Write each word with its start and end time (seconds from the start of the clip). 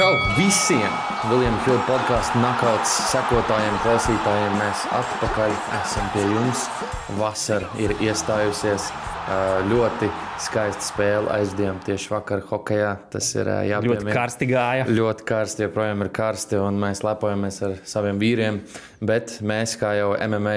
Čau 0.00 0.14
visiem! 0.32 0.92
Viljams 1.28 1.66
Hilda 1.66 1.82
podkāstu 1.84 2.40
nakauts 2.40 2.92
sekotājiem, 3.10 3.74
klausītājiem. 3.82 4.54
Mēs 4.56 4.84
atpakaļ 4.96 5.50
esam 5.76 6.06
pie 6.14 6.22
jums. 6.24 6.62
Vasara 7.18 7.68
ir 7.76 7.92
iestājusies. 8.00 8.86
Ļoti 9.68 10.08
skaista 10.40 10.86
spēle 10.86 11.28
aizdien 11.34 11.82
tieši 11.84 12.14
vakar 12.14 12.40
hokeja. 12.48 12.94
Tas 13.12 13.28
ir 13.34 13.50
jāpiemina. 13.68 13.98
Ļoti 14.06 14.14
karsti 14.16 14.48
gāja. 14.48 14.86
Ļoti 14.88 15.26
karsti, 15.28 15.66
joprojām 15.66 16.06
ir 16.06 16.10
karsti, 16.16 16.56
un 16.64 16.80
mēs 16.80 17.04
lepojamies 17.04 17.60
ar 17.68 17.74
saviem 17.92 18.22
vīriem. 18.22 18.62
Bet 19.04 19.36
mēs, 19.44 19.76
kā 19.82 19.92
jau 19.98 20.14
MMA 20.16 20.56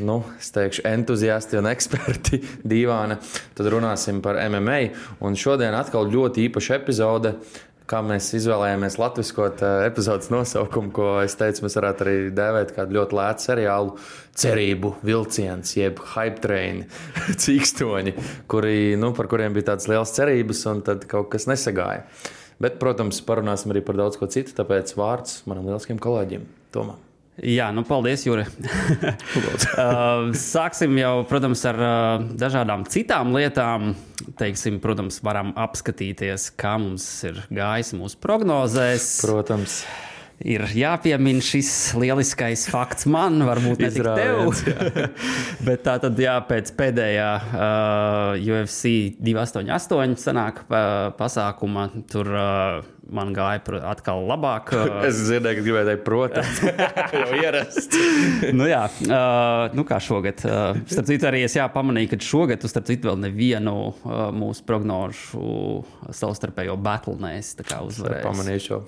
nu, 0.00 0.22
es 0.40 0.48
teikšu, 0.54 0.86
entuziasti 0.88 1.58
un 1.60 1.68
eksperti 1.68 2.40
divāna. 2.72 3.18
Tad 3.52 3.68
runāsim 3.74 4.22
par 4.24 4.40
MMA. 4.48 4.80
Un 5.28 5.36
šodien 5.36 5.76
atkal 5.76 6.08
ļoti 6.08 6.48
īpaša 6.48 6.80
epizode. 6.80 7.34
Kā 7.90 8.00
mēs 8.06 8.30
izvēlējāmies 8.38 8.98
latviskot 9.00 9.62
uh, 9.64 9.82
epizodes 9.86 10.30
nosaukumu, 10.32 10.92
ko 10.94 11.08
es 11.24 11.36
teicu, 11.38 11.64
mēs 11.66 11.76
varētu 11.78 12.06
arī 12.06 12.16
dēvēt 12.36 12.74
kā 12.76 12.86
ļoti 12.88 13.18
lētu 13.18 13.46
seriālu, 13.48 13.96
cerību 14.38 14.94
vilciens, 15.06 15.74
jeb 15.76 16.00
hype 16.14 16.42
train, 16.44 16.84
cīkstoņi, 17.44 18.16
kuri, 18.50 18.76
nu, 19.00 19.12
par 19.18 19.30
kuriem 19.32 19.56
bija 19.56 19.72
tādas 19.72 19.90
lielas 19.90 20.14
cerības, 20.16 20.64
un 20.72 20.84
tad 20.86 21.08
kaut 21.10 21.32
kas 21.34 21.48
nesagāja. 21.50 22.06
Bet, 22.62 22.78
protams, 22.82 23.18
parunāsim 23.26 23.74
arī 23.74 23.82
par 23.84 23.98
daudz 23.98 24.20
ko 24.20 24.30
citu, 24.30 24.54
tāpēc 24.58 24.94
vārds 24.98 25.42
manam 25.50 25.66
lieliskiem 25.70 25.98
kolēģim 26.02 26.46
Tomam. 26.74 27.11
Jā, 27.40 27.70
nu 27.72 27.80
paldies, 27.88 28.26
Juri. 28.28 28.44
Uh, 29.72 30.28
sāksim 30.36 30.92
jau, 31.00 31.22
protams, 31.26 31.62
ar 31.66 31.78
uh, 31.80 32.24
dažādām 32.38 32.84
citām 32.92 33.32
lietām. 33.32 33.94
Teiksim, 34.38 34.76
protams, 34.84 35.16
varam 35.24 35.54
apskatīties, 35.58 36.50
kā 36.60 36.74
mums 36.82 37.06
ir 37.26 37.40
gājis 37.48 37.94
mūsu 37.96 38.20
prognozēs. 38.22 39.06
Protams. 39.24 39.80
Ir 40.42 40.64
jāpiemina 40.74 41.42
šis 41.44 41.70
lieliskais 41.96 42.66
fakts 42.70 43.06
man, 43.10 43.40
varbūt 43.46 43.82
ne 43.84 43.90
tikai 43.94 44.14
tev. 44.18 45.04
Bet 45.66 45.84
tā 45.86 45.96
tad, 46.02 46.18
jā, 46.20 46.36
pēc 46.48 46.72
pēdējā 46.78 47.28
uh, 47.40 48.60
UFC 48.60 49.14
288 49.22 50.18
sanāk, 50.20 50.64
uh, 50.66 51.12
pasākuma, 51.18 51.88
tur 52.10 52.32
uh, 52.34 52.82
man 53.14 53.32
gāja 53.36 53.60
atkal 53.88 54.24
labāk. 54.28 54.72
es 55.08 55.20
dzirdēju, 55.26 55.58
ka 55.58 55.64
gribēju 55.66 55.88
teikt, 55.88 56.04
protams, 56.06 56.62
jau 57.20 57.28
ierasts. 57.38 58.00
nu, 58.58 58.66
jā, 58.70 58.82
uh, 59.06 59.76
nu 59.76 59.84
kā 59.88 60.00
šogad. 60.02 60.42
Uh, 60.46 60.80
starp 60.90 61.08
citu, 61.10 61.28
arī 61.28 61.44
es 61.46 61.56
jā, 61.58 61.66
pamanīju, 61.72 62.12
ka 62.12 62.20
šogad, 62.24 62.64
starp 62.70 62.88
citu, 62.88 63.10
vēl 63.10 63.20
nevienu 63.26 63.74
uh, 63.90 64.24
mūsu 64.34 64.64
prognožu 64.68 65.82
savstarpējo 66.12 66.76
battle 66.82 67.18
neesi 67.22 67.62
uzvarējis. 67.62 68.24
Pamanīju 68.26 68.64
šo. 68.66 68.80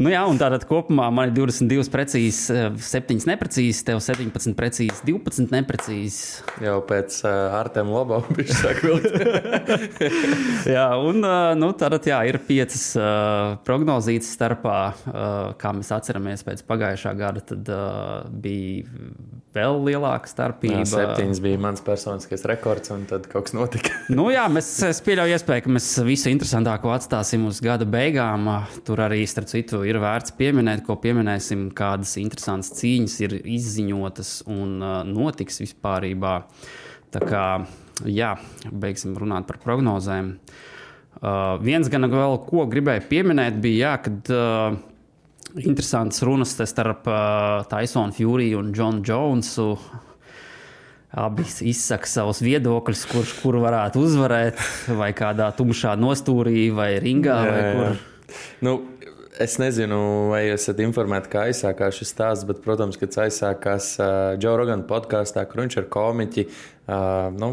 nu, 0.00 0.10
jā, 0.12 0.22
un 0.28 0.40
tātad 0.40 0.66
kopumā 0.68 1.08
man 1.14 1.30
ir 1.30 1.36
22 1.36 1.90
precīzi, 1.92 2.60
7 2.86 3.26
neprecīzi, 3.30 3.84
tev 3.86 4.00
17 4.04 4.56
precīzi, 4.58 5.02
12 5.06 5.54
neprecīzi. 5.54 6.44
Jau 6.64 6.78
pēc 6.86 7.20
uh, 7.24 7.56
Artem 7.58 7.90
Lobam 7.92 8.26
viņš 8.36 8.54
sāk 8.56 8.82
vilkt. 8.84 9.18
jā, 10.76 10.86
un 11.00 11.22
uh, 11.24 11.52
nu, 11.58 11.72
tātad 11.78 12.06
jā, 12.08 12.22
ir 12.30 12.40
5. 12.46 12.76
Uh, 12.96 13.15
uh, 13.16 13.56
prognozītas 13.64 14.28
starpā, 14.36 14.80
uh, 14.92 15.54
kā 15.60 15.72
mēs 15.76 15.88
atceramies 15.96 16.44
pēc 16.46 16.62
pagājušā 16.68 17.12
gada, 17.16 17.42
tad 17.48 17.70
uh, 17.72 18.26
bija 18.30 18.84
vēl 19.56 19.78
lielāka 19.86 20.28
starpība. 20.30 20.82
Jā, 20.82 20.88
septiņas 20.90 21.40
bija 21.44 21.60
mans 21.64 21.82
personiskais 21.86 22.44
rekords, 22.50 22.92
un 22.94 23.06
tad 23.08 23.28
kaut 23.32 23.48
kas 23.48 23.56
notika. 23.56 23.94
nu, 24.18 24.28
jā, 24.34 24.44
mēs, 24.52 24.68
es 24.90 25.00
pieļauju 25.06 25.38
iespēju, 25.38 25.64
ka 25.64 25.74
mēs 25.78 25.88
visu 26.06 26.30
interesantāko 26.32 26.92
atstāsim 26.94 27.48
uz 27.48 27.62
gada 27.64 27.88
beigām. 27.88 28.50
Tur 28.86 29.02
arī, 29.06 29.22
starp 29.30 29.50
citu, 29.50 29.82
ir 29.88 30.00
vērts 30.02 30.36
pieminēt, 30.36 30.84
ko 30.86 30.98
pieminēsim, 31.00 31.70
kādas 31.76 32.14
interesantas 32.22 32.74
cīņas 32.78 33.18
ir 33.26 33.40
izziņotas 33.56 34.36
un 34.52 34.78
uh, 34.78 35.00
notiks 35.08 35.64
vispārībā. 35.64 36.38
Tā 37.16 37.22
kā, 37.24 37.44
jā, 38.04 38.36
beigsim 38.70 39.16
runāt 39.16 39.48
par 39.48 39.62
prognozēm. 39.62 40.34
Uh, 40.36 40.64
Uh, 41.16 41.56
viens 41.64 41.88
gan 41.88 42.04
vēl, 42.12 42.34
ko 42.44 42.66
gribēju 42.68 43.06
pieminēt, 43.08 43.56
bija, 43.62 43.88
jā, 43.88 43.92
kad 44.04 44.32
uh, 44.34 44.76
interesants 45.62 46.20
runas 46.26 46.52
starp 46.58 47.08
uh, 47.08 47.62
Taisonu 47.70 48.12
Furiju 48.16 48.60
un 48.60 48.74
Džonu 48.74 49.04
Jonesu. 49.06 49.70
Abi 51.16 51.46
izsaka 51.64 52.08
savus 52.10 52.42
viedokļus, 52.44 53.06
kurš 53.08 53.30
kuru 53.40 53.62
varētu 53.64 54.02
uzvarēt, 54.04 54.60
vai 54.98 55.14
kādā 55.16 55.48
tumšā 55.56 55.94
nostūrī, 55.96 56.66
vai 56.76 56.90
ringā. 57.00 57.38
Jā, 57.46 57.54
vai 57.54 57.62
kur. 57.72 58.02
Nu, 58.66 58.74
Es 59.36 59.58
nezinu, 59.60 59.96
vai 60.30 60.46
esat 60.48 60.78
informēti, 60.80 61.28
kā 61.28 61.42
aizsākās 61.50 61.98
šis 61.98 62.08
stāsts, 62.14 62.46
bet, 62.48 62.62
protams, 62.64 62.96
kad 62.96 63.12
aizsākās 63.26 63.90
uh, 64.00 64.06
Joe 64.40 64.54
Rogan 64.56 64.86
podkāstā, 64.88 65.42
viņš 65.50 65.74
ar 65.82 65.88
komiķi 65.92 66.44
uh, 66.46 67.26
nu, 67.36 67.50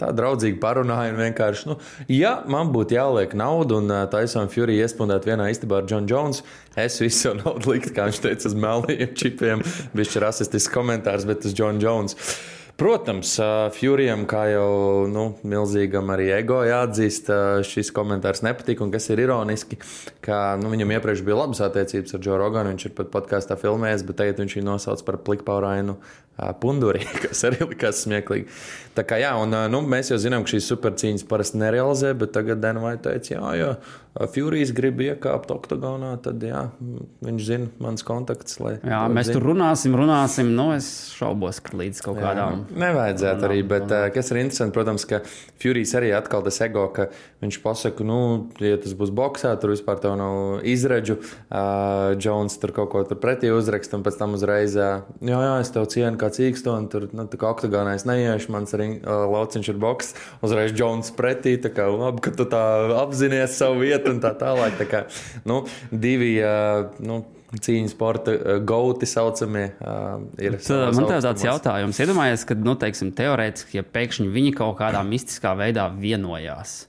tā 0.00 0.08
draudzīgi 0.18 0.58
parunāja. 0.62 1.12
Vienkārši, 1.14 1.68
nu, 1.70 1.76
ja 2.10 2.32
man 2.50 2.72
būtu 2.74 2.96
jāliek 2.96 3.36
nauda 3.38 3.78
un 3.78 3.92
uh, 3.92 4.00
Taisona 4.10 4.50
Fury 4.50 4.80
iespundēt 4.82 5.28
vienā 5.30 5.46
istabā 5.52 5.78
ar 5.84 5.86
John 5.92 6.10
Jones, 6.10 6.42
es 6.74 6.98
visu 7.04 7.28
savu 7.28 7.38
naudu 7.44 7.76
liktu, 7.76 7.94
kā 7.94 8.08
viņš 8.10 8.22
teica, 8.26 8.50
uz 8.50 8.58
melniem 8.66 9.14
čipiem. 9.22 9.62
Viņš 9.94 10.18
ir 10.18 10.26
rasistisks 10.26 10.74
komentārs, 10.74 11.28
bet 11.28 11.46
uz 11.46 11.54
John 11.54 11.78
Jones. 11.82 12.18
Protams, 12.82 13.36
Furijam, 13.76 14.24
kā 14.26 14.40
jau 14.50 15.04
nu, 15.06 15.28
milzīgam 15.46 16.08
arī 16.10 16.24
ego 16.34 16.56
jāatzīst, 16.66 17.28
šis 17.68 17.92
komentārs 17.94 18.42
nepatīk. 18.42 18.82
Un 18.82 18.90
kas 18.90 19.06
ir 19.14 19.22
ironiski, 19.22 19.78
ka 20.24 20.56
nu, 20.58 20.72
viņam 20.72 20.90
iepriekš 20.96 21.22
bija 21.22 21.36
labas 21.44 21.62
attiecības 21.62 22.16
ar 22.16 22.24
Džo 22.24 22.40
Roganu. 22.40 22.72
Viņš 22.72 22.88
ir 22.88 22.96
pat 22.98 23.12
podkāstā 23.14 23.54
filmējis, 23.60 24.02
bet 24.08 24.18
tagad 24.18 24.42
viņš 24.42 24.56
viņu 24.58 24.66
nosauc 24.66 25.04
par 25.06 25.20
plikpaurainu 25.28 25.94
punduri, 26.58 27.06
kas 27.22 27.44
arī 27.46 27.68
likās 27.70 28.02
smieklīgi. 28.02 28.50
Tā 28.96 29.06
kā 29.06 29.20
jā, 29.22 29.30
un 29.38 29.54
nu, 29.70 29.84
mēs 29.86 30.10
jau 30.10 30.18
zinām, 30.18 30.42
ka 30.42 30.56
šīs 30.56 30.72
supercīņas 30.72 31.28
parasti 31.30 31.62
nerealizē, 31.62 32.16
bet 32.18 32.34
tagad 32.34 32.64
Denvai 32.64 32.96
teica, 33.04 33.36
jā, 33.36 33.52
jā, 33.60 33.70
Furijas 34.12 34.74
grib 34.76 34.98
iekāpt 35.00 35.48
oktagonā, 35.54 36.10
tad 36.20 36.42
jā, 36.44 36.66
viņš 37.24 37.44
zina 37.46 37.68
mans 37.80 38.04
kontakts. 38.04 38.58
Jā, 38.60 38.98
mēs 39.08 39.30
zina. 39.30 39.38
tur 39.38 39.46
runāsim, 39.48 39.94
runāsim. 39.96 40.50
Nu, 40.52 40.66
es 40.76 40.88
šaubos, 41.16 41.62
ka 41.64 41.78
līdz 41.80 42.02
kaut 42.04 42.20
kādām. 42.20 42.66
Jā, 42.68 42.80
nevajadzētu 42.84 43.40
runām, 43.40 43.46
arī, 43.48 43.62
bet 43.70 43.86
runām. 43.86 44.12
kas 44.12 44.28
ir 44.34 44.40
interesanti, 44.42 44.76
protams, 44.76 45.06
ka 45.08 45.22
Furijas 45.62 45.94
arī 45.96 46.10
atkal 46.12 46.44
tas 46.44 46.60
ego, 46.66 46.84
ka 46.92 47.06
viņš 47.40 47.58
pasaka, 47.64 48.04
nu, 48.04 48.18
ja 48.60 48.76
tas 48.82 48.92
būs 48.98 49.14
boxā, 49.16 49.54
tur 49.62 49.72
vispār 49.72 50.02
tev 50.04 50.18
nav 50.20 50.60
izredzu. 50.68 51.16
Uh, 51.48 52.12
Jones 52.20 52.58
tur 52.60 52.74
kaut 52.76 52.92
ko 52.92 53.06
tur 53.08 53.16
pretī 53.22 53.48
uzrakst, 53.54 53.96
un 53.96 54.04
pēc 54.04 54.20
tam 54.20 54.36
uzreiz, 54.36 54.76
jā, 54.76 54.92
jā, 55.24 55.40
es 55.64 55.72
tev 55.72 55.88
cienu 55.88 56.20
kā 56.20 56.28
cīkstoni, 56.36 56.92
tur, 56.92 57.08
nu, 57.16 57.24
tā 57.32 57.40
kā 57.40 57.48
oktagonā 57.48 57.96
es 57.96 58.04
neiešu, 58.08 58.52
mans 58.52 58.76
ring, 58.76 59.00
uh, 59.00 59.24
lauciņš 59.32 59.72
ir 59.72 59.80
boks, 59.80 60.12
uzreiz 60.44 60.76
Jones 60.76 61.08
pretī, 61.16 61.56
tā 61.56 61.72
kā 61.72 61.88
labi, 61.88 62.20
ka 62.28 62.36
tu 62.36 62.44
tā 62.52 62.62
apzinājies 63.00 63.56
savu 63.56 63.80
vietu 63.86 64.01
un 64.10 64.20
tā 64.22 64.32
tālāk. 64.38 64.76
Tā 64.80 64.88
kā, 64.88 65.04
nu, 65.48 65.62
divi, 65.90 66.34
nu, 67.04 67.22
cīņas 67.52 67.92
sporta 67.92 68.36
gauti 68.64 69.08
saucamie. 69.08 69.66
Ir 70.40 70.56
Man 70.96 71.10
te 71.10 71.20
tāds 71.24 71.44
jautājums, 71.44 72.00
iedomājieties, 72.00 72.46
ka, 72.48 72.56
nu, 72.68 72.76
teiksim, 72.80 73.12
teorētiski, 73.18 73.80
ja 73.80 73.84
pēkšņi 73.86 74.30
viņi 74.32 74.56
kaut 74.60 74.78
kādā 74.80 75.04
mistiskā 75.12 75.54
veidā 75.58 75.90
vienojās. 75.92 76.82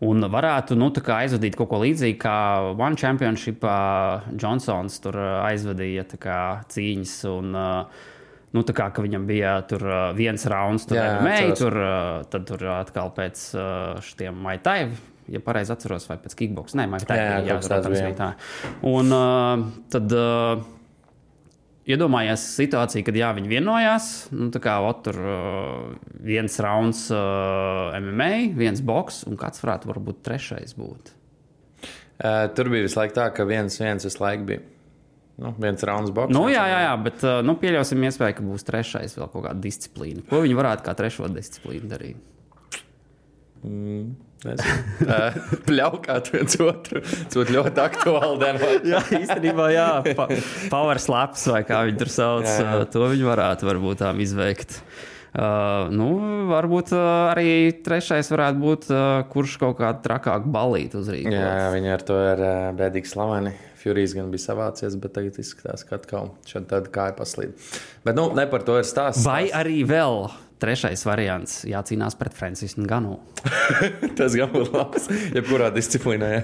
Un 0.00 0.24
varētu 0.32 0.78
nu, 0.80 0.88
aizvadīt 1.12 1.58
kaut 1.60 1.68
ko 1.68 1.82
līdzīgu, 1.82 2.16
kā 2.22 2.36
One 2.72 2.96
Championship 2.96 3.66
Johnsons 4.40 4.96
tur 5.04 5.18
aizvadīja 5.20 6.06
kā, 6.16 6.38
cīņas. 6.72 7.18
Un, 7.34 7.52
uh, 7.52 8.06
Nu, 8.50 8.64
tā 8.66 8.74
kā 8.74 8.88
viņam 8.90 9.28
bija 9.28 9.52
tur 9.70 9.84
viens 10.18 10.42
rauns, 10.50 10.82
tur 10.90 10.98
bija 10.98 11.20
meija, 11.22 11.52
tur, 11.54 11.76
tad 12.32 12.48
tur 12.48 12.64
atkal 12.74 13.12
pēc 13.14 13.44
šiem 14.08 14.40
maitai. 14.42 14.80
Ja 15.30 15.38
pareizi 15.44 15.70
atceros, 15.70 16.08
vai 16.10 16.18
pēc 16.18 16.34
kickbox. 16.38 16.74
Nē, 16.78 16.88
tā 17.06 17.16
jā, 17.16 17.24
jā, 17.30 17.40
jā, 17.52 17.56
protams, 17.62 18.00
bija 18.02 18.16
tā. 18.18 18.28
Un 18.90 19.14
uh, 19.14 19.62
tad 19.92 20.14
uh, 20.16 20.64
iedomājies 21.90 22.44
situāciju, 22.58 23.04
kad 23.06 23.18
jā, 23.18 23.30
viņi 23.36 23.52
vienojās. 23.52 24.08
Nu, 24.34 24.48
tā 24.54 24.62
kā 24.64 24.76
ot, 24.84 25.04
tur 25.06 25.20
uh, 25.22 26.10
viens 26.26 26.58
rauns 26.62 27.06
uh, 27.14 27.94
MMA, 28.00 28.32
viens 28.58 28.82
boks, 28.82 29.22
un 29.30 29.38
kāds 29.40 29.62
varētu 29.62 29.94
būt 30.00 30.22
trešais 30.26 30.74
būt. 30.78 31.14
Uh, 32.20 32.50
tur 32.56 32.68
bija 32.72 32.84
visu 32.84 33.00
laiku 33.00 33.16
tā, 33.16 33.30
ka 33.32 33.46
viens, 33.48 33.78
viens 33.80 34.04
visu 34.04 34.20
laiku 34.20 34.48
bija. 34.50 34.66
Nu, 35.40 35.54
viens 35.56 35.80
rauns 35.88 36.10
boks. 36.12 36.34
Nu, 36.36 36.44
jā, 36.52 36.66
jā, 36.68 36.82
jā, 36.84 36.96
bet 37.00 37.22
uh, 37.24 37.38
nu, 37.46 37.54
pieļausim, 37.60 38.02
iespēju, 38.10 38.36
ka 38.36 38.44
būs 38.44 38.66
trešais 38.68 39.16
vēl 39.16 39.30
kaut 39.30 39.46
kāda 39.46 39.62
disciplīna. 39.64 40.26
Ko 40.28 40.42
viņi 40.44 40.58
varētu 40.58 40.84
kā 40.84 40.92
trešo 40.98 41.30
disciplīnu 41.32 41.88
darīt? 41.88 42.20
Mm. 43.66 44.10
Pļaukāt 45.68 46.30
viens 46.32 46.56
otru. 46.64 47.02
Tas 47.04 47.36
būtu 47.36 47.56
ļoti 47.58 47.82
aktuāli. 47.84 48.50
jā, 48.94 49.02
īstenībā, 49.20 49.68
jā, 49.74 49.88
pa, 50.16 50.30
power 50.72 51.00
slaps 51.02 51.44
vai 51.52 51.60
kā 51.68 51.84
viņi 51.88 52.00
tur 52.00 52.12
sauc, 52.12 52.48
jā, 52.48 52.58
jā. 52.64 52.88
to 52.92 53.04
viņi 53.12 53.28
varētu 53.28 53.68
varbūt 53.68 54.00
tā 54.00 54.14
izveikt. 54.24 54.80
Uh, 55.30 55.86
nu, 55.94 56.08
varbūt 56.48 56.90
uh, 56.96 57.30
arī 57.30 57.70
trešais 57.86 58.32
varētu 58.32 58.62
būt, 58.64 58.88
uh, 58.90 59.20
kurš 59.30 59.60
kaut 59.62 59.76
kādu 59.78 60.02
trakāku 60.08 60.50
balīti 60.50 60.98
uzrīkot. 60.98 61.36
Jā, 61.36 61.68
viņi 61.70 61.92
ar 61.94 62.02
to 62.08 62.16
ir 62.32 62.42
uh, 62.42 62.56
bēdīgi 62.80 63.12
slaveni. 63.12 63.54
Furijas 63.80 64.16
gan 64.16 64.32
bija 64.32 64.48
savācies, 64.48 64.96
bet 65.00 65.14
tagad 65.16 65.38
izskatās, 65.40 65.86
ka 65.86 66.00
atkal 66.00 66.32
tāda 66.50 66.90
kāja 66.92 67.14
paslīd. 67.16 67.54
Bet 68.04 68.18
nu, 68.18 68.26
ne 68.36 68.44
par 68.50 68.66
to 68.66 68.80
ir 68.80 68.88
stāsts. 68.88 69.22
Vai 69.24 69.46
arī 69.54 69.84
vēl 69.88 70.26
trešais 70.60 71.04
variants- 71.08 71.62
jācīnās 71.74 72.16
pret 72.20 72.36
Francisku 72.36 72.84
Ganu. 72.88 73.18
Tas 74.18 74.36
gan 74.38 74.52
būtu 74.52 74.74
labs, 74.76 75.08
jebkurā 75.36 75.70
disciplīnā. 75.74 76.32
Jā. 76.36 76.42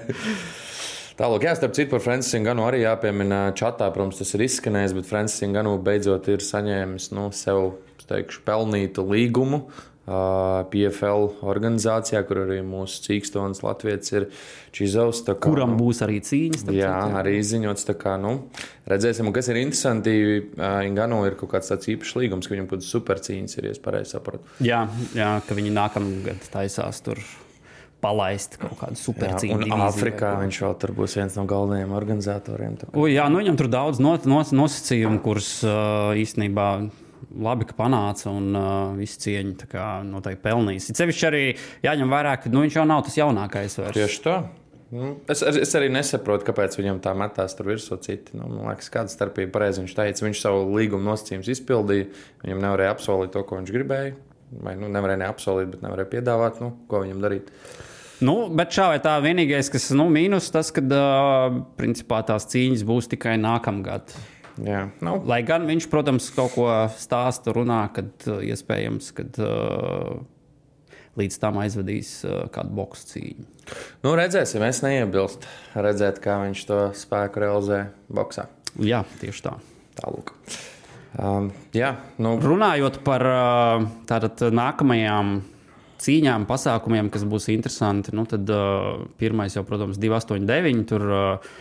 Tālāk, 1.16 1.46
jā, 1.48 1.54
starp 1.56 1.72
citu, 1.76 1.90
par 1.94 2.02
Francisku 2.04 2.44
Ganu 2.44 2.66
arī 2.68 2.82
jāpiemina 2.82 3.46
čatā. 3.56 3.88
Protams, 3.92 4.18
tas 4.20 4.34
ir 4.36 4.44
izskanējis, 4.44 4.96
bet 4.98 5.08
Francisks 5.08 5.52
Ganu 5.54 5.76
beidzot 5.80 6.28
ir 6.28 6.44
saņēmis 6.44 7.10
nu, 7.16 7.30
sev 7.32 7.76
teikšu, 8.06 8.42
pelnītu 8.46 9.04
līgumu. 9.06 9.66
PFL 10.06 11.24
organizācijā, 11.42 12.20
kur 12.28 12.44
arī 12.44 12.60
mūsu 12.62 13.00
cīkstons 13.08 13.64
Latvijas 13.66 14.12
ir 14.12 14.28
Čizovs. 14.76 15.24
Kā, 15.26 15.34
Kuram 15.42 15.74
nu, 15.74 15.80
būs 15.80 16.02
arī 16.06 16.20
cīņas? 16.22 16.62
Jā, 16.70 16.92
jā, 16.92 16.98
arī 17.22 17.38
izziņots. 17.40 17.88
Kā, 17.98 18.14
nu, 18.22 18.36
redzēsim, 18.86 19.32
kas 19.34 19.50
ir 19.50 19.58
interesanti. 19.64 20.14
Ingano 20.86 21.24
ir 21.26 21.34
kaut 21.40 21.56
kāds 21.56 21.72
tāds 21.72 21.90
īpašs 21.90 22.20
līgums, 22.20 22.46
ka 22.46 22.54
viņam 22.54 22.68
kāds 22.70 22.92
supercīņas 22.94 23.58
ja 23.58 23.74
pareizi 23.82 24.14
saprotu. 24.14 24.46
Jā, 24.62 24.84
jā, 25.16 25.32
ka 25.48 25.58
viņi 25.58 25.74
nākamgad 25.74 26.46
taisās 26.54 27.02
tur 27.02 27.18
palaist 28.06 28.58
kaut 28.60 28.76
kādu 28.78 29.00
supercīņu. 29.00 29.70
Āfrikā 29.74 30.36
viņš 30.42 30.60
vēl 30.62 30.76
tur 30.82 30.92
būs 31.00 31.16
viens 31.18 31.38
no 31.38 31.46
galvenajiem 31.48 31.96
organizatoriem. 31.96 32.76
U, 32.92 33.08
jā, 33.10 33.26
nu 33.32 33.40
viņam 33.42 33.58
tur 33.58 33.70
daudz 33.72 33.98
not, 34.02 34.28
not, 34.28 34.52
nosacījumu, 34.54 35.18
kurus 35.24 35.50
uh, 35.66 36.12
īstenībā 36.18 36.68
labi, 37.46 37.66
ka 37.68 37.76
panāca 37.78 38.30
un 38.32 38.52
uh, 38.52 38.68
visu 38.98 39.18
cieņu 39.24 39.70
noteikti 40.10 40.44
pelnījis. 40.44 40.90
Ir 40.90 41.00
sevišķi 41.00 41.26
arī 41.30 41.42
jāņem 41.86 42.14
vērā, 42.14 42.36
ka 42.42 42.52
nu, 42.52 42.62
viņš 42.66 42.78
jau 42.78 42.86
nav 42.88 43.02
tas 43.06 43.18
jaunākais. 43.18 43.78
Vairs. 43.80 43.98
Tieši 43.98 44.22
tā. 44.24 44.36
Nu, 44.94 45.16
es, 45.32 45.42
es 45.42 45.72
arī 45.74 45.88
nesaprotu, 45.90 46.46
kāpēc 46.46 46.76
viņam 46.78 47.00
tā 47.02 47.10
metās 47.18 47.56
tur 47.58 47.72
virsū 47.72 47.98
citi. 48.04 48.36
Nu, 48.38 48.46
man 48.46 48.70
liekas, 48.70 48.90
kāda 48.94 49.10
starpība 49.10 49.56
pareizi 49.56 49.82
viņš 49.82 49.96
teica. 49.98 50.24
Viņš 50.28 50.44
savu 50.44 50.62
līguma 50.76 51.10
nosacījumus 51.10 51.50
izpildīja. 51.56 52.06
Viņam 52.44 52.62
nevarēja 52.62 52.94
apsolīt 52.94 53.34
to, 53.34 53.42
ko 53.48 53.58
viņš 53.58 53.74
gribēja. 53.74 54.14
Vai 54.62 54.76
nu, 54.78 54.86
nevarēja 54.94 55.24
neapsolīt, 55.24 55.72
bet 55.72 55.82
nevarēja 55.82 56.12
piedāvāt, 56.12 56.62
nu, 56.62 56.70
ko 56.86 57.02
viņam 57.02 57.24
darīt. 57.24 57.50
Nu, 58.24 58.36
bet 58.56 58.70
šā 58.72 58.86
vai 58.94 59.00
tā, 59.04 59.16
vienīgais, 59.20 59.68
kas 59.72 59.90
ir 59.90 59.98
nu, 59.98 60.06
mīnus, 60.12 60.46
tas, 60.54 60.70
ka 60.72 60.80
uh, 60.86 61.58
principā 61.76 62.22
tās 62.24 62.46
cīņas 62.52 62.86
būs 62.88 63.10
tikai 63.12 63.34
nākamgad. 63.42 64.14
Jā, 64.64 64.86
nu. 65.04 65.18
Lai 65.28 65.42
gan 65.44 65.66
viņš, 65.68 65.88
protams, 65.92 66.30
kaut 66.32 66.54
ko 66.54 66.68
stāsta, 66.96 67.52
runā, 67.56 67.82
kad 67.96 68.28
uh, 68.30 68.40
iespējams, 68.46 69.10
kad 69.16 69.40
uh, 69.42 70.22
līdz 71.20 71.40
tam 71.42 71.60
aizvedīs 71.60 72.12
uh, 72.24 72.46
kādu 72.52 72.72
boxe 72.78 73.10
cīņu. 73.10 73.44
Nu, 74.06 74.14
redzēsim, 74.16 74.64
es 74.64 74.80
neiebilstu 74.84 75.50
redzēt, 75.74 76.22
kā 76.24 76.38
viņš 76.44 76.64
to 76.68 76.80
spēku 76.96 77.42
realizē 77.44 77.82
boxā. 78.08 78.46
Jā, 78.80 79.02
tieši 79.20 79.44
tā. 79.44 79.56
Tālāk. 79.96 80.32
Um, 81.16 81.50
jā, 81.76 81.94
nu. 82.20 82.36
Runājot 82.40 83.00
par 83.04 83.24
uh, 83.28 83.86
tātad, 84.08 84.40
nākamajām 84.52 85.38
cīņām, 86.04 86.44
pasākumiem, 86.48 87.08
kas 87.12 87.24
būs 87.28 87.48
interesanti, 87.54 88.12
nu, 88.16 88.26
tad 88.28 88.48
uh, 88.52 89.06
pirmais 89.20 89.56
jau, 89.56 89.64
protams, 89.68 90.00
289. 90.00 90.84
Tur, 90.90 91.06
uh, 91.08 91.56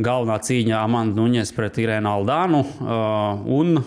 galvenā 0.00 0.38
cīņa 0.44 0.78
Amanda 0.82 1.20
Nuņes 1.20 1.52
pret 1.56 1.80
Irēnu 1.82 2.12
Aldānu 2.12 2.62
uh, 2.62 3.42
un 3.52 3.82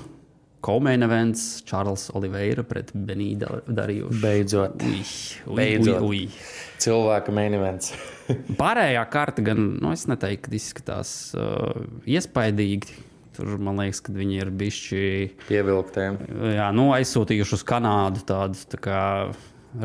Komēna 0.66 1.06
events 1.06 1.62
Čārls 1.68 2.08
Oliveira 2.18 2.64
pret 2.66 2.90
Benīdu 2.98 3.60
Darījušu. 3.70 4.22
Beidzot. 4.24 4.82
Ui, 4.82 5.02
ui, 5.46 5.58
Beidzot. 5.60 6.00
Ui, 6.02 6.22
ui. 6.26 6.78
Cilvēka 6.82 7.34
main 7.36 7.54
events. 7.54 7.94
Pārējā 8.62 9.04
kārta 9.14 9.46
gan, 9.46 9.62
nu, 9.78 9.92
es 9.94 10.08
neteiktu, 10.10 10.50
ka 10.50 10.58
izskatās 10.58 11.12
uh, 11.38 11.86
iespaidīgi. 12.10 12.98
Tur 13.36 13.60
man 13.62 13.78
liekas, 13.84 14.00
ka 14.02 14.16
viņi 14.16 14.40
ir 14.40 14.52
bijuši 14.58 15.04
pievilktiem. 15.46 16.18
Jā, 16.56 16.72
nu, 16.74 16.88
aizsūtījuši 16.96 17.58
uz 17.60 17.66
Kanādu 17.68 18.24
tādu 18.26 18.66
tā 18.72 18.80
kā 18.82 19.02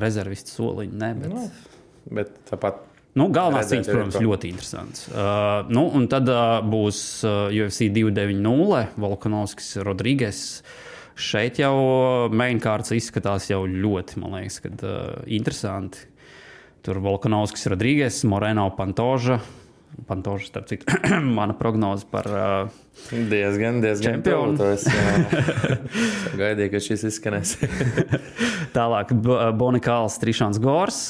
rezervistu 0.00 0.54
soliņu. 0.54 0.96
Ne, 1.02 1.12
bet... 1.18 1.34
Nu, 1.34 1.48
bet 2.20 2.32
tāpat 2.48 2.86
Nu, 3.18 3.26
galvenās 3.34 3.70
cīņas, 3.72 3.88
protams, 3.90 4.18
ir 4.20 4.26
ļoti 4.26 4.50
interesants. 4.52 5.08
Uh, 5.10 5.70
nu, 5.74 5.88
un 5.98 6.06
tad 6.10 6.30
uh, 6.30 6.60
būs 6.62 7.00
uh, 7.26 7.48
UFC 7.50 7.88
290, 7.90 9.00
Volkanovskis, 9.02 9.72
Rodrīgas. 9.86 10.44
Šeit 11.20 11.58
jau 11.60 11.74
mainkārts 12.32 12.94
izskatās 12.96 13.50
jau 13.50 13.64
ļoti, 13.66 14.20
man 14.22 14.38
liekas, 14.38 14.60
kad, 14.62 14.84
uh, 14.86 15.24
interesanti. 15.26 16.06
Tur 16.86 17.02
Volkanovskis, 17.04 17.66
Rodrīgas, 17.74 18.22
Moreno, 18.30 18.70
Pantoža. 18.78 19.40
Pantoža, 20.06 20.46
starp 20.46 20.66
citu, 20.70 20.86
mana 21.38 21.54
prognoze 21.54 22.06
par 22.10 22.26
uh, 22.26 22.70
diezgan, 23.10 23.80
diezgan 23.82 24.16
čempionu. 24.16 24.56
uh, 24.58 24.84
gaidīju, 26.40 26.70
ka 26.72 26.80
šis 26.82 27.04
izskanēs. 27.10 27.56
Tālāk 28.76 29.12
Bonikāls, 29.58 30.16
Trišāns 30.22 30.60
Gors, 30.62 31.02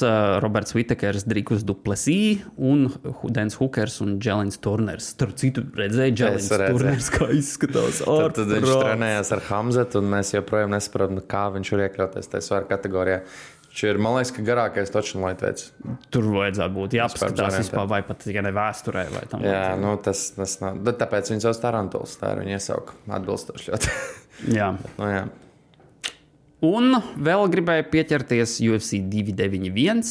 Roberts 0.43 0.75
Vitekers, 0.75 1.25
Drikus 1.29 1.65
Duplesī 1.67 2.41
un 2.57 2.87
Dens 3.29 3.57
Hukers 3.61 3.99
un 4.05 4.17
Dželins 4.21 4.57
Turners. 4.61 5.13
Tur 5.19 5.33
citu 5.37 5.63
redzēju, 5.77 6.17
Dželins 6.17 6.49
Turners, 6.51 7.09
kā 7.13 7.29
izskatās. 7.37 8.03
Tad, 8.05 8.35
tad 8.39 8.53
viņš 8.57 8.75
trenējās 8.75 9.33
ar 9.37 9.45
Hamzetu 9.51 10.01
un 10.01 10.11
mēs 10.15 10.33
joprojām 10.35 10.73
nesaprotam, 10.73 11.21
kā 11.31 11.47
viņš 11.53 11.73
var 11.75 11.87
iekļauties 11.87 12.33
tajā 12.33 12.47
svaru 12.49 12.71
kategorijā. 12.71 13.21
Viņš 13.71 13.83
ir, 13.87 13.97
man 14.03 14.17
liekas, 14.17 14.33
garākais 14.43 14.89
točs 14.91 15.13
Latvijas. 15.15 15.69
Tur 16.11 16.25
vajadzētu 16.33 16.75
būt 16.75 16.95
jāpaskatās 16.97 17.55
vispār, 17.61 17.85
vai 17.87 18.01
pat 18.03 18.25
ja 18.27 18.43
ne 18.43 18.51
vēsturē, 18.51 19.05
vai 19.13 19.21
tam. 19.31 19.45
Jā, 19.47 19.77
nu, 19.79 19.93
tas, 20.03 20.25
tas 20.35 20.57
nav. 20.59 20.81
Bet 20.83 20.99
tāpēc 20.99 21.31
viņi 21.31 21.45
savus 21.45 21.61
tarantuls, 21.63 22.17
tā 22.19 22.33
ir 22.35 22.43
viņa 22.43 22.57
iesauka 22.57 22.97
atbilstoši 23.15 23.71
ļoti. 23.71 23.93
jā. 24.59 24.73
Nu, 24.99 25.07
jā. 25.07 25.23
Un 26.67 26.99
vēl 27.15 27.47
gribēju 27.55 27.87
pieķerties 27.95 28.59
UFC 28.67 28.99
291, 29.07 30.03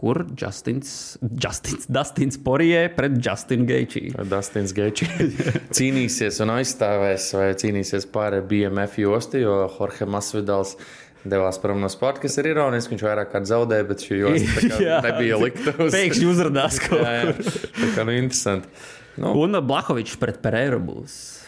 kur 0.00 0.22
Justins, 0.38 1.18
Justins, 1.20 1.90
Dustins 1.90 2.38
Porijē 2.40 2.86
pret 2.94 3.18
Justinu 3.20 3.66
Geičī. 3.68 4.06
Dustins 4.30 4.72
Geičī 4.76 5.10
cīnīsies 5.76 6.40
un 6.46 6.54
aizstāvēs 6.54 7.26
vai 7.36 7.50
cīnīsies 7.58 8.06
par 8.14 8.38
BMF 8.48 9.02
jostu, 9.02 9.42
jo 9.42 9.60
Jorge 9.74 10.08
Masvidals 10.08 10.78
devās 11.24 11.58
prom 11.62 11.80
no 11.82 11.90
sporta, 11.92 12.22
kas 12.24 12.38
ir 12.40 12.50
ironiski. 12.52 12.94
Viņš 12.94 13.04
vairāk 13.06 13.32
kārt 13.34 13.48
zaudēja, 13.50 13.88
bet 13.90 14.06
šī 14.06 14.22
josta 14.22 14.80
nebija 15.08 15.40
likta 15.40 15.74
uz. 15.76 15.92
Pēkšņi 15.94 16.30
uzrādās 16.30 16.80
kaut 16.84 17.02
jā, 17.06 17.12
jā. 17.18 17.36
Tā 17.76 17.92
kā 17.96 18.06
nu 18.08 18.16
interesanti. 18.16 18.72
Nu. 19.20 19.34
Un 19.42 19.58
Blahovičs 19.66 20.16
pret 20.20 20.40
Pereiru 20.44 20.80
būs. 20.84 21.39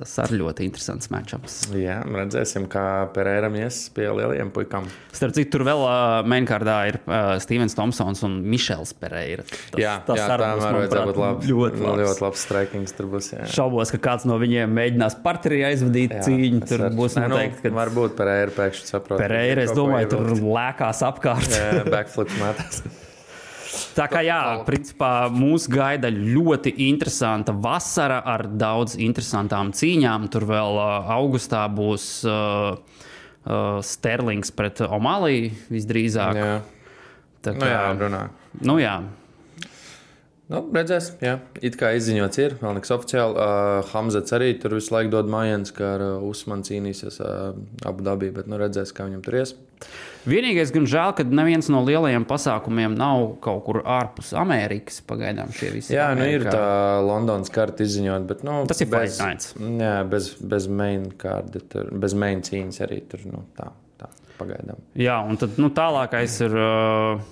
Tas 0.00 0.14
arī 0.22 0.38
ļoti 0.40 0.64
interesants 0.64 1.10
matčups. 1.12 1.56
Jā, 1.76 1.98
redzēsim, 2.08 2.64
kā 2.72 2.84
Pereiram 3.12 3.56
ies 3.58 3.82
pie 3.92 4.06
lielajiem 4.08 4.48
puikām. 4.54 4.86
Starp 5.12 5.34
citu, 5.36 5.50
tur 5.58 5.66
vēl 5.68 5.82
uh, 5.84 6.20
mainkārdā 6.30 6.76
ir 6.88 6.96
uh, 7.02 7.34
Stevens 7.42 7.76
Thompsons 7.76 8.24
un 8.24 8.38
Mišels 8.48 8.94
Pereira. 8.96 9.44
Tas, 9.44 9.82
jā, 9.82 9.98
tas 10.06 10.22
jā, 10.22 10.28
tā 10.30 10.48
var 10.62 10.78
būt 10.78 10.96
labi. 10.96 11.50
Ļoti, 11.50 11.82
labs. 11.84 12.00
ļoti 12.00 12.24
labs 12.24 12.46
streikings 12.46 12.96
tur 12.96 13.10
būs. 13.12 13.28
Jā. 13.34 13.50
Šaubos, 13.52 13.92
ka 13.92 14.00
kāds 14.08 14.24
no 14.30 14.40
viņiem 14.40 14.72
mēģinās 14.80 15.18
partnerī 15.26 15.60
aizvadīt 15.68 16.16
jā, 16.16 16.24
cīņu. 16.30 16.62
Tur 16.70 16.86
ar, 16.88 16.96
būs 16.96 17.18
noteikti, 17.20 17.66
ka... 17.66 17.74
Varbūt 17.82 18.16
Pereira 18.22 18.56
pēkšņi 18.56 18.90
saprot. 18.94 19.20
Pereira, 19.20 19.68
es 19.68 19.76
domāju, 19.76 20.14
tur 20.16 20.32
lēkās 20.40 21.04
apkārt. 21.10 21.52
jā, 21.52 21.84
backflips 21.92 22.40
metās. 22.40 22.82
Tā 23.94 24.06
kā 24.10 24.22
jā, 24.26 24.40
principā 24.66 25.28
mūs 25.32 25.66
gaida 25.70 26.10
ļoti 26.10 26.72
interesanta 26.88 27.54
vasara 27.54 28.20
ar 28.26 28.46
daudz 28.48 28.96
interesantām 28.98 29.72
cīņām. 29.76 30.26
Tur 30.32 30.46
vēl 30.50 30.80
augustā 31.14 31.62
būs 31.70 32.08
uh, 32.26 32.74
uh, 32.74 33.78
Sterlings 33.86 34.50
pret 34.56 34.82
Omaliju 34.86 35.52
visdrīzāk. 35.70 36.40
Jā. 36.40 36.60
Tā 37.40 37.54
kā, 37.56 37.62
nu 37.62 37.70
jā, 37.70 37.82
runā. 38.02 38.22
Nu 38.66 38.76
jā. 38.82 38.96
Nu, 40.50 40.64
redzēs, 40.74 41.12
jā. 41.22 41.36
It 41.62 41.76
kā 41.78 41.92
izziņots 41.94 42.40
ir, 42.42 42.54
vēl 42.58 42.74
nekas 42.80 42.90
oficiāli. 42.96 43.36
Uh, 43.38 43.90
Hamzats 43.92 44.34
arī 44.34 44.50
tur 44.58 44.74
visu 44.74 44.90
laiku 44.96 45.12
dod 45.12 45.30
mājiņas, 45.30 45.72
ka 45.76 45.92
ar 45.94 46.02
uh, 46.02 46.24
Usmanu 46.26 46.66
cīnīsies 46.66 47.20
uh, 47.22 47.52
abu 47.86 48.02
dabī, 48.06 48.32
bet 48.34 48.50
nu 48.50 48.58
redzēs, 48.58 48.90
kā 48.96 49.06
viņam 49.06 49.22
tur 49.22 49.38
ies. 49.38 49.54
Vienīgais, 50.26 50.72
gan 50.74 50.90
žēl, 50.90 51.14
ka 51.16 51.24
neviens 51.24 51.70
no 51.72 51.84
lielajiem 51.86 52.26
pasākumiem 52.28 52.98
nav 52.98 53.38
kaut 53.46 53.62
kur 53.68 53.80
ārpus 53.86 54.34
Amerikas. 54.36 54.98
Pagaidām 55.06 55.54
šie 55.54 55.70
visi. 55.76 55.94
Jā, 55.94 56.10
nu 56.18 56.26
ir 56.26 56.48
tā 56.50 56.66
Londonas 57.06 57.54
karta 57.54 57.86
izziņot, 57.86 58.26
bet 58.28 58.42
nu, 58.46 58.60
tas 58.68 58.82
ir 58.82 58.90
bez, 58.90 59.22
jā, 59.22 59.96
bez, 60.10 60.32
bez 60.42 60.66
main 60.66 61.12
kārta, 61.14 61.86
bez 61.94 62.18
main 62.18 62.42
cīņas 62.44 62.82
arī 62.88 63.04
tur 63.08 63.22
nu, 63.30 63.46
tā, 63.54 63.70
tā 64.02 64.10
pagaidām. 64.42 64.82
Jā, 64.98 65.22
un 65.22 65.38
tad 65.38 65.62
nu, 65.62 65.70
tālākais 65.78 66.42
ir. 66.48 66.58
Uh, 66.58 67.28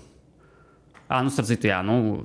Ah, 1.09 1.23
nu, 1.25 1.33
starp 1.33 1.49
citu, 1.49 1.71
jā, 1.71 1.79
nu, 1.87 2.21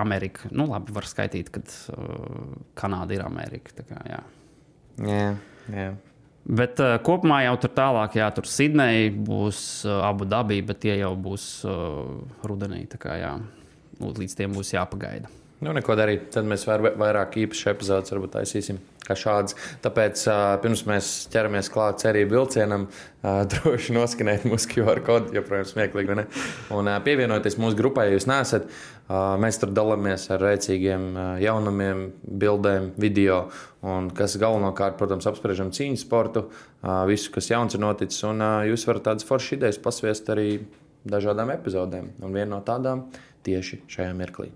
Amerika. 0.00 0.48
Nu, 0.48 0.64
labi, 0.70 0.94
var 0.96 1.04
skaitīt, 1.04 1.50
ka 1.52 1.60
uh, 1.92 2.54
Kanāda 2.78 3.12
ir 3.12 3.24
Amerika. 3.24 3.84
Kā, 3.84 4.00
jā. 4.08 4.22
Jā, 5.04 5.26
jā. 5.68 5.90
Bet 6.44 6.80
uh, 6.80 6.96
kopumā 7.04 7.42
jau 7.44 7.54
tur 7.60 7.72
tālāk, 7.76 8.16
jā, 8.20 8.30
tur 8.36 8.48
Sidneja 8.48 9.12
būs 9.28 9.60
uh, 9.84 10.00
abu 10.08 10.24
dabī, 10.28 10.62
bet 10.64 10.80
tie 10.86 10.96
jau 11.02 11.12
būs 11.20 11.46
uh, 11.68 12.16
rudenī. 12.48 12.82
Tā 12.88 13.00
kā, 13.00 13.18
jā, 13.20 13.34
līdz 14.00 14.40
tiem 14.40 14.56
būs 14.56 14.72
jāpagaida. 14.72 15.28
Nu, 15.64 15.72
neko 15.72 15.94
darīt. 15.96 16.26
Tad 16.34 16.44
mēs 16.48 16.66
vair, 16.68 16.82
vairāk 17.00 17.38
īpašas 17.40 17.70
epizodes 17.72 18.12
varbūt 18.12 18.34
taisīsim. 18.36 18.80
Tāpēc, 19.04 20.22
pirms 20.64 20.82
mēs 20.88 21.08
ķeramies 21.32 21.68
klāt 21.72 22.00
cerību 22.02 22.36
vilcienam, 22.36 22.86
droši 23.52 23.94
noskanēt 23.96 24.44
mūsu 24.48 24.70
QR 24.74 25.00
kodu, 25.04 25.32
joprojām 25.36 25.68
smieklīgi. 25.68 26.16
Ne? 26.18 26.24
Un 26.76 26.88
pievienoties 27.04 27.56
mūsu 27.60 27.78
grupai, 27.80 28.10
ja 28.10 28.18
jūs 28.18 28.28
neesat. 28.28 28.68
Mēs 29.40 29.60
tur 29.60 29.72
dalāmies 29.76 30.26
ar 30.32 30.40
rēcīgiem 30.44 31.06
jaunumiem, 31.44 32.02
bildēm, 32.24 32.90
video. 33.00 33.46
Un 33.84 34.08
kas 34.16 34.36
galvenokārt, 34.40 34.98
protams, 35.00 35.28
apspriežam 35.28 35.72
cīņu 35.76 36.00
sportu, 36.00 36.46
visu, 37.08 37.32
kas 37.32 37.52
jauns 37.52 37.76
ir 37.76 37.84
noticis. 37.84 38.24
Un 38.28 38.44
jūs 38.70 38.84
varat 38.88 39.08
tādas 39.12 39.28
foršas 39.28 39.58
idejas 39.58 39.80
pasviest 39.84 40.28
arī 40.32 40.50
dažādām 41.04 41.52
epizodēm. 41.56 42.14
Un 42.24 42.36
viena 42.36 42.54
no 42.56 42.64
tādām 42.64 43.08
tieši 43.44 43.84
šajā 43.92 44.12
mirklī. 44.16 44.52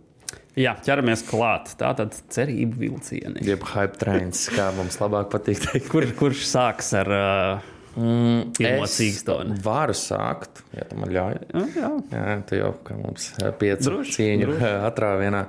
Jā, 0.59 0.75
ķeramies 0.83 1.23
klāt. 1.29 1.73
Tā 1.79 1.93
tad 1.99 2.17
cerību 2.35 2.81
vilcieni. 2.83 3.43
Jeb 3.47 3.63
hype 3.71 3.99
trains, 4.01 4.49
kā 4.51 4.71
mums 4.77 4.99
labāk 4.99 5.31
patīk 5.35 5.61
teikt. 5.63 5.91
Kur, 5.93 6.07
kurš 6.19 6.47
sāks 6.51 6.91
ar 6.99 7.11
uh, 7.15 7.69
mm, 7.95 8.41
pirmo 8.59 8.89
cīkstoni? 8.91 9.59
Varu 9.63 9.95
sākt, 9.99 10.65
ja 10.75 10.87
tu 10.91 10.99
man 10.99 11.15
ļauj. 11.15 11.39
Ja, 11.53 11.65
jā, 11.77 11.93
jā 12.11 12.35
tu 12.49 12.59
jau 12.59 12.73
kā 12.89 12.99
mums 12.99 13.31
piecu 13.61 13.87
droši, 13.93 14.17
cīņu 14.19 14.51
droši. 14.51 14.73
atrāvienā. 14.91 15.45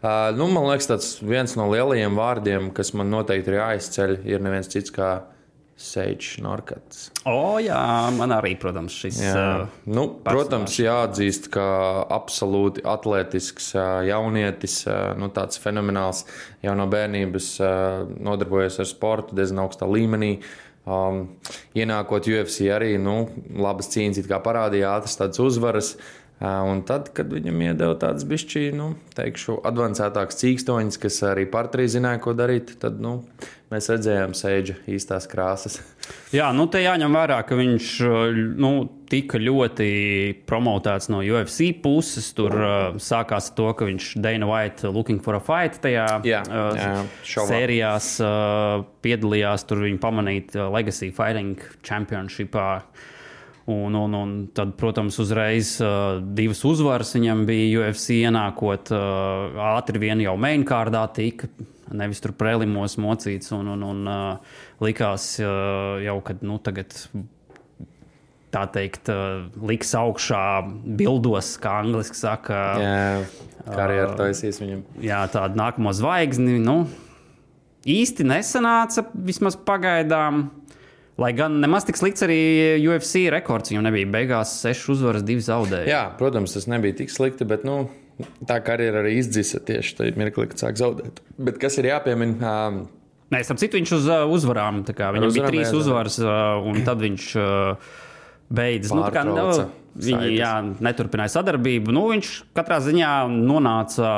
Uh, 0.00 0.32
nu, 0.38 0.48
man 0.54 0.70
liekas, 0.70 0.88
tas 0.94 1.12
viens 1.20 1.58
no 1.60 1.68
lielajiem 1.72 2.16
vārdiem, 2.16 2.72
kas 2.76 2.94
man 2.96 3.12
noteikti 3.12 3.52
ir 3.52 3.60
jāizceļ, 3.60 4.16
ir 4.32 4.44
neviens 4.44 4.72
cits 4.72 4.94
kā 4.94 5.12
Seičs 5.74 6.36
Norkats. 6.38 7.08
O, 7.26 7.58
jā, 7.58 7.78
man 8.14 8.30
arī, 8.36 8.52
protams, 8.60 8.94
šis. 8.94 9.18
Jā. 9.24 9.64
Nu, 9.90 10.06
protams, 10.22 10.76
jāatzīst, 10.78 11.48
ka 11.54 11.64
absolūti 12.14 12.84
atletisks 12.86 13.72
jaunietis, 14.06 14.84
nu, 15.18 15.30
tāds 15.34 15.58
fenomenāls 15.62 16.22
jau 16.62 16.76
no 16.78 16.86
bērnības 16.90 17.48
nodarbojas 18.22 18.78
ar 18.84 18.90
sportu 18.90 19.34
diezgan 19.34 19.64
augstā 19.64 19.90
līmenī. 19.90 20.36
Um, 20.84 21.38
ienākot 21.74 22.26
UFC 22.28 22.68
arī, 22.68 22.94
nu, 23.00 23.24
labas 23.56 23.88
cīņas 23.94 24.28
parādīja, 24.44 24.94
ātras 24.98 25.40
uzvaras. 25.40 25.94
Un 26.44 26.82
tad, 26.84 27.08
kad 27.16 27.30
viņam 27.32 27.60
iedeva 27.70 27.94
tādas 28.00 28.26
bišķi, 28.28 28.66
nu, 28.76 28.90
teikšu, 29.16 29.60
avansētākas 29.70 30.40
cīkstoņas, 30.42 30.98
kas 31.00 31.20
arī 31.30 31.46
partija 31.50 31.96
zināja, 31.96 32.20
ko 32.24 32.34
darīt, 32.36 32.74
tad, 32.82 32.98
nu, 33.00 33.20
mēs 33.72 33.88
redzējām 33.92 34.34
sēža 34.36 34.76
īstās 34.90 35.28
krāsas. 35.30 35.78
Jā, 36.36 36.50
nu 36.52 36.66
te 36.68 36.82
jāņem 36.82 37.16
vērā, 37.16 37.38
ka 37.48 37.56
viņš 37.56 37.90
nu, 38.60 38.72
tika 39.10 39.38
ļoti 39.40 39.88
promotēts 40.48 41.08
no 41.12 41.22
UFC 41.22 41.70
puses. 41.80 42.28
Tur 42.36 42.54
uh, 42.58 42.98
sākās 43.00 43.50
ar 43.52 43.56
to, 43.58 43.70
ka 43.78 43.88
viņš 43.88 44.10
Dana 44.24 44.48
White 44.50 44.90
Looking 44.90 45.22
for 45.24 45.38
a 45.38 45.42
Fight 45.44 45.78
tajā 45.84 46.06
jā, 46.26 46.42
uh, 46.50 46.76
jā, 46.76 46.92
sērijās 47.22 48.10
uh, 48.24 48.84
piedalījās. 49.06 49.66
Tur 49.70 49.84
viņi 49.86 50.00
pamanīja 50.02 50.68
Legacy 50.74 51.12
Fighting 51.14 51.62
Championshipā. 51.86 52.68
Un, 53.70 53.94
un, 53.96 54.12
un 54.12 54.32
tad, 54.52 54.74
protams, 54.76 55.16
uzreiz 55.22 55.78
uh, 55.80 56.18
divas 56.36 56.60
uzvaras 56.68 57.14
viņam 57.16 57.46
bija 57.48 57.80
UFC 57.80 58.18
ienākot. 58.18 58.92
Uh, 58.92 59.62
ātri 59.72 60.02
vien 60.02 60.20
jau 60.20 60.34
mainkārdā 60.36 61.06
tika 61.16 61.48
nevis 61.92 62.22
tur 62.22 62.34
prelimos 62.36 62.96
mocīts. 63.00 63.52
Un, 63.56 63.68
un, 63.74 63.84
un 63.86 64.10
uh, 64.10 64.58
likās 64.84 65.34
uh, 65.42 66.00
jau, 66.04 66.18
ka 66.24 66.36
nu, 66.44 66.58
tagad. 66.64 66.96
Tā 68.54 68.68
teikt, 68.70 69.08
uh, 69.10 69.48
liks 69.66 69.90
augšā 69.98 70.42
bildos, 70.98 71.56
kā 71.58 71.80
angļuiski 71.82 72.18
saka. 72.20 72.58
Jā, 72.78 72.98
karjeras 73.66 74.12
uh, 74.12 74.18
taisīs 74.20 74.60
viņam. 74.62 74.84
Jā, 75.02 75.24
tāda 75.32 75.58
nākamo 75.58 75.90
zvaigzni. 75.96 76.60
Nu, 76.62 76.84
īsti 77.82 78.28
nesanāca, 78.30 79.08
vismaz 79.26 79.58
pagaidām. 79.58 80.46
Lai 81.20 81.30
gan 81.36 81.60
nemaz 81.62 81.84
tik 81.86 81.98
slikts 81.98 82.24
arī 82.26 82.38
UFC 82.82 83.28
rekords, 83.30 83.70
viņam 83.70 83.84
nebija 83.86 84.08
beigās 84.10 84.56
sešas 84.64 84.96
uzvaras, 84.96 85.22
divas 85.26 85.46
zaudējumus. 85.46 85.90
Jā, 85.92 86.08
protams, 86.18 86.56
tas 86.56 86.66
nebija 86.70 86.96
tik 87.04 87.12
slikti, 87.14 87.46
bet 87.46 87.62
nu, 87.66 87.84
tā 88.48 88.58
karjera 88.66 89.04
arī 89.04 89.20
izdzisa 89.20 89.62
tieši 89.62 89.94
tajā 90.00 90.16
mirklī, 90.18 90.48
kad 90.50 90.64
sāk 90.64 90.80
zaudēt. 90.80 91.22
Bet 91.38 91.62
kas 91.62 91.78
ir 91.78 91.92
jāpiemina? 91.92 92.56
Um, 92.66 92.82
Nē, 93.30 93.40
es 93.42 93.50
citu 93.62 93.78
viņš 93.78 93.94
uz 93.96 94.10
uzvarām. 94.36 94.82
Viņam 94.86 95.30
bija 95.30 95.46
trīs 95.48 95.70
jā, 95.70 95.78
uzvaras, 95.78 96.18
un 96.20 96.82
tad 96.86 97.00
viņš 97.02 97.30
beidzas. 98.54 98.92
Nu, 98.94 99.06
kā, 99.14 99.24
nu, 99.26 99.46
viņi 99.94 100.34
jā, 100.34 100.52
neturpināja 100.84 101.32
sadarbību. 101.38 101.94
Nu, 101.94 102.04
viņš 102.10 102.34
katrā 102.58 102.82
ziņā 102.84 103.14
nonāca 103.32 104.12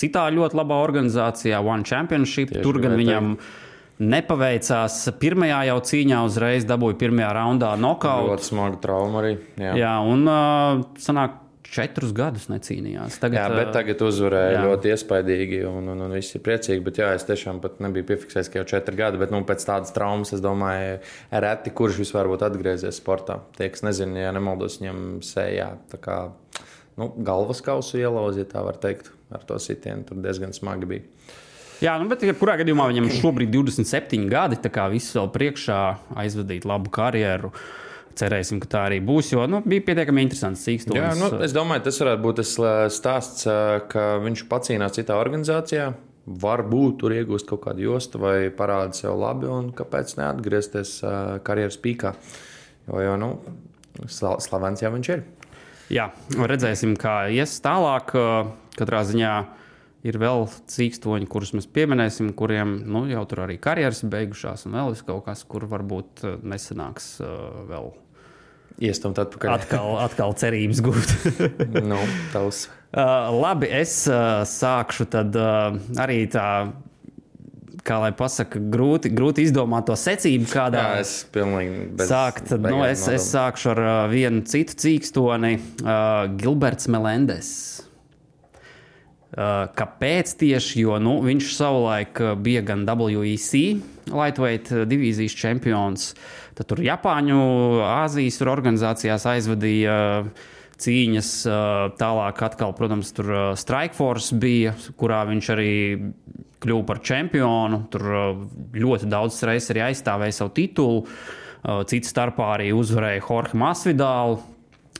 citā 0.00 0.26
ļoti 0.34 0.58
labā 0.58 0.82
organizācijā, 0.84 1.60
One 1.60 1.86
Championship. 1.88 2.56
Tieši 2.56 2.64
Tur 2.66 2.80
gan 2.82 2.96
viņam. 2.98 3.34
Teikt 3.36 3.66
nepaveicās. 3.98 5.00
Pirmajā 5.20 5.64
jau 5.70 5.80
cīņā 5.90 6.22
uzreiz 6.26 6.66
dabūja 6.68 6.98
pirmajā 7.00 7.34
raundā 7.40 7.74
nokautu. 7.80 8.32
Ļoti 8.32 8.48
smaga 8.52 8.80
trauma 8.82 9.22
arī. 9.22 9.34
Jā, 9.60 9.74
jā 9.82 9.94
un 10.06 10.24
uh, 10.30 10.86
sanāk, 11.02 11.44
četrus 11.68 12.14
gadus 12.16 12.46
necīnījās. 12.48 13.18
Tagad, 13.20 13.38
jā, 13.38 13.48
bet 13.52 13.72
tagad 13.76 14.02
uzvarēja 14.06 14.54
jā. 14.54 14.62
ļoti 14.64 14.92
iespaidīgi, 14.94 15.58
un, 15.68 15.90
un, 15.92 16.06
un 16.06 16.14
viss 16.16 16.36
ir 16.36 16.42
priecīgi. 16.46 16.80
Bet, 16.84 17.00
jā, 17.02 17.10
es 17.18 17.26
tiešām 17.28 17.60
nebiju 17.84 18.08
piefiksējis, 18.08 18.50
ka 18.52 18.60
jau 18.60 18.68
četri 18.72 18.98
gadi, 18.98 19.20
bet 19.20 19.34
nu, 19.34 19.42
pēc 19.48 19.66
tādas 19.68 19.92
traumas, 19.96 20.32
es 20.36 20.42
domāju, 20.44 20.98
reti 21.44 21.74
kurš 21.76 22.00
vispār 22.04 22.30
būtu 22.32 22.48
atgriezies 22.48 23.02
sportā. 23.02 23.42
Tie, 23.58 23.68
kas 23.74 23.84
nezina, 23.86 24.28
ja 24.28 24.32
nemaldos, 24.36 24.80
viņam 24.80 25.20
sējā 25.26 25.68
kā, 26.04 26.18
nu, 27.00 27.12
galvas 27.28 27.62
kausu 27.64 28.00
ielauzi, 28.00 28.46
ja 28.46 28.52
tā 28.56 28.64
var 28.64 28.80
teikt, 28.80 29.12
ar 29.34 29.44
to 29.48 29.60
sitienu. 29.60 30.08
Tur 30.08 30.24
diezgan 30.24 30.56
smagi 30.56 30.88
bija. 30.88 31.06
Jā, 31.78 31.94
nu, 32.02 32.08
bet 32.10 32.24
jebkurā 32.26 32.56
gadījumā 32.58 32.88
viņam 32.90 33.10
šobrīd 33.20 33.52
ir 33.54 33.68
27 33.68 34.24
gadi, 34.30 34.58
tā 34.58 34.70
kā 34.74 34.88
viss 34.90 35.14
vēl 35.14 35.28
priekšā 35.34 35.82
aizvadīt 36.18 36.66
labu 36.66 36.90
karjeru. 36.94 37.52
Cerēsim, 38.18 38.58
ka 38.58 38.66
tā 38.72 38.80
arī 38.88 38.98
būs, 39.04 39.28
jo 39.30 39.44
nu, 39.46 39.60
bija 39.62 39.84
pietiekami 39.86 40.24
interesants 40.26 40.64
cīkstums. 40.66 40.98
Jā, 40.98 41.12
nu, 41.14 41.28
es 41.46 41.54
domāju, 41.54 41.84
tas 41.86 42.00
varētu 42.02 42.22
būt 42.24 42.40
tas 42.40 42.54
stāsts, 42.96 43.46
ka 43.92 44.06
viņš 44.24 44.42
pacīnās 44.50 44.96
citā 44.98 45.20
organizācijā. 45.22 45.92
Varbūt 46.42 46.98
tur 47.00 47.14
iegūst 47.14 47.46
kaut 47.48 47.62
kādu 47.68 47.86
jostu 47.86 48.18
vai 48.20 48.50
parāda 48.52 48.98
sev 48.98 49.14
labi, 49.22 49.46
un 49.46 49.70
kāpēc 49.76 50.16
neatgriezties 50.18 50.98
karjeras 51.46 51.78
pīkā. 51.84 52.12
Jo, 52.90 52.98
jo 53.06 53.14
nu, 53.22 53.30
slavens 54.10 54.82
jau 54.82 54.90
viņš 54.96 55.12
ir. 55.14 55.22
Jā, 55.94 56.10
redzēsim, 56.34 56.98
kā 57.00 57.30
ies 57.32 57.54
tālāk. 57.64 58.12
Katrā 58.76 59.06
ziņā 59.06 59.32
ir 60.08 60.18
vēl 60.20 60.46
cīkstoņi, 60.72 61.28
kurus 61.30 61.54
mēs 61.56 61.68
pieminēsim, 61.74 62.32
kuriem 62.38 62.78
nu, 62.88 63.04
jau 63.10 63.24
tur 63.30 63.44
arī 63.46 63.58
karjeras 63.62 64.04
beigušās, 64.08 64.66
un 64.68 64.78
vēl 64.78 64.98
kaut 65.08 65.24
kas, 65.28 65.44
kur 65.48 65.68
varbūt 65.70 66.24
eh, 66.24 66.36
nesanāks 66.42 67.16
uh, 67.22 67.64
vēl. 67.68 67.92
Iestumt 68.78 69.18
atpakaļ. 69.18 69.54
Atkal, 69.56 69.96
atkal 70.04 70.34
cerības 70.38 70.82
gūt. 70.86 71.14
nu, 71.90 71.98
tavs. 72.30 72.68
Uh, 72.88 73.32
labi, 73.34 73.66
es 73.74 74.04
uh, 74.06 74.44
sākšu 74.46 75.08
tad 75.10 75.34
uh, 75.36 75.74
arī 75.98 76.22
tā 76.30 76.46
kā 77.88 77.98
lai 78.02 78.12
pasakā, 78.16 78.60
grūti, 78.72 79.10
grūti 79.14 79.44
izdomāt 79.48 79.88
to 79.88 79.96
secību, 79.98 80.46
kādā 80.50 80.84
Jā, 80.84 81.02
es 81.02 81.12
pilnīgi 81.34 81.88
bez 81.98 82.12
sākt. 82.12 82.52
Nu, 82.62 82.82
es, 82.86 83.06
es 83.10 83.28
sākšu 83.32 83.72
ar 83.74 83.82
uh, 83.82 83.98
vienu 84.12 84.44
citu 84.48 84.76
cīkstoni, 84.84 85.54
uh, 85.82 86.28
Gilberts 86.38 86.90
Melendes. 86.92 87.50
Uh, 89.28 89.66
kāpēc 89.76 90.30
tieši? 90.40 90.86
Jo 90.86 90.94
nu, 91.04 91.18
viņš 91.20 91.50
savulaik 91.52 92.20
uh, 92.24 92.30
bija 92.40 92.62
gan 92.64 92.86
WEC 92.88 93.58
lightweight 94.08 94.70
uh, 94.72 94.86
divīzijas 94.88 95.34
čempions, 95.36 96.06
tad 96.56 96.70
tur 96.70 96.80
Japāņu, 96.80 97.36
Āzijas 97.84 98.40
organizācijās 98.40 99.28
aizvadīja 99.28 99.98
cīņas. 100.78 101.30
Tālāk, 101.98 102.40
atkal, 102.46 102.72
protams, 102.78 103.10
tur 103.12 103.30
Strikeforce 103.58 104.38
bija, 104.40 104.72
kurā 104.96 105.24
viņš 105.28 105.50
arī 105.52 105.72
kļuva 106.62 106.86
par 106.88 107.02
čempionu. 107.04 107.82
Tur 107.92 108.06
ļoti 108.78 109.10
daudz 109.10 109.42
reizes 109.44 109.74
arī 109.74 109.88
aizstāvēja 109.90 110.38
savu 110.38 110.54
titulu. 110.54 111.02
Cits 111.90 112.14
starpā 112.14 112.52
arī 112.54 112.70
uzvarēja 112.78 113.24
Jorge 113.26 113.58
Masvidālu, 113.58 114.38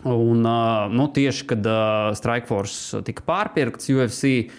Un, 0.07 0.47
nu, 0.95 1.07
tieši 1.11 1.47
kad 1.51 1.65
uh, 1.67 2.11
Strikeforce 2.15 3.01
tika 3.07 3.25
pārpirkts 3.27 3.91
UFC, 3.91 4.53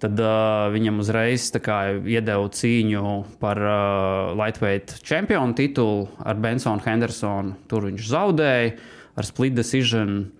tad 0.00 0.16
uh, 0.20 0.68
viņam 0.72 1.02
uzreiz 1.02 1.50
kā, 1.60 1.80
iedeva 2.00 2.46
cīņu 2.48 3.12
par 3.42 3.60
uh, 3.60 4.32
lightweight 4.38 4.98
čempionu 5.04 5.56
titulu 5.56 6.06
ar 6.24 6.40
Bensonu 6.40 6.84
Hendersonu. 6.84 7.58
Tur 7.68 7.90
viņš 7.90 8.08
zaudēja 8.08 8.72
ar 9.16 9.28
split 9.28 9.56
decision. 9.56 10.32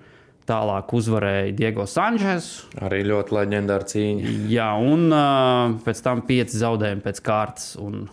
Tālāk 0.47 0.93
uzvarēja 0.95 1.55
Diego 1.59 1.89
Sančes. 1.91 2.69
Arī 2.79 3.01
ļoti 3.09 3.35
leģendāra 3.35 3.89
cīņa. 3.91 4.35
Jā, 4.53 4.69
un 4.79 5.09
uh, 5.11 5.73
pēc 5.83 6.03
tam 6.05 6.23
pieci 6.29 6.61
zaudējumi 6.61 7.03
pēc 7.03 7.19
kārtas 7.27 7.73
un 7.83 8.05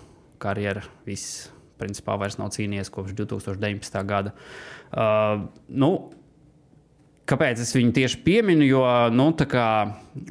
karjera 0.42 0.82
viss 1.06 1.52
principā 1.78 2.16
vairs 2.18 2.40
nav 2.40 2.50
cīnījies 2.56 2.90
kopš 2.94 3.14
2019. 3.20 4.00
gada. 4.10 4.34
Uh, 4.90 5.46
nu, 5.70 5.92
Kāpēc 7.24 7.62
es 7.64 7.72
viņu 7.72 7.94
tieši 7.96 8.20
pieminu? 8.26 8.66
Jo, 8.68 8.84
nu, 9.16 9.30
kā, 9.48 9.68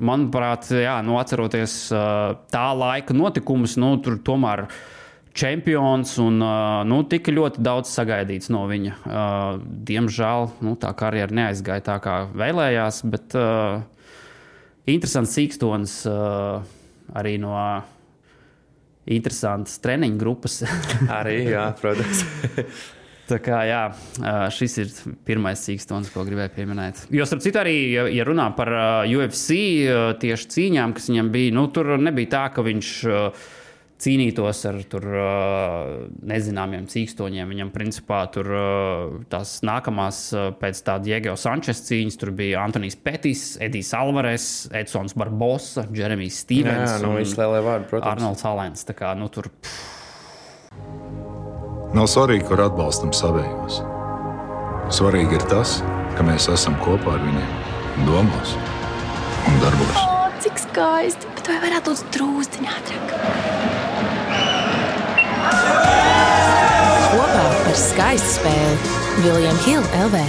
manuprāt, 0.04 0.68
jā, 0.76 0.99
nu, 1.04 1.16
atceroties 1.20 1.76
tā 2.52 2.66
laika 2.76 3.16
notikumus, 3.16 3.78
nu, 3.80 3.94
tur 4.04 4.18
tomēr 4.20 4.66
čempions 5.32 6.12
un 6.20 6.37
nu, 6.90 6.99
tika 7.08 7.32
ļoti 7.32 7.64
daudz 7.64 7.94
sagaidīts 7.96 8.52
no 8.52 8.66
viņa. 8.68 8.99
Diemžēl 9.88 10.50
nu, 10.61 10.76
tā 10.76 10.92
karjera 10.99 11.32
neaizgāja 11.32 11.87
tā, 11.88 11.96
kā 12.04 12.18
vēlējās, 12.37 13.00
bet 13.08 13.38
uh, 13.40 13.80
interesants 14.84 15.32
sīkstons 15.38 15.99
uh, 16.11 16.61
arī 17.16 17.38
no 17.40 17.56
interesantas 19.08 19.80
treniņu 19.82 20.20
grupas. 20.20 20.61
arī, 21.20 21.38
jā, 21.54 21.70
protams. 21.80 22.26
Tā 23.31 23.38
kā, 23.38 23.62
jā, 23.64 23.81
šis 24.52 24.75
ir 24.83 24.93
pirmais 25.25 25.61
sīkstons, 25.62 26.11
ko 26.12 26.25
gribēju 26.26 26.52
pieminēt. 26.57 27.05
Jo, 27.14 27.25
starp 27.29 27.45
citu, 27.45 27.61
arī, 27.62 27.76
ja, 27.95 28.26
runā 28.26 28.49
par 28.59 28.69
UFC 29.07 29.57
tieši 30.21 30.49
cīņām, 30.57 30.95
kas 30.99 31.07
viņam 31.12 31.31
bija, 31.33 31.55
nu, 31.55 31.69
tur 31.73 31.95
nebija 32.02 32.33
tā, 32.35 32.43
ka 32.52 32.64
viņš 32.67 32.91
cīnītos 34.02 34.64
ar 34.67 34.81
tur, 34.91 35.07
nezināmiem 36.26 36.88
cīkstoņiem. 36.91 37.55
Viņam, 37.55 37.71
principā, 37.71 38.25
tur 38.35 38.50
tās 39.31 39.55
nākamās 39.62 40.25
pēc 40.59 40.83
tā 40.83 40.99
Diego 41.07 41.37
Sančes 41.38 41.85
cīņas, 41.87 42.19
tur 42.19 42.35
bija 42.37 42.67
Antonius 42.67 42.99
Petis, 42.99 43.47
Edijs 43.62 43.95
Alvarez, 43.95 44.50
Edsons 44.83 45.14
Barbosa, 45.14 45.87
Jeremijs 45.95 46.43
Stevens. 46.43 46.99
Jā, 46.99 47.00
nu, 47.07 47.14
viņš 47.21 47.38
lielie 47.38 47.64
vārdi, 47.71 47.91
protams. 47.95 48.11
Arnolds 48.17 48.47
Alēns. 48.50 48.87
Tā 48.91 48.99
kā, 48.99 49.14
nu, 49.14 49.31
tur. 49.31 49.52
Pff, 49.62 50.01
Nav 51.92 52.06
svarīgi, 52.08 52.46
kur 52.49 52.56
atbalstam 52.64 53.11
savējos. 53.12 53.82
Svarīgi 54.96 55.37
ir 55.37 55.42
tas, 55.50 55.75
ka 56.16 56.25
mēs 56.25 56.46
esam 56.49 56.78
kopā 56.80 57.18
ar 57.18 57.20
viņiem, 57.20 57.50
domās 58.06 58.54
un 59.50 59.58
darbos. 59.61 59.99
O, 60.00 60.30
cik 60.40 60.62
skaisti! 60.62 61.28
Bet 61.37 61.50
vai 61.50 61.58
varētu 61.66 61.92
būt 61.92 62.16
drūztiņā 62.16 62.78
ātrāk? 62.78 63.12
Kopā 67.12 67.44
par 67.66 67.78
skaistu 67.82 68.32
spēli 68.38 68.96
Viljams 69.26 69.68
Hilde 69.68 70.02
LV. 70.06 70.25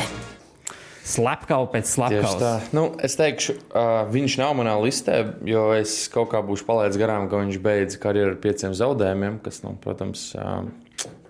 Slepkava 1.14 1.72
pēc 1.72 1.96
slepkavas. 1.96 2.38
tā. 2.44 2.54
Nu, 2.76 2.90
es 3.00 3.16
teikšu, 3.16 3.56
uh, 3.72 4.04
viņš 4.12 4.40
nav 4.44 4.52
manā 4.60 4.76
listē, 4.84 5.22
jo 5.48 5.70
es 5.80 5.96
kaut 6.12 6.34
kā 6.36 6.44
būšu 6.44 6.68
palaidis 6.68 7.00
garām, 7.00 7.32
ka 7.32 7.40
viņš 7.40 7.64
beidz 7.64 8.00
karjeru 8.04 8.36
ar 8.36 8.40
pieciem 8.44 8.76
zaudējumiem, 8.76 9.40
kas, 9.48 9.64
nu, 9.64 9.78
protams, 9.84 10.34
uh, 10.36 10.66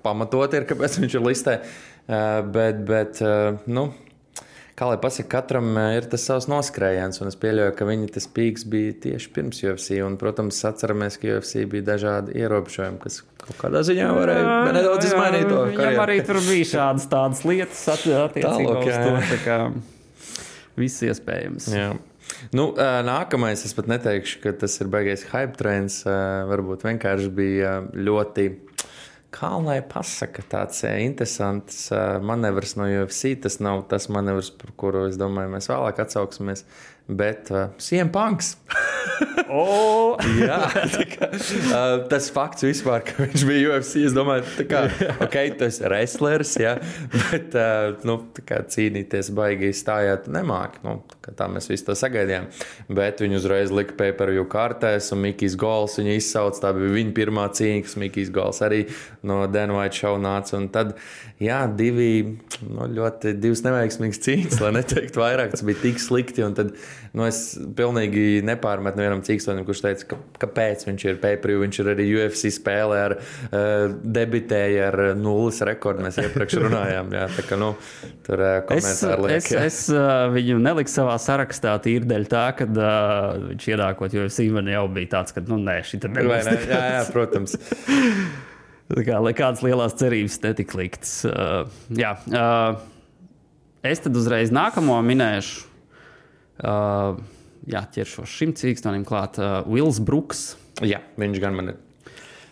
pamatot 0.04 0.54
ir, 0.58 0.68
kāpēc 0.70 1.00
viņš 1.04 1.18
ir 1.20 1.26
listē. 1.28 1.58
Uh, 2.04 2.42
bet, 2.52 2.82
bet 2.84 3.22
uh, 3.24 3.56
nu, 3.72 3.86
kā 4.76 4.90
lai 4.90 4.98
pasakā, 5.00 5.30
katram 5.38 5.70
uh, 5.78 5.94
ir 5.96 6.08
tas 6.12 6.26
savs 6.28 6.50
noskrējiens, 6.52 7.22
un 7.24 7.30
es 7.32 7.38
pieļauju, 7.40 7.76
ka 7.80 7.88
viņa 7.88 8.10
tas 8.18 8.28
pīks 8.36 8.66
bija 8.68 8.96
tieši 9.06 9.32
pirms 9.36 9.62
UFC. 9.64 10.02
Un, 10.04 10.18
protams, 10.20 10.60
atceramies, 10.68 11.16
ka 11.22 11.38
UFC 11.38 11.64
bija 11.72 11.88
dažādi 11.94 12.36
ierobežojumi, 12.44 13.00
kas 13.06 13.22
kaut 13.44 13.60
kādā 13.62 13.82
ziņā 13.88 14.10
varēja 14.16 14.58
nedaudz 14.76 15.08
izmainīt 15.10 15.48
to 15.52 15.62
Viņam 15.70 15.80
karjeru. 15.80 16.02
arī 16.06 16.18
tur 16.28 16.40
bija 16.44 16.68
šādas 16.74 17.08
tādas 17.12 17.44
lietas, 17.48 17.84
at- 17.96 18.08
attiecībā 18.28 18.76
uz 18.82 18.90
jā, 18.92 19.00
to. 19.04 19.16
jā. 19.16 19.28
tā 19.32 19.40
kā 19.48 19.60
Viss 20.80 21.04
iespējams. 21.06 21.68
Jā. 21.70 21.92
Nu, 22.56 22.72
nākamais, 23.06 23.62
es 23.68 23.76
pat 23.78 23.86
neteikšu, 23.92 24.40
ka 24.42 24.54
tas 24.64 24.74
ir 24.82 24.88
baigais 24.92 25.22
hype 25.30 25.54
trends. 25.60 26.00
ā, 26.10 26.16
Varbūt 26.50 26.86
vienkārši 26.88 27.30
bija 27.36 27.74
ļoti, 27.94 28.48
kā 29.34 29.52
lai 29.64 29.80
pasaka, 29.86 30.46
tāds 30.50 30.84
ā, 30.88 30.94
interesants 31.04 31.88
ā, 31.94 32.20
manevrs 32.24 32.76
no 32.80 32.88
UFC. 32.88 33.34
Tas 33.44 33.60
nav 33.64 33.86
tas 33.92 34.10
manevrs, 34.14 34.52
par 34.60 34.74
kuru 34.80 35.08
es 35.10 35.20
domāju, 35.22 35.54
mēs 35.56 35.70
vēlāk 35.72 36.04
atsauksimies. 36.06 36.66
Bet 37.08 37.52
uh, 37.52 37.74
Siempanks. 37.84 38.56
O, 40.14 40.18
Jā, 40.38 40.60
kā, 41.14 41.30
uh, 41.34 42.04
tas 42.12 42.30
fakts 42.34 42.66
vispār, 42.66 43.04
ka 43.08 43.26
viņš 43.26 43.46
bija 43.50 43.72
UFC. 43.74 44.04
Es 44.08 44.16
domāju, 44.16 44.46
tā 44.60 44.66
kā, 44.70 44.84
ok, 45.26 45.38
tas 45.60 45.80
ir 45.82 45.90
wrestlers, 45.90 46.54
jā, 46.62 46.76
bet 47.32 47.56
uh, 47.58 47.96
nu, 48.08 48.20
kā 48.48 48.62
cīnīties 48.70 49.32
baigi 49.36 49.72
stājāt 49.76 50.30
nemāk. 50.32 50.80
Nu, 50.86 51.00
tā 51.24 51.34
tā 51.38 51.48
mēs 51.52 51.70
visi 51.72 51.86
to 51.88 51.96
sagaidījām. 51.98 52.50
Bet 52.94 53.24
viņu 53.24 53.40
uzreiz 53.40 53.74
lika 53.74 53.96
pay-per-view 54.00 54.46
kārtēs, 54.52 55.12
un 55.16 55.24
Mikls 55.24 55.58
Gols 55.60 55.98
viņu 56.00 56.18
izsauc. 56.20 56.60
Tā 56.62 56.74
bija 56.76 56.94
viņa 56.98 57.16
pirmā 57.18 57.48
cīņa, 57.58 57.86
kas 57.88 57.98
Mikls 58.02 58.32
Gols 58.34 58.62
arī 58.66 58.84
no 59.26 59.42
White 59.48 59.98
show 59.98 60.18
nāca. 60.22 60.58
Un 60.60 60.70
tad, 60.74 60.96
jā, 61.42 61.64
divi 61.80 62.10
nu, 62.68 62.88
ļoti 62.98 63.36
divas 63.42 63.64
neveiksmīgas 63.66 64.22
cīņas, 64.26 64.60
lai 64.64 64.74
neteiktu 64.80 65.24
vairāk. 65.24 65.54
Tas 65.56 65.66
bija 65.66 65.82
tik 65.84 66.02
slikti. 66.04 66.46
Un 66.46 66.58
tad, 66.58 66.74
nu, 67.16 67.26
es 67.28 67.56
pilnīgi 67.78 68.44
nepārmetu 68.46 69.00
nevienam 69.00 69.24
cīkstonim, 69.26 69.66
kurš 69.68 69.86
teica, 69.88 70.03
ka, 70.10 70.18
kāpēc 70.44 70.86
viņš 70.88 71.06
ir 71.10 71.20
pay-per-view. 71.24 71.62
Viņš 71.64 71.80
ir 71.84 71.90
arī 71.94 72.06
UFC 72.18 72.52
spēlē 72.54 73.00
ar 73.08 73.16
uh, 73.18 73.96
debitēja 74.04 74.88
ar 74.92 75.00
nulles 75.20 75.60
rekordu. 75.68 76.06
Mēs 76.06 76.20
iepriekš 76.24 76.60
runājām. 76.66 77.12
Jā, 77.16 77.26
tā 77.38 77.46
kā, 77.50 77.58
nu, 77.60 77.74
tur 78.28 78.44
uh, 78.44 78.56
Es, 78.74 78.88
komentāri 79.02 79.28
liek. 79.28 79.38
es, 79.40 79.50
jā. 79.54 79.66
es 79.70 79.80
uh, 79.94 80.28
viņu 80.34 80.60
neliku 80.64 80.94
savā 80.94 81.18
sarakstā 81.22 81.76
tīri 81.86 82.08
dēļ 82.10 82.30
tā, 82.32 82.46
ka 82.60 82.70
uh, 82.70 83.50
viņš 83.52 83.70
ienākot 83.76 84.18
UFC 84.22 84.48
man 84.54 84.72
jau 84.72 84.86
bija 84.94 85.14
tāds, 85.18 85.36
ka, 85.36 85.44
nu, 85.50 85.60
nē, 85.62 85.80
šī 85.88 86.02
Vai 86.04 86.16
nebūs. 86.18 86.50
ne? 86.52 86.58
Jā, 86.74 86.82
jā, 86.98 87.04
protams. 87.14 87.58
Tā 88.94 89.04
kā 89.08 89.20
nekādas 89.24 89.62
lielas 89.66 89.96
cerības 89.98 90.36
netika 90.44 90.78
liktas. 90.78 91.14
Uh, 91.26 91.70
jā, 91.98 92.12
uh, 92.36 92.82
es 93.88 94.04
tad 94.04 94.18
uzreiz 94.20 94.52
nākamo 94.54 94.98
minēšu. 95.08 95.64
Uh, 96.64 97.18
jā, 97.70 97.82
ķeršos 97.96 98.30
šim 98.30 98.54
cīkstonim 98.60 99.06
klāt. 99.08 99.40
Uh, 99.42 99.62
Vils 99.70 100.00
Bruks. 100.04 100.54
Jā, 100.84 101.02
viņš 101.20 101.42
gan 101.44 101.58
man 101.58 101.74
ir. 101.74 101.82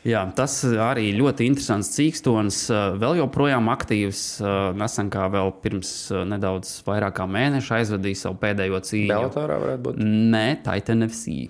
Jā, 0.02 0.24
tas 0.34 0.56
arī 0.65 1.12
ļoti 1.13 1.45
interesants 1.45 1.91
cīkstons. 1.93 2.63
uh, 2.74 2.95
Vēl 3.02 3.19
joprojām 3.19 3.69
aktīvs. 3.69 4.24
uh, 4.41 4.71
Nesen 4.78 5.12
kā 5.13 5.28
vēl 5.30 5.54
pirms 5.62 5.91
uh, 6.10 6.24
nedaudz 6.26 6.80
vairāk 6.88 7.19
kā 7.19 7.28
mēneša 7.30 7.82
aizvadīja 7.84 8.24
savu 8.24 8.39
pēdējo 8.41 8.82
cīņu. 8.89 9.12
Bellatorā 9.13 9.60
varētu 9.62 9.86
būt. 9.89 10.02
Nē, 10.02 10.45
Titan 10.65 11.06
FC. 11.06 11.45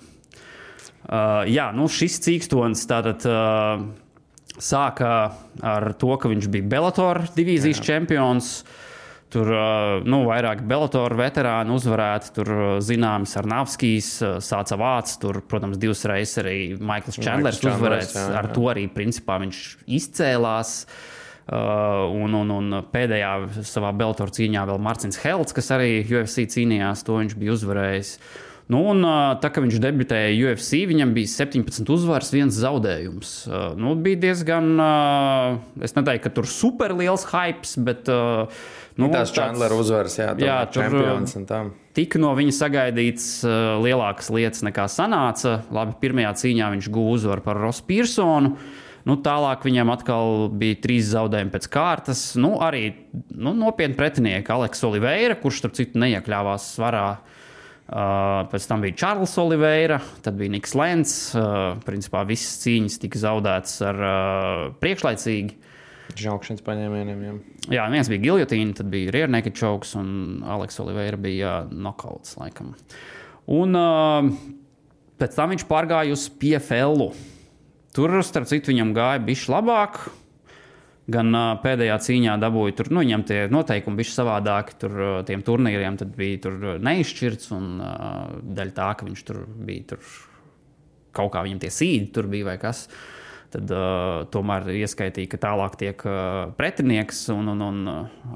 Uh, 1.02 1.48
jā, 1.48 1.72
nu 1.76 1.88
šis 1.92 2.20
cīkstons 2.28 2.88
tātad. 2.92 3.28
Uh, 3.28 3.90
Sāka 4.62 5.10
ar 5.64 5.86
to, 5.98 6.12
ka 6.20 6.30
viņš 6.30 6.48
bija 6.52 6.68
Bellator 6.74 7.22
divīzijas 7.38 7.80
jā. 7.80 7.86
čempions. 7.88 8.50
Tur 9.32 9.48
uh, 9.48 10.02
nu, 10.04 10.26
vairāk 10.28 10.66
Bellator 10.68 11.14
veterāni 11.16 11.72
uzvarēti. 11.72 12.34
Tur 12.36 12.52
uh, 12.52 12.72
zināms, 12.84 13.38
ar 13.40 13.48
Navskijs 13.48 14.10
uh, 14.26 14.34
sāca 14.44 14.76
vācis. 14.80 15.22
Tur, 15.22 15.40
protams, 15.48 15.80
divas 15.80 16.04
reizes 16.10 16.42
arī 16.44 16.58
Maikls 16.76 17.20
Chandlers, 17.22 17.62
uzvarēts. 17.64 18.18
jā, 18.18 18.28
jā. 18.28 18.36
Ar 18.42 18.52
to 18.52 18.68
arī 18.74 18.90
principā 18.92 19.40
viņš 19.44 19.64
izcēlās. 20.00 20.76
Uh, 21.52 22.12
un, 22.22 22.36
un, 22.38 22.52
un 22.54 22.78
pēdējā 22.92 23.32
savā 23.68 23.90
Bellator 23.98 24.30
cīņā 24.36 24.62
vēl 24.68 24.84
Mārcis 24.84 25.18
Helts, 25.24 25.56
kas 25.56 25.72
arī 25.74 26.04
UFC 26.04 26.46
cīnījās, 26.52 27.02
to 27.08 27.18
viņš 27.18 27.36
bija 27.40 27.56
uzvarējis. 27.56 28.12
Nu, 28.72 28.86
un, 28.94 29.04
tā 29.44 29.50
kā 29.52 29.60
viņš 29.66 29.80
debitēja 29.84 30.32
UFC, 30.54 30.86
viņam 30.88 31.10
bija 31.16 31.28
17 31.28 31.90
uzvaras, 31.92 32.30
viens 32.32 32.56
zaudējums. 32.56 33.32
Nu, 33.76 33.98
bija 34.00 34.20
diezgan, 34.30 34.70
es 35.84 35.92
neteiktu, 35.98 36.24
ka 36.24 36.32
tur 36.38 36.48
super 36.48 36.94
liels 36.96 37.26
hype, 37.34 37.68
bet. 37.84 38.08
Nu, 39.00 39.08
Tās 39.12 39.32
tāds- 39.32 39.36
Chandlera 39.40 39.76
uzvaras, 39.80 40.16
jā, 40.20 40.30
Jā, 40.40 40.58
tur, 40.72 40.84
čempions 40.84 41.36
un 41.40 41.46
tam. 41.50 41.74
tika 41.96 42.20
no 42.20 42.32
viņa 42.36 42.54
sagaidīts 42.58 43.28
lielākas 43.84 44.30
lietas 44.32 44.64
nekā 44.68 44.88
sanāca. 44.92 45.62
Labi, 45.72 45.96
pirmajā 46.04 46.32
cīņā 46.44 46.72
viņš 46.76 46.90
guva 46.92 47.16
uzvaru 47.18 47.42
par 47.44 47.60
Rosu 47.60 47.84
Pearsonu. 47.88 48.56
Nu, 49.04 49.16
tālāk 49.18 49.64
viņam 49.66 49.90
atkal 49.96 50.50
bija 50.54 50.78
trīs 50.84 51.08
zaudējumi 51.10 51.50
pēc 51.56 51.68
kārtas. 51.74 52.36
Nu, 52.38 52.60
arī 52.62 52.94
nu, 53.34 53.56
nopietni 53.58 53.98
pretinieki 53.98 54.54
Aleks 54.54 54.84
Oliveira, 54.86 55.34
kurš, 55.36 55.64
starp 55.64 55.74
citu, 55.80 55.98
neiekļāvās 56.04 56.68
svarā. 56.78 57.18
Uh, 57.92 58.46
pēc 58.48 58.66
tam 58.70 58.84
bija 58.86 58.96
Čārlis 59.02 59.34
Oliveira, 59.42 59.98
tad 60.24 60.38
bija 60.40 60.54
Niks 60.54 60.72
Lēns. 60.80 61.16
Uh, 61.36 61.74
principā 61.84 62.22
visas 62.24 62.62
cīņas 62.64 62.96
tika 63.04 63.20
zaudētas 63.20 63.74
ar 63.84 64.00
uh, 64.00 64.62
priekšlaicīgi. 64.80 65.58
Žaukšanas 66.22 66.64
paņēmieniem. 66.64 67.26
Jā. 67.26 67.34
Jā, 67.76 67.90
viens 67.92 68.08
bija 68.12 68.24
giljotīna, 68.24 68.78
tad 68.80 68.88
bija 68.92 69.12
Rierneka 69.12 69.52
čauks 69.56 69.92
un 70.00 70.40
Aleks 70.48 70.80
Oliveira 70.84 71.20
bija 71.20 71.52
nokauts 71.68 72.38
laikam. 72.40 72.72
Un 73.52 73.76
uh, 73.76 74.32
pēc 75.20 75.36
tam 75.36 75.52
viņš 75.52 75.68
pārgāja 75.68 76.16
uz 76.16 76.30
PFL. 76.40 77.12
Tur, 77.92 78.16
starp 78.24 78.48
citu, 78.48 78.72
viņam 78.72 78.96
gāja 78.96 79.24
bišķi 79.28 79.52
labāk. 79.52 80.06
Gan 81.12 81.32
uh, 81.36 81.54
pēdējā 81.64 81.96
cīņā 82.06 82.36
dabūja, 82.42 82.76
tur 82.80 82.92
nu, 82.94 83.02
viņam 83.04 83.24
tie 83.28 83.40
noteikumi 83.52 84.02
bija 84.02 84.14
savādāki. 84.16 84.78
Tur 84.84 85.00
uh, 85.00 85.14
tiem 85.28 85.44
turnīriem 85.46 85.98
bija 86.18 86.44
tur 86.46 86.60
neizšķirts. 86.84 87.50
Un 87.58 87.72
uh, 87.80 88.36
daļa 88.60 88.78
tā, 88.78 88.92
ka 89.00 89.08
viņš 89.08 89.26
tur 89.28 89.42
bija 89.68 89.94
tur 89.94 90.06
kaut 91.16 91.34
kā 91.34 91.44
viņam 91.46 91.60
tie 91.64 91.72
sīdi 91.74 92.12
tur 92.16 92.30
bija 92.32 92.52
vai 92.52 92.60
kas. 92.62 92.86
Tad 93.52 93.72
uh, 93.76 94.22
tomēr 94.32 94.70
ieskaitīja, 94.80 95.34
ka 95.34 95.42
tālāk 95.44 95.76
tiek 95.82 96.06
uh, 96.08 96.54
pretinieks, 96.56 97.26
un, 97.34 97.52
un, 97.52 97.64
un 97.66 97.90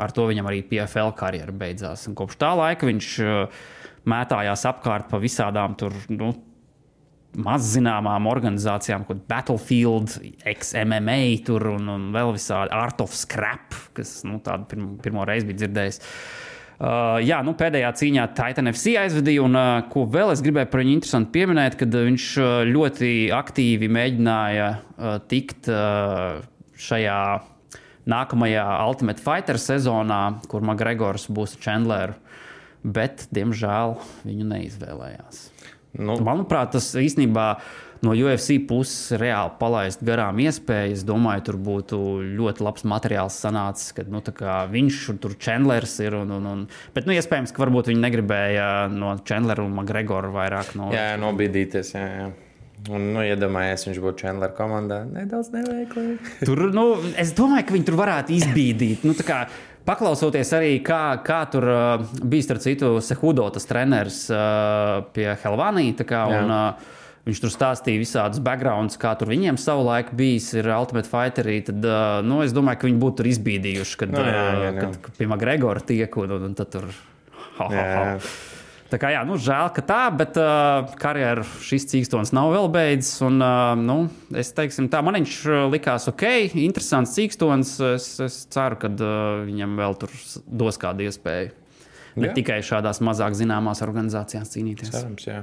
ar 0.04 0.12
to 0.12 0.26
viņam 0.28 0.50
arī 0.50 0.60
PFL 0.68 1.14
karjera 1.16 1.56
beidzās. 1.56 2.04
Un 2.10 2.18
kopš 2.20 2.42
tā 2.42 2.52
laika 2.60 2.90
viņš 2.90 3.12
uh, 3.24 3.62
mētājās 4.12 4.66
apkārt 4.68 5.08
pa 5.12 5.22
visādām 5.24 5.78
tur. 5.80 5.96
Nu, 6.12 6.34
maz 7.42 7.68
zināmām 7.74 8.28
organizācijām, 8.30 9.06
kā 9.08 9.18
Battlefield, 9.30 10.18
XMMA 10.48 11.20
tur 11.48 11.70
un, 11.76 11.90
un 11.92 12.10
vēl 12.16 12.34
visādi 12.36 12.74
Art 12.76 13.04
of 13.04 13.16
Scrap, 13.16 13.76
kas 13.98 14.20
nu, 14.28 14.40
tādu 14.44 14.70
pirmo, 14.72 14.96
pirmo 15.04 15.28
reizi 15.28 15.50
bija 15.50 15.64
dzirdējis. 15.64 16.02
Uh, 16.76 17.22
jā, 17.24 17.38
nu, 17.48 17.54
pēdējā 17.56 17.94
cīņā 17.96 18.26
Titan 18.36 18.68
FC 18.74 18.98
aizvadīja, 19.00 19.46
un 19.46 19.56
uh, 19.56 19.78
ko 19.92 20.04
vēl 20.12 20.34
es 20.34 20.42
gribēju 20.44 20.68
par 20.74 20.82
viņu 20.84 20.98
interesanti 20.98 21.32
pieminēt, 21.38 21.78
kad 21.80 21.96
viņš 21.96 22.26
uh, 22.42 22.56
ļoti 22.68 23.12
aktīvi 23.36 23.88
mēģināja 23.96 24.68
uh, 24.76 25.16
tikt 25.32 25.72
uh, 25.72 26.44
šajā 26.76 27.20
nākamajā 28.12 28.68
Ultimate 28.86 29.24
Fighter 29.24 29.60
sezonā, 29.62 30.22
kur 30.52 30.68
Makgregors 30.68 31.30
būs 31.32 31.56
Chandler, 31.64 32.18
bet, 32.84 33.24
diemžēl, 33.34 33.96
viņu 34.28 34.52
neizvēlējās. 34.52 35.46
Nu. 36.00 36.18
Manuprāt, 36.26 36.74
tas 36.76 36.92
īstenībā 37.00 37.48
no 38.06 38.14
UFC 38.14 38.58
puses 38.68 39.16
reāli 39.20 39.56
palaist 39.60 40.04
garām 40.06 40.40
iespēju. 40.44 40.96
Es 40.98 41.04
domāju, 41.08 41.46
tur 41.50 41.60
būtu 41.68 42.00
ļoti 42.38 42.66
labs 42.66 42.86
materiāls 42.88 43.38
sanācis, 43.46 43.94
kad 43.98 44.10
nu, 44.12 44.22
viņš 44.22 45.04
tur 45.24 45.38
Chandlers 45.42 45.98
ir. 46.04 46.18
Un, 46.22 46.34
un, 46.38 46.50
un, 46.52 46.64
bet 46.96 47.10
nu, 47.10 47.16
iespējams, 47.18 47.56
ka 47.56 47.66
varbūt 47.66 47.92
viņi 47.92 48.04
negribēja 48.04 48.70
no 48.94 49.16
Chandlera 49.28 49.66
un 49.66 49.76
Makgregora 49.80 50.34
vairāk 50.34 50.76
no. 50.80 50.92
Jā, 50.96 51.14
nobīdīties. 51.22 51.96
Jā, 51.98 52.08
jā. 52.20 52.34
Un, 52.92 53.08
nu, 53.16 53.22
iedomājieties, 53.26 53.88
viņš 53.88 54.00
būtu 54.04 54.26
Chandler 54.28 54.52
komandā. 54.54 55.00
Nedaudz 55.10 55.50
neveiklīgi. 55.54 56.18
tur, 56.46 56.68
nu, 56.76 56.84
es 57.18 57.32
domāju, 57.38 57.66
ka 57.66 57.74
viņi 57.74 57.88
tur 57.88 57.98
varētu 57.98 58.36
izbīdīt. 58.36 59.08
Nu, 59.08 59.16
kā, 59.26 59.46
Paklausoties 59.86 60.50
arī, 60.58 60.72
kā, 60.86 61.20
kā 61.26 61.44
tur 61.54 61.68
uh, 61.70 62.04
bija 62.26 62.48
starp 62.48 62.64
citu 62.64 62.96
Sehudo, 63.06 63.46
tas 63.54 63.68
treneris 63.70 64.24
uh, 64.34 65.06
pie 65.14 65.30
Helvānijas. 65.44 66.02
Viņš 67.26 67.40
tur 67.42 67.50
stāstīja 67.50 67.98
visādus 67.98 68.42
backgrounds, 68.46 69.00
kā 69.02 69.16
tur 69.18 69.32
viņiem 69.32 69.58
savulaik 69.58 70.12
bijis 70.14 70.52
ar 70.62 70.70
Ultimate 70.76 71.10
Fighterī. 71.10 71.56
Tad, 71.66 71.80
uh, 71.82 72.20
nu, 72.26 72.44
es 72.46 72.54
domāju, 72.54 72.84
ka 72.84 72.90
viņi 72.90 73.00
būtu 73.02 73.26
izbīdījuši, 73.32 74.02
kad, 74.02 74.14
no, 74.14 74.22
jā, 74.22 74.44
jā, 74.46 74.60
jā. 74.68 74.74
kad, 74.78 75.00
kad 75.08 75.18
pie 75.18 75.30
Magregora 75.32 75.82
tiek 75.82 76.20
un, 76.22 76.36
un, 76.38 76.50
un 76.52 76.58
tad 76.58 76.70
tur. 76.76 76.92
Ha, 77.58 77.66
ha, 77.66 77.88
ha. 77.96 78.54
Tā 78.86 79.00
kā 79.02 79.10
jā, 79.10 79.24
nu, 79.26 79.34
žēl, 79.42 79.72
ka 79.74 79.82
tā, 79.82 80.02
bet 80.14 80.36
uh, 80.38 80.92
karjeru 81.02 81.42
šis 81.66 81.88
cīkstons 81.90 82.30
nav 82.38 82.52
vēl 82.54 82.68
beidzis. 82.70 83.18
Un, 83.26 83.40
uh, 83.42 83.74
nu, 83.80 83.98
es 84.38 84.54
teiksim, 84.54 84.92
tā 84.94 85.02
man 85.06 85.18
viņš 85.18 85.38
likās 85.74 86.06
ok, 86.12 86.26
interesants 86.62 87.16
cīkstons. 87.18 87.74
Es, 87.96 88.08
es 88.22 88.38
ceru, 88.54 88.78
ka 88.84 88.92
uh, 88.94 89.42
viņam 89.48 89.74
vēl 89.82 89.98
tur 90.04 90.14
dos 90.46 90.78
kādu 90.82 91.08
iespēju. 91.08 91.56
Ne 92.16 92.30
jā. 92.30 92.38
tikai 92.38 92.62
šādās 92.64 93.02
mazāk 93.04 93.34
zināmās 93.36 93.82
organizācijās 93.84 94.54
cīnīties. 94.54 94.94
Cerams, 94.94 95.26
jā. 95.28 95.42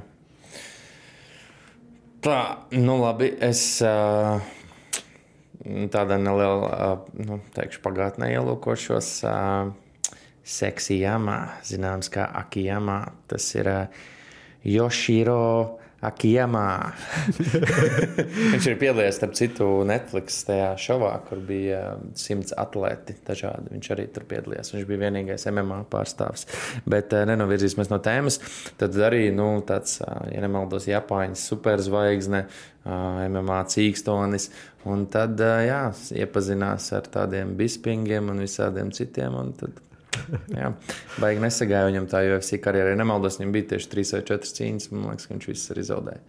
Tā, 2.23 2.39
nu 2.79 2.95
labi, 3.01 3.27
es 3.43 3.59
uh, 3.83 4.39
tādā 5.91 6.15
nelielā, 6.15 6.93
nu, 7.27 7.43
teikšu, 7.59 7.83
pagātnē 7.83 8.31
ielūkošos. 8.37 9.15
Uh, 9.27 9.73
Seksijamā, 10.43 11.39
zināms 11.63 12.11
kā 12.11 12.27
Akijamā. 12.43 12.99
Tas 13.31 13.47
ir 13.55 13.69
uh, 13.71 14.03
Yoshiro 14.67 15.79
Akijamā. 16.03 16.91
Viņš 18.51 18.65
ir 18.67 18.75
piedalījies, 18.81 19.15
starp 19.21 19.37
citu, 19.39 19.67
Netflix 19.87 20.41
tajā 20.43 20.73
šovā, 20.83 21.13
kur 21.29 21.39
bija 21.47 21.79
simts 22.19 22.51
atlēti 22.59 23.15
dažādi. 23.23 23.71
Viņš 23.77 23.87
arī 23.95 24.09
tur 24.11 24.25
piedalījās. 24.27 24.73
Viņš 24.75 24.89
bija 24.89 25.05
vienīgais 25.05 25.47
MMA 25.47 25.79
pārstāvs. 25.93 26.43
Bet 26.83 27.15
uh, 27.15 27.23
nenovirzīsimies 27.29 27.93
no 27.93 28.01
tēmas. 28.03 28.41
Tad 28.81 28.99
arī, 28.99 29.29
nu, 29.35 29.47
tāds, 29.67 30.01
ja 30.03 30.43
nemaldos, 30.43 30.89
Japāņu 30.91 31.39
superzvaigzne, 31.39 32.45
MMA 32.83 33.61
cīkstonis. 33.71 34.49
Un 34.91 35.07
tad, 35.07 35.39
jā, 35.39 35.85
iepazinās 36.19 36.89
ar 36.99 37.07
tādiem 37.07 37.55
bispingiem 37.55 38.27
un 38.33 38.43
visādiem 38.43 38.91
citiem. 38.91 39.39
Un 39.39 39.55
tad 39.55 39.79
Jā, 40.53 40.69
baigi 41.21 41.41
nesagāja 41.43 41.89
viņam 41.89 42.05
tā 42.11 42.21
UFC 42.27 42.59
karjerā. 42.63 42.93
Ja 42.93 42.99
nemaldos, 42.99 43.39
viņam 43.39 43.55
bija 43.55 43.71
tieši 43.73 43.89
3 43.95 44.13
vai 44.17 44.21
4 44.29 44.53
cīņas. 44.59 44.87
Man 44.93 45.09
liekas, 45.11 45.27
ka 45.27 45.35
viņš 45.35 45.49
visas 45.49 45.73
arī 45.73 45.85
zaudēja. 45.89 46.23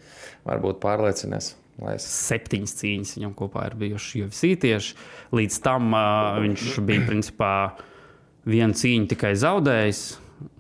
Varbūt 0.49 0.81
pārliecinies. 0.83 1.53
Es... 1.91 2.07
Septiņas 2.07 2.77
cīņas 2.81 3.15
viņam 3.19 3.37
kopā 3.39 3.69
ir 3.71 3.79
bijušas 3.81 4.19
UFC 4.23 4.53
tieši. 4.63 4.99
Līdz 5.35 5.61
tam 5.65 5.95
uh, 5.97 6.41
viņš 6.45 6.67
bija 6.87 7.07
principā 7.09 7.55
vienu 8.49 8.77
cīņu 8.79 9.11
tikai 9.15 9.35
zaudējis. 9.41 10.05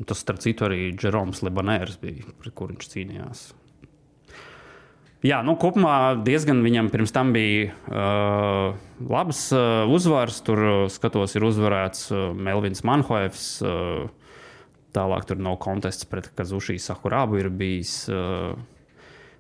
Tas, 0.09 0.23
starp 0.23 0.41
citu, 0.41 0.67
arī 0.69 0.89
Jeroms 0.93 1.43
Libanērs 1.45 1.99
bija, 2.03 2.33
kur 2.57 2.73
viņš 2.73 2.91
cīnījās. 2.95 3.49
Jā, 5.25 5.39
nu, 5.41 5.55
kopumā 5.57 6.19
diezgan 6.21 6.59
viņam 6.61 6.91
pirms 6.93 7.15
tam 7.15 7.31
bija 7.33 7.71
uh, 7.73 8.75
labs 9.09 9.47
uh, 9.57 9.89
uzvars. 9.89 10.43
Tur, 10.45 10.61
uh, 10.61 10.83
skatos, 10.93 11.33
ir 11.39 11.47
uzvarēts 11.49 12.11
uh, 12.13 12.27
Melvins 12.37 12.85
Manhoevs. 12.85 13.47
Uh, 13.65 14.05
tālāk 14.93 15.25
tur 15.31 15.41
nav 15.41 15.57
kontests 15.65 16.05
pret 16.11 16.29
Kazušiju 16.37 16.85
Sakurābu 16.85 17.41
ir 17.41 17.49
bijis. 17.49 17.97
Uh, 18.13 18.53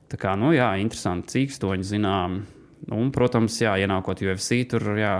tā 0.08 0.20
kā, 0.24 0.32
nu, 0.40 0.54
jā, 0.56 0.72
interesanti 0.80 1.36
cīkstoņi 1.36 1.88
zinām. 1.92 2.40
Un, 2.88 3.12
protams, 3.12 3.60
jā, 3.60 3.76
ienākot 3.84 4.24
UFC, 4.24 4.62
tur 4.72 4.88
jā, 4.96 5.18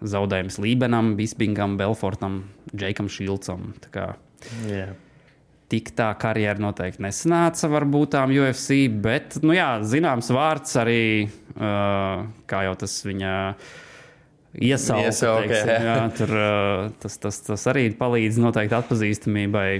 zaudējums 0.00 0.62
Lībenam, 0.64 1.12
Bispingam, 1.20 1.76
Belfortam, 1.76 2.46
Džekam 2.72 3.12
Šilcam. 3.12 3.74
Yeah 4.64 4.96
tik 5.72 5.90
tā 5.98 6.10
karjera 6.20 6.60
noteikti 6.62 7.02
nesanāca 7.02 7.70
varbūt 7.72 8.14
tām 8.14 8.34
UFC, 8.34 8.86
bet, 9.02 9.40
nu 9.42 9.56
jā, 9.56 9.70
zināms 9.86 10.30
vārds 10.34 10.76
arī, 10.78 11.02
uh, 11.56 12.22
kā 12.46 12.62
jau 12.68 12.76
tas 12.84 12.94
viņa 13.06 13.34
iesauka, 14.62 15.10
iesauka 15.10 15.50
teiksim, 15.50 15.88
jā, 15.90 15.98
tur, 16.20 16.34
uh, 16.38 16.88
tas, 17.02 17.18
tas, 17.22 17.40
tas 17.50 17.66
arī 17.72 17.88
palīdz 17.98 18.40
noteikti 18.42 18.78
atpazīstamībai. 18.78 19.70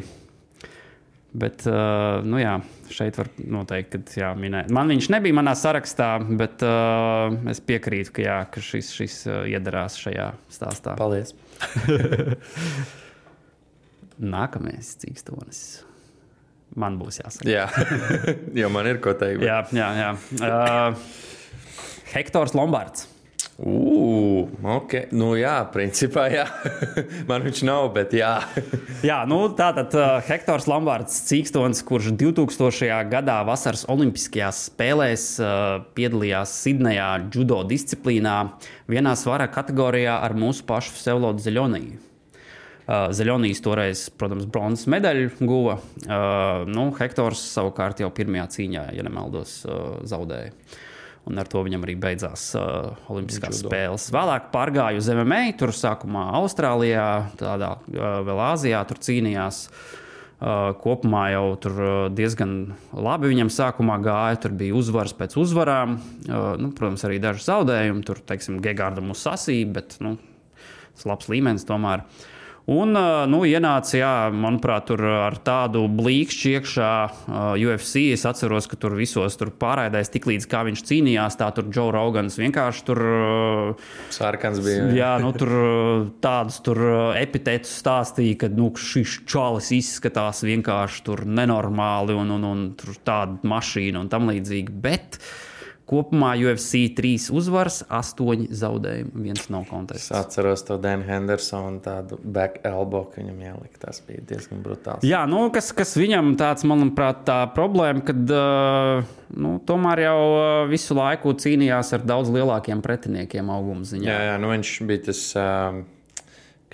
Bet, 1.36 1.66
uh, 1.68 2.24
nu 2.24 2.40
jā, 2.40 2.54
šeit 2.90 3.18
var 3.20 3.28
noteikti, 3.36 3.98
kad 3.98 4.14
jā, 4.22 4.30
minēt. 4.40 4.70
Man 4.72 4.88
viņš 4.90 5.10
nebija 5.12 5.36
manā 5.36 5.52
sarakstā, 5.58 6.14
bet 6.40 6.64
uh, 6.64 7.28
es 7.52 7.60
piekrītu, 7.60 8.14
ka, 8.16 8.24
jā, 8.24 8.38
ka 8.50 8.62
šis, 8.64 8.94
šis 8.96 9.18
uh, 9.28 9.42
iedarās 9.50 10.00
šajā 10.00 10.30
stāstā. 10.56 10.96
Paldies! 10.98 11.36
Nākamais 14.22 14.94
cīkstonis. 15.02 15.64
Man 16.76 16.96
būs 17.00 17.20
jāsaka. 17.22 17.48
Jā, 17.48 17.66
jo 18.60 18.70
man 18.72 18.88
ir 18.90 19.00
ko 19.04 19.14
teikt. 19.16 19.44
jā, 19.44 19.62
jā, 19.72 19.90
jā. 20.00 20.14
Uh, 20.40 20.96
Hektors 22.12 22.56
Lombards. 22.56 23.06
Uh, 23.56 24.50
ok, 24.68 25.06
nu 25.16 25.30
jā, 25.40 25.54
principā 25.72 26.26
jā. 26.28 26.42
Man 27.30 27.40
viņš 27.46 27.62
nav, 27.64 27.86
bet 27.94 28.12
jā. 28.12 28.34
jā, 29.10 29.22
nu 29.28 29.38
tātad 29.56 29.96
uh, 29.96 30.18
Hektors 30.26 30.66
Lamberts 30.68 31.22
Cīkstons, 31.24 31.80
kurš 31.88 32.10
2000. 32.20 32.90
gadā 33.08 33.38
vasaras 33.48 33.86
Olimpiskajās 33.88 34.66
spēlēs 34.68 35.24
uh, 35.40 35.78
piedalījās 35.96 36.52
Sidnejā 36.66 37.08
judo 37.32 37.62
disciplīnā 37.64 38.36
vienā 38.92 39.16
svara 39.16 39.48
kategorijā 39.48 40.18
ar 40.20 40.36
mūsu 40.36 40.68
pašu 40.68 40.92
Sevlodu 41.00 41.40
Zeļoniju. 41.46 41.96
Zaļonijas 42.86 43.62
toreiz, 43.64 44.04
protams, 44.14 44.46
bronzas 44.46 44.86
medaļu 44.90 45.30
guva. 45.42 45.80
Nu, 46.70 46.84
Hektors 46.94 47.42
savukārt 47.56 48.02
jau 48.02 48.12
pirmajā 48.14 48.46
cīņā, 48.56 48.84
ja 48.94 49.06
nemaldos, 49.06 49.58
uh, 49.66 49.96
zaudēja. 50.06 50.52
Un 51.26 51.42
ar 51.42 51.48
to 51.50 51.64
viņam 51.66 51.82
arī 51.82 51.96
beidzās 51.98 52.52
uh, 52.54 52.92
Olimpiskās 53.10 53.58
Judo. 53.58 53.72
spēles. 53.72 54.04
Vēlāk 54.14 54.52
pārgāju 54.52 55.02
uz 55.02 55.08
MMA, 55.10 55.40
tur 55.58 55.72
sākumā 55.74 56.28
Austrālijā, 56.38 57.06
tādā 57.40 57.72
uh, 57.80 58.04
vēl 58.28 58.42
Āzijā, 58.52 58.84
tur 58.86 59.02
cīnījās. 59.02 59.64
Uh, 60.36 60.76
kopumā 60.78 61.24
jau 61.32 61.44
tur 61.64 61.82
diezgan 62.14 62.76
labi 62.92 63.32
viņam 63.32 63.50
sākumā 63.50 63.98
gāja. 64.04 64.38
Tur 64.46 64.54
bija 64.62 64.78
uzvaras 64.78 65.16
pēc 65.18 65.34
uzvarām. 65.42 65.98
Uh, 66.28 66.52
nu, 66.62 66.70
protams, 66.70 67.02
arī 67.08 67.18
daži 67.24 67.42
zaudējumi. 67.48 68.06
Tur, 68.06 68.22
teiksim, 68.30 68.62
Gegārdam 68.62 69.10
uz 69.10 69.26
sasīja, 69.26 69.72
bet 69.80 69.98
nu, 70.06 70.14
tas 70.94 71.10
labs 71.10 71.32
līmenis 71.34 71.66
tomēr. 71.66 72.06
Uh, 72.06 72.32
Un, 72.66 72.98
nu, 73.30 73.44
ienāca, 73.46 73.92
jā, 73.94 74.12
manuprāt, 74.34 74.88
ar 74.90 75.36
tādu 75.46 75.84
blīkšķi 75.86 76.54
iekšā 76.56 76.88
UFC. 77.62 78.08
Es 78.10 78.24
atceros, 78.26 78.66
ka 78.66 78.78
tur 78.82 78.96
visos 78.98 79.38
tur 79.38 79.52
pārraidēs, 79.54 80.10
tik 80.10 80.26
līdz 80.26 80.48
kā 80.50 80.64
viņš 80.66 80.82
cīnījās, 80.88 81.38
tā 81.38 81.52
tur 81.54 81.68
Joe 81.70 81.92
Rogans 81.94 82.40
vienkārši 82.40 82.84
tur. 82.88 83.02
Sārkans 84.10 84.58
bija. 84.66 84.90
Jā, 84.98 85.12
nu, 85.22 85.30
tur 85.38 85.54
tādus 86.24 86.58
tur 86.66 86.82
epitētus 87.14 87.76
stāstīja, 87.84 88.40
ka 88.42 88.50
nu, 88.50 88.72
šis 88.74 89.20
čalis 89.30 89.70
izskatās 89.78 90.42
vienkārši 90.46 91.06
tur 91.06 91.22
nenormāli 91.22 92.18
un, 92.18 92.34
un, 92.34 92.50
un 92.50 92.70
tur 92.74 92.98
tāda 93.06 93.46
mašīna 93.46 94.02
un 94.02 94.10
tam 94.10 94.26
līdzīgi. 94.32 94.74
Bet 94.82 95.20
Kopumā 95.86 96.32
UFC 96.34 96.88
3 96.98 97.28
uzvaras, 97.30 97.84
8 97.94 98.48
zaudējumi, 98.50 99.12
viens 99.22 99.44
no 99.54 99.60
Es 99.62 99.68
kontests. 99.70 100.10
atceros 100.10 100.64
to 100.66 100.80
Danu 100.82 101.06
Hendersonu, 101.06 101.78
tādu 101.84 102.18
back 102.24 102.58
elbow, 102.66 103.04
ka 103.06 103.20
viņam 103.20 103.38
ielika. 103.44 103.78
Tas 103.86 104.02
bija 104.02 104.24
diezgan 104.26 104.64
brutāls. 104.66 105.06
Jā, 105.06 105.22
nu, 105.30 105.44
kas, 105.54 105.70
kas 105.70 105.94
viņam 105.94 106.34
tāds, 106.40 106.66
manuprāt, 106.66 107.22
tā 107.28 107.38
problēma, 107.54 108.02
kad 108.02 108.34
uh, 108.34 109.06
nu, 109.30 109.56
tomēr 109.62 110.02
jau 110.08 110.20
uh, 110.26 110.66
visu 110.70 110.98
laiku 110.98 111.36
cīnījās 111.38 111.94
ar 111.94 112.02
daudz 112.02 112.34
lielākiem 112.34 112.82
pretiniekiem 112.82 113.54
auguma 113.54 113.86
ziņā. 113.86 114.10
Jā, 114.10 114.22
jā 114.32 114.40
nu 114.42 114.50
viņš 114.56 114.72
bija 114.90 115.06
tas, 115.12 115.22
um, 115.38 115.84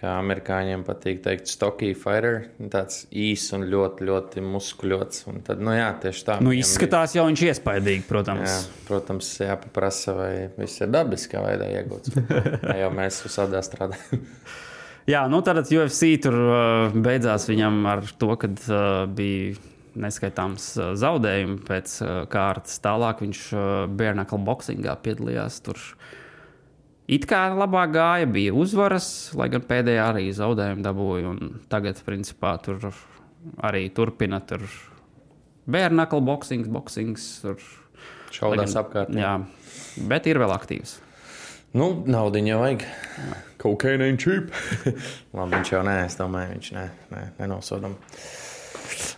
kā 0.02 0.16
amerikāņiem 0.18 0.82
patīk 0.86 1.20
teikt, 1.22 1.50
stocky 1.50 1.92
fighter. 1.94 2.48
Tāds 2.72 3.04
īss 3.14 3.54
un 3.54 3.68
ļoti, 3.70 4.08
ļoti 4.08 4.42
muskuļots. 4.44 5.22
Un 5.30 5.40
tad, 5.46 5.62
nu 5.62 5.76
jā, 5.76 5.92
tieši 6.02 6.26
tā. 6.26 6.38
Nu, 6.42 6.54
izskatās 6.56 7.14
jau 7.14 7.28
viņš 7.28 7.44
iespaidīgi, 7.52 8.04
protams. 8.08 8.48
Jā, 8.50 8.58
protams, 8.88 9.30
jāpaprasa, 9.38 10.16
vai 10.18 10.32
viss 10.58 10.82
ir 10.82 10.90
dabiskā 10.90 11.44
veidā 11.46 11.70
iegūts. 11.78 12.16
Jau 12.82 12.90
mēs 12.94 13.22
visādā 13.24 13.62
strādājam. 13.62 14.26
Jā, 15.10 15.24
nu 15.30 15.40
tad 15.42 15.58
UFC 15.66 16.12
tur 16.22 16.36
uh, 16.38 16.94
beidzās 16.94 17.48
viņam 17.50 17.78
ar 17.90 18.04
to, 18.18 18.34
ka 18.38 18.50
uh, 18.50 18.82
bija 19.10 19.56
neskaitāms 19.98 20.68
uh, 20.78 20.92
zaudējumi 20.98 21.58
pēc 21.66 21.94
uh, 22.02 22.12
kārtas. 22.30 22.78
Tālāk 22.82 23.22
viņš 23.24 23.40
uh, 23.54 23.64
Bērnakla 23.90 24.38
boxingā 24.46 24.94
piedalījās. 25.02 25.58
Tur 25.66 25.80
it 27.12 27.26
kā 27.28 27.42
labāk 27.54 27.92
gāja, 27.96 28.30
bija 28.30 28.54
uzvaras, 28.56 29.06
lai 29.38 29.50
gan 29.52 29.64
pēdējā 29.68 30.08
arī 30.14 30.24
zaudējumu 30.36 30.86
dabūja. 30.86 31.34
un 31.34 31.60
Tagad, 31.72 32.00
principā, 32.06 32.56
tur 32.62 32.92
arī 33.62 33.88
turpina 33.94 34.40
tur 34.46 34.64
Bērnakla 35.62 36.20
boxings, 36.26 36.68
boxings. 36.72 37.24
Tur, 37.44 37.62
Šaudās 38.32 38.74
apkārt. 38.80 39.12
jā, 39.14 39.36
bet 40.08 40.26
ir 40.26 40.40
vēl 40.42 40.50
aktīvs. 40.54 40.96
Nu, 41.76 42.02
naudu 42.04 42.40
jau 42.44 42.58
vajag. 42.60 42.82
Kokaina 43.62 44.08
ain't 44.08 44.20
cheap. 44.20 44.50
Labi, 45.36 45.54
viņš 45.54 45.70
jau 45.72 45.82
nē, 45.86 45.94
es 46.08 46.18
domāju, 46.18 46.56
viņš 46.56 46.72
nē, 46.76 46.84
nē, 47.12 47.22
nenosodam. 47.38 47.94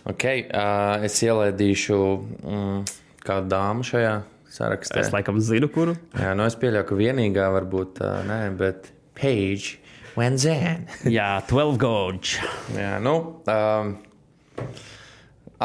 Ok, 0.05 0.23
uh, 0.45 1.03
es 1.03 1.17
ielaidīšu 1.25 1.97
mm, 2.45 2.85
kādu 3.25 3.51
dāmu 3.51 3.87
šajā 3.87 4.13
sarakstā. 4.55 5.01
Es 5.03 5.11
laikam 5.13 5.39
zinu, 5.43 5.69
kuru. 5.71 5.95
Jā, 6.17 6.33
nu 6.37 6.45
es 6.47 6.57
pieļauju, 6.61 6.87
ka 6.89 6.99
vienīgā 6.99 7.49
varbūt 7.57 8.01
uh, 8.03 8.21
nē, 8.27 8.39
bet 8.59 8.91
Paige 9.19 9.77
Wenzan. 10.15 10.87
Jā, 11.11 11.35
12 11.49 11.79
gauge. 11.81 12.39
Jā, 12.75 12.95
nu. 13.03 13.17
Um, 13.51 13.97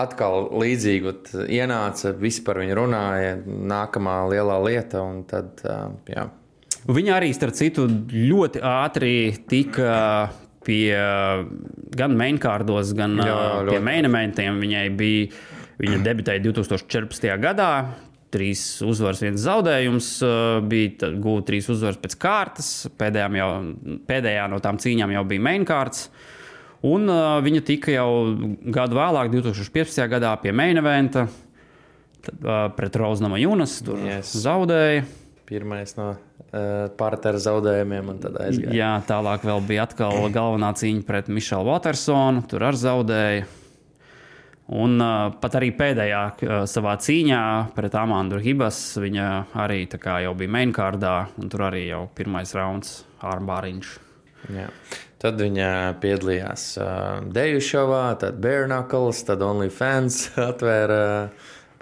Atkal 0.00 0.44
līdzīgi 0.54 1.10
ienāca, 1.50 2.12
visi 2.14 2.44
par 2.46 2.60
viņu 2.62 2.76
runāja, 2.78 3.32
nākamā 3.42 4.20
lielā 4.30 4.60
lieta, 4.62 5.00
un 5.02 5.24
tad, 5.26 5.64
jā, 6.06 6.28
Viņa 6.88 7.16
arī, 7.18 7.28
starp 7.36 7.56
citu, 7.58 7.84
ļoti 8.08 8.62
ātri 8.64 9.12
tika 9.50 10.30
pie 10.64 10.94
gan 11.96 12.14
mainkārdos, 12.16 12.94
gan 12.96 13.18
Jā, 13.20 13.26
pie 13.26 13.66
ļoti. 13.68 13.82
mainamentiem. 13.84 14.60
Viņai 14.64 14.86
bija, 14.96 15.26
viņa 15.80 15.98
debitēja 16.06 16.42
2014. 16.46 17.28
gadā. 17.42 17.70
Trīs 18.30 18.60
uzvaras, 18.86 19.20
viens 19.24 19.42
zaudējums. 19.42 20.08
uh, 20.22 20.60
Bija 20.70 21.08
gūta 21.18 21.48
trīs 21.50 21.66
uzvaras 21.72 21.98
pēc 21.98 22.14
kārtas. 22.22 22.68
Pēdējām 23.00 23.38
jau, 23.40 23.48
pēdējā 24.06 24.44
no 24.52 24.60
tām 24.62 24.78
cīņām 24.78 25.16
jau 25.16 25.24
bija 25.32 25.42
mainkārts. 25.48 26.04
Un 26.86 27.10
uh, 27.10 27.40
viņa 27.44 27.60
tika 27.66 27.92
jau 27.92 28.08
gadu 28.72 28.96
vēlāk, 28.96 29.32
2015. 29.34 30.06
gadā, 30.14 30.30
pie 30.40 30.54
main 30.56 30.78
eventa 30.80 31.26
tad, 32.24 32.38
uh, 32.46 32.68
pret 32.78 32.96
Roznama 32.96 33.36
Junas. 33.42 33.80
Tur 33.84 33.98
Yes. 34.00 34.30
zaudēja. 34.46 35.02
pirmais 35.50 35.96
no 35.98 36.12
uh, 36.14 36.88
partera 36.96 37.36
zaudējumiem, 37.42 38.12
un 38.14 38.18
tad 38.22 38.36
aizgāja. 38.38 38.70
Jā, 38.78 38.90
tālāk 39.08 39.42
vēl 39.42 39.64
bija 39.66 39.82
atkal 39.88 40.28
galvenā 40.30 40.70
cīņa 40.78 41.02
pret 41.08 41.26
Mišelu 41.28 41.66
Watersonu. 41.66 42.44
Tur 42.48 42.62
arī 42.68 42.78
zaudēja. 42.78 43.48
Un 44.70 45.00
uh, 45.02 45.32
pat 45.42 45.56
arī 45.58 45.72
pēdējā 45.74 46.18
uh, 46.46 46.52
savā 46.70 46.92
cīņā 47.02 47.40
pret 47.74 47.94
Amandu 47.98 48.38
Hibas 48.38 48.78
viņa 49.02 49.26
arī 49.64 49.80
jau 50.22 50.34
bija 50.38 50.52
mainkārdā, 50.54 51.14
un 51.42 51.48
tur 51.50 51.64
arī 51.66 51.88
jau 51.88 52.04
pirmais 52.14 52.52
rauns 52.54 53.00
ārbāriņš. 53.26 53.88
Jā. 54.54 54.68
Tad 55.20 55.42
viņa 55.42 55.72
piedalījās 56.00 56.68
uh, 56.80 57.18
Deju 57.34 57.58
šovā, 57.66 58.04
tad 58.22 58.38
Bare 58.40 58.68
Knuckles, 58.70 59.24
tad 59.26 59.42
OnlyFans 59.44 60.22
atvēra 60.50 61.02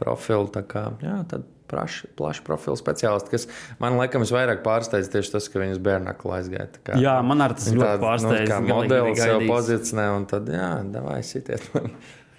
profilu. 0.01 0.49
tā 0.57 0.65
Kā, 0.67 0.89
jā, 1.05 1.21
tad 1.31 1.45
plašs 1.69 2.07
plaš 2.17 2.39
profilu 2.47 2.79
speciālists, 2.81 3.29
kas 3.29 3.45
man 3.83 3.99
laikam 4.01 4.23
visvairāk 4.25 4.63
pārsteidz 4.65 5.11
tieši 5.13 5.35
tas, 5.35 5.49
ka 5.53 5.61
viņas 5.61 5.81
bērnu 5.85 6.15
aizgāja. 6.39 6.71
kā- 6.89 6.97
Jā, 7.05 7.19
man 7.23 7.45
arī 7.45 7.59
tas 7.61 7.69
ļoti 7.69 7.85
tāda, 7.85 8.01
pārsteidz. 8.07 8.47
Nu, 8.49 8.49
kā 8.49 8.61
modelis 8.65 9.21
gaidījis. 9.21 9.51
pozicionē, 9.53 10.07
un 10.17 10.25
tad, 10.33 10.49
jā, 10.49 10.71
davai 10.97 11.21
sitiet 11.29 11.69
man. 11.77 11.93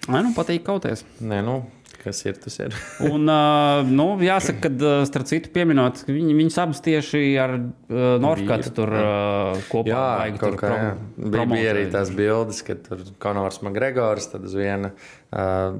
Nē, 0.08 0.22
nu 0.24 0.32
patīk 0.36 0.64
kauties. 0.64 1.02
Nē, 1.20 1.42
nu, 1.44 1.58
kas 2.00 2.22
ir, 2.24 2.38
tas 2.40 2.56
ir. 2.62 2.74
Un, 3.12 3.28
uh, 3.28 3.88
nu, 3.88 4.06
jāsaka, 4.24 4.70
ka 4.70 4.92
starp 5.08 5.28
citu 5.28 5.50
pieminot, 5.52 6.00
viņi, 6.08 6.36
viņas 6.38 6.56
abas 6.62 6.80
tieši 6.84 7.20
ar 7.42 7.56
uh, 7.58 7.98
Norkatu 8.22 8.70
Vīru. 8.70 8.76
tur 8.78 8.94
uh, 8.96 9.66
kopā 9.68 9.90
Jā, 9.92 10.06
kaut 10.40 10.56
tur 10.56 10.60
kā, 10.62 10.70
jā. 10.72 10.94
Bija, 11.20 11.44
bija 11.50 11.74
arī 11.74 11.84
tās 11.92 12.12
bildes, 12.16 12.62
ka 12.66 12.78
tur 12.80 13.04
Konors 13.22 13.60
Makgregors, 13.66 14.30
tad 14.32 14.48
uz 14.48 14.56
viena 14.56 14.94
uh, 14.94 15.76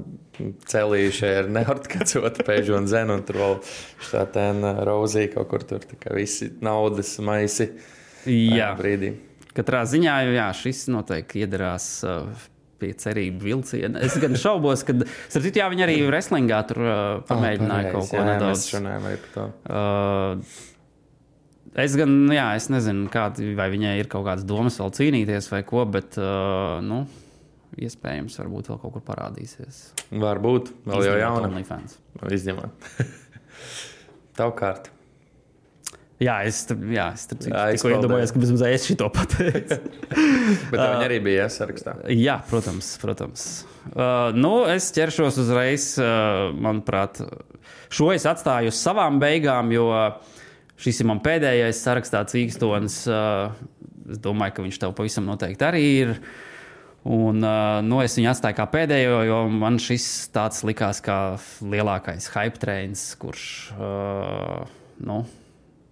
celīša 0.69 1.33
ir 1.39 1.51
neortkacota 1.57 2.45
pēžu 2.47 2.77
un 2.77 2.91
zenu, 2.91 3.17
un 3.17 3.25
tur 3.25 3.41
vēl 3.41 3.57
štā 4.05 4.27
tēna 4.37 4.77
Rozija 4.87 5.33
kaut 5.33 5.49
kur 5.55 5.65
tur, 5.65 5.81
tā 5.81 5.97
kā 6.01 6.13
visi 6.17 6.51
naudas 6.61 7.17
maisi 7.25 7.71
Jā. 8.29 8.71
brīdī. 8.77 9.15
Katrā 9.51 9.81
ziņā 9.89 10.13
jā, 10.31 10.47
šis 10.55 10.85
noteikti 10.93 11.41
iedarās 11.43 11.87
uh, 12.07 12.50
pie 12.81 12.91
cerību 12.97 13.45
vilciena. 13.45 14.01
Es 14.03 14.17
gan 14.21 14.35
šaubos, 14.39 14.83
ka, 14.87 14.97
starp 15.29 15.45
citu, 15.47 15.61
jā, 15.61 15.69
viņi 15.71 15.85
arī 15.87 15.95
wrestlingā 16.09 16.59
tur 16.69 16.81
uh, 16.83 16.97
pamēģināja 17.29 17.87
Ah, 17.87 17.95
kaut 17.95 18.09
pareizi, 18.09 18.11
ko 18.11 18.19
jā, 18.19 18.27
nedaudz. 18.33 18.65
Mēs 18.65 18.75
Es 21.71 21.93
gan, 21.95 22.11
jā, 22.35 22.49
es 22.59 22.65
nezinu, 22.67 23.05
kādi, 23.13 23.53
vai 23.55 23.69
viņai 23.71 23.93
ir 24.01 24.09
kaut 24.11 24.25
kādas 24.27 24.43
domas 24.43 24.75
vēl 24.81 24.91
cīnīties 24.97 25.45
vai 25.53 25.61
ko, 25.63 25.85
bet, 25.87 26.17
uh, 26.19 26.81
nu, 26.83 27.05
iespējams, 27.79 28.35
varbūt 28.41 28.67
vēl 28.73 28.79
kaut 28.81 28.97
kur 28.97 29.05
parādīsies. 29.07 29.79
Varbūt 30.11 30.73
vēl 30.83 31.05
jau 31.07 31.13
Izņemot 31.13 31.23
jauna. 31.23 31.47
OnlyFans. 31.47 31.95
Izņemot. 32.35 32.89
Tavu 34.41 34.57
kārtu. 34.59 34.91
Jā, 36.21 36.35
es, 36.45 36.59
jā, 36.69 37.07
es 37.15 37.23
tur 37.25 37.39
Jā, 37.49 37.63
izpaudē. 37.73 37.97
iedomājos, 37.97 38.31
ka 38.33 38.41
bez 38.43 38.51
es 38.67 38.83
šito 38.85 39.07
pateicu. 39.13 39.77
Bet 40.71 40.77
uh, 40.77 40.83
viņi 40.93 41.05
arī 41.07 41.17
bija 41.25 41.47
iesarakstā. 41.47 41.95
Jā, 42.13 42.35
protams. 42.49 42.91
protams. 43.01 43.45
Uh, 43.89 44.29
nu, 44.37 44.51
es 44.69 44.91
ķeršos 44.93 45.39
uzreiz, 45.41 45.87
uh, 45.97 46.51
manuprāt, 46.53 47.23
šo 47.89 48.11
es 48.13 48.27
atstāju 48.29 48.69
uz 48.69 48.77
savām 48.77 49.17
beigām, 49.21 49.73
jo 49.73 49.87
šis 50.81 51.01
ir 51.01 51.09
man 51.09 51.23
pēdējais 51.25 51.81
sarakstā 51.81 52.21
cīkstons. 52.29 52.99
Uh, 53.09 53.57
es 54.11 54.21
domāju, 54.21 54.59
ka 54.59 54.65
viņš 54.67 54.77
tev 54.83 54.93
pavisam 54.97 55.25
noteikti 55.25 55.65
arī 55.65 55.85
ir. 56.03 56.13
Un, 57.01 57.41
uh, 57.41 57.79
nu, 57.81 57.97
es 58.05 58.13
viņu 58.19 58.29
atstāju 58.29 58.59
kā 58.59 58.67
pēdējo, 58.69 59.17
jo 59.25 59.39
man 59.49 59.81
šis 59.81 60.05
tāds 60.35 60.61
likās 60.69 61.01
kā 61.01 61.17
lielākais 61.65 62.29
hype 62.35 62.61
trains, 62.61 63.07
kurš 63.17 63.47
uh, 63.73 64.69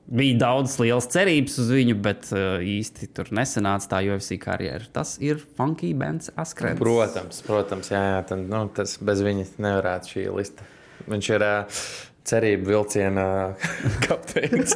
bija 0.10 0.38
daudz 0.42 0.76
lielas 0.82 1.08
cerības 1.12 1.58
uz 1.62 1.70
viņu, 1.74 1.96
bet 2.04 2.30
uh, 2.34 2.58
īsti 2.66 3.12
tur 3.16 3.30
nesanāca 3.36 3.92
tā 3.94 4.02
UFC 4.08 4.40
karjera. 4.42 4.88
Tas 4.94 5.18
ir 5.24 5.42
Funky 5.58 5.92
Bands 5.98 6.34
Askrens. 6.40 6.82
Protams, 6.82 7.44
protams, 7.46 7.92
jā, 7.94 8.02
jā 8.16 8.22
tad, 8.32 8.44
nu, 8.50 8.64
tas 8.76 8.98
bez 9.06 9.24
viņa 9.26 9.48
nevarētu 9.62 10.16
šī 10.16 10.28
lista. 10.34 10.68
Viņš 11.10 11.32
ir 11.38 11.46
uh, 11.46 11.84
cerību 12.28 12.70
vilciena 12.70 13.26
kapteinis. 14.06 14.76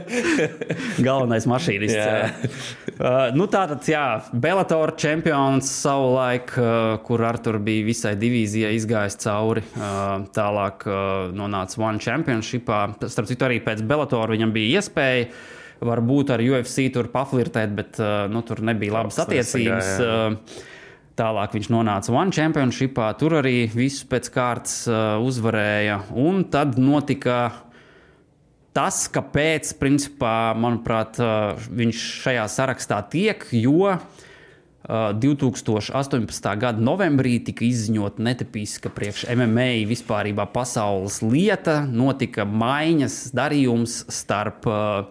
Galvenais 1.06 1.46
mašīnists. 1.50 1.96
Jā. 1.96 2.30
Uh, 2.96 3.30
nu 3.36 3.46
tā 3.50 3.64
tad, 3.70 3.84
jā, 3.88 4.04
Bellator 4.32 4.94
čempions 5.00 5.70
savulaik, 5.70 6.52
uh, 6.58 6.96
kur 7.06 7.24
ar 7.26 7.40
tur 7.42 7.60
bija 7.64 7.86
visai 7.88 8.16
divīzijai 8.20 8.74
izgājis 8.78 9.20
cauri. 9.24 9.64
Uh, 9.76 10.26
tālāk 10.36 10.84
uh, 10.88 11.30
nonāca 11.36 11.80
One 11.82 12.02
Championshipā. 12.02 12.82
Starp 13.06 13.30
citu, 13.30 13.48
arī 13.48 13.60
pēc 13.64 13.84
Bellator 13.86 14.34
viņam 14.34 14.54
bija 14.56 14.80
iespēja. 14.80 15.30
Varbūt 15.80 16.34
ar 16.34 16.42
UFC 16.44 16.90
tur 16.92 17.08
paflirtēt, 17.08 17.70
bet 17.72 17.96
uh, 18.02 18.26
nu, 18.28 18.42
tur 18.44 18.60
nebija 18.66 18.98
labas 18.98 19.22
attiecības. 19.22 19.94
Uh, 20.04 20.66
Tālāk 21.20 21.52
viņš 21.52 21.68
nonāca 21.68 22.14
One 22.16 22.32
Championshipā, 22.32 23.10
tur 23.20 23.36
arī 23.42 23.66
visu 23.68 24.06
pēc 24.08 24.30
kārtas 24.32 24.76
uh, 24.88 25.18
uzvarēja. 25.20 25.98
Un 26.16 26.46
tad 26.48 26.78
notika 26.80 27.50
tas, 28.72 29.02
kāpēc, 29.12 29.74
principā, 29.82 30.54
manuprāt, 30.56 31.20
uh, 31.20 31.60
viņš 31.68 32.08
šajā 32.24 32.48
sarakstā 32.56 33.02
tiek, 33.12 33.44
jo 33.52 33.92
Uh, 34.80 35.12
2018. 35.12 36.46
gada 36.56 36.80
novembrī 36.80 37.34
tika 37.44 37.66
izziņota 37.66 38.24
netipiska 38.24 38.88
priekš 38.90 39.26
MMA 39.28 39.84
vispār 39.86 40.32
pasaules 40.54 41.20
lieta. 41.20 41.82
Notika 41.84 42.46
maiņas 42.48 43.18
darījums 43.36 43.98
starp 44.08 44.64
uh, 44.66 45.04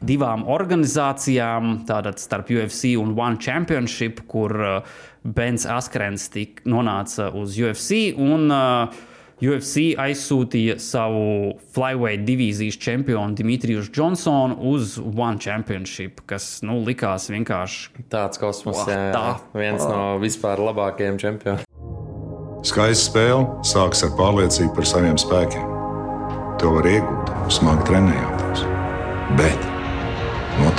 divām 0.00 0.46
organizācijām, 0.48 1.84
tātad 1.88 2.20
starp 2.22 2.50
UFC 2.54 2.94
un 3.00 3.12
One 3.18 3.40
Championship, 3.42 4.24
kur 4.30 4.56
uh, 4.56 4.98
Bens 5.24 5.66
Askrens 5.68 6.30
nonāca 6.64 7.30
uz 7.36 7.58
UFC. 7.60 8.10
Un, 8.16 8.48
uh, 8.50 9.06
UFC 9.40 9.94
aizsūtīja 9.96 10.76
savu 10.82 11.54
flyweight 11.72 12.26
divīzijas 12.28 12.76
čempionu 12.80 13.36
Dimitriju 13.38 13.86
Džonsonu 13.88 14.58
uz 14.72 14.98
One 15.00 15.40
Championship, 15.40 16.20
kas 16.28 16.60
nu, 16.66 16.82
likās 16.84 17.30
vienkārši 17.32 18.04
tāds 18.12 18.40
kosmos, 18.40 18.82
Vah, 18.82 18.92
jā, 18.92 19.00
jā. 19.08 19.16
tā. 19.16 19.58
viens 19.62 19.88
no 19.88 20.20
vispār 20.20 20.60
labākajiem 20.60 21.18
čempioniem. 21.24 21.66
Skaista 22.68 23.06
spēle 23.08 23.64
sākas 23.64 24.04
ar 24.04 24.12
pārliecību 24.20 24.74
par 24.76 24.90
saviem 24.92 25.16
spēkiem. 25.20 25.76
To 26.60 26.76
var 26.76 26.92
iegūt, 26.92 27.32
smagi 27.56 27.88
trenējoties. 27.88 28.66
Bet 29.40 29.69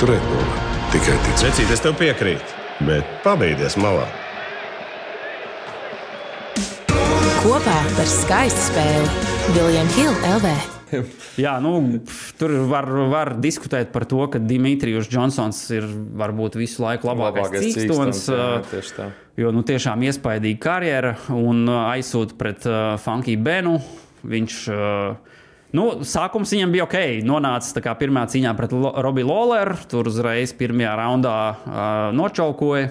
to 0.02 0.08
var 0.10 0.46
tikai 0.90 1.14
ticēt. 1.22 1.44
Vecīt, 1.46 1.68
es 1.70 1.80
tev 1.82 1.92
piekrītu, 1.94 2.54
bet 2.88 3.06
pabeigties 3.22 3.76
malā. 3.78 4.08
Kopā 7.42 7.76
par 7.94 8.08
skaistu 8.10 8.64
spēli 8.64 9.54
Viljams 9.54 9.94
Hilde 9.94 10.32
LV. 10.32 10.52
Jā, 11.38 11.54
nu, 11.62 12.02
tur 12.36 12.56
var, 12.68 12.88
var 13.12 13.32
diskutēt 13.38 13.94
par 13.94 14.08
to, 14.10 14.20
ka 14.32 14.42
Dimitrijs 14.42 15.06
Džonsons 15.06 15.62
ir 15.78 15.86
varbūt 16.18 16.58
visu 16.58 16.82
laiku 16.82 17.06
labākais 17.08 17.46
Labākais 17.46 17.78
cīkstons. 17.78 18.24
cīkstons, 18.26 18.92
jā. 18.98 19.08
Jo 19.38 19.54
nu, 19.54 19.62
tiešām 19.64 20.02
iespaidīga 20.10 20.60
karjera 20.66 21.14
un 21.30 21.62
aizsūta 21.70 22.36
pret 22.42 22.66
uh, 22.66 22.98
Funky 23.00 23.38
Benu. 23.38 23.78
Viņš, 24.26 24.58
uh, 24.74 25.32
nu, 25.76 25.86
sākums 26.06 26.52
viņam 26.54 26.72
bija 26.74 26.86
ok. 26.86 26.96
Nonāca 27.26 27.82
kā 27.84 27.94
pirmā 28.00 28.24
cīņā 28.30 28.54
pret 28.58 28.74
Lo 28.76 28.94
Robiju 29.04 29.28
Lolleru. 29.28 29.76
Tur 29.90 30.10
uzreiz 30.10 30.54
pirmajā 30.56 30.96
raundā 31.00 31.36
uh, 31.52 31.84
nočaukoja. 32.16 32.90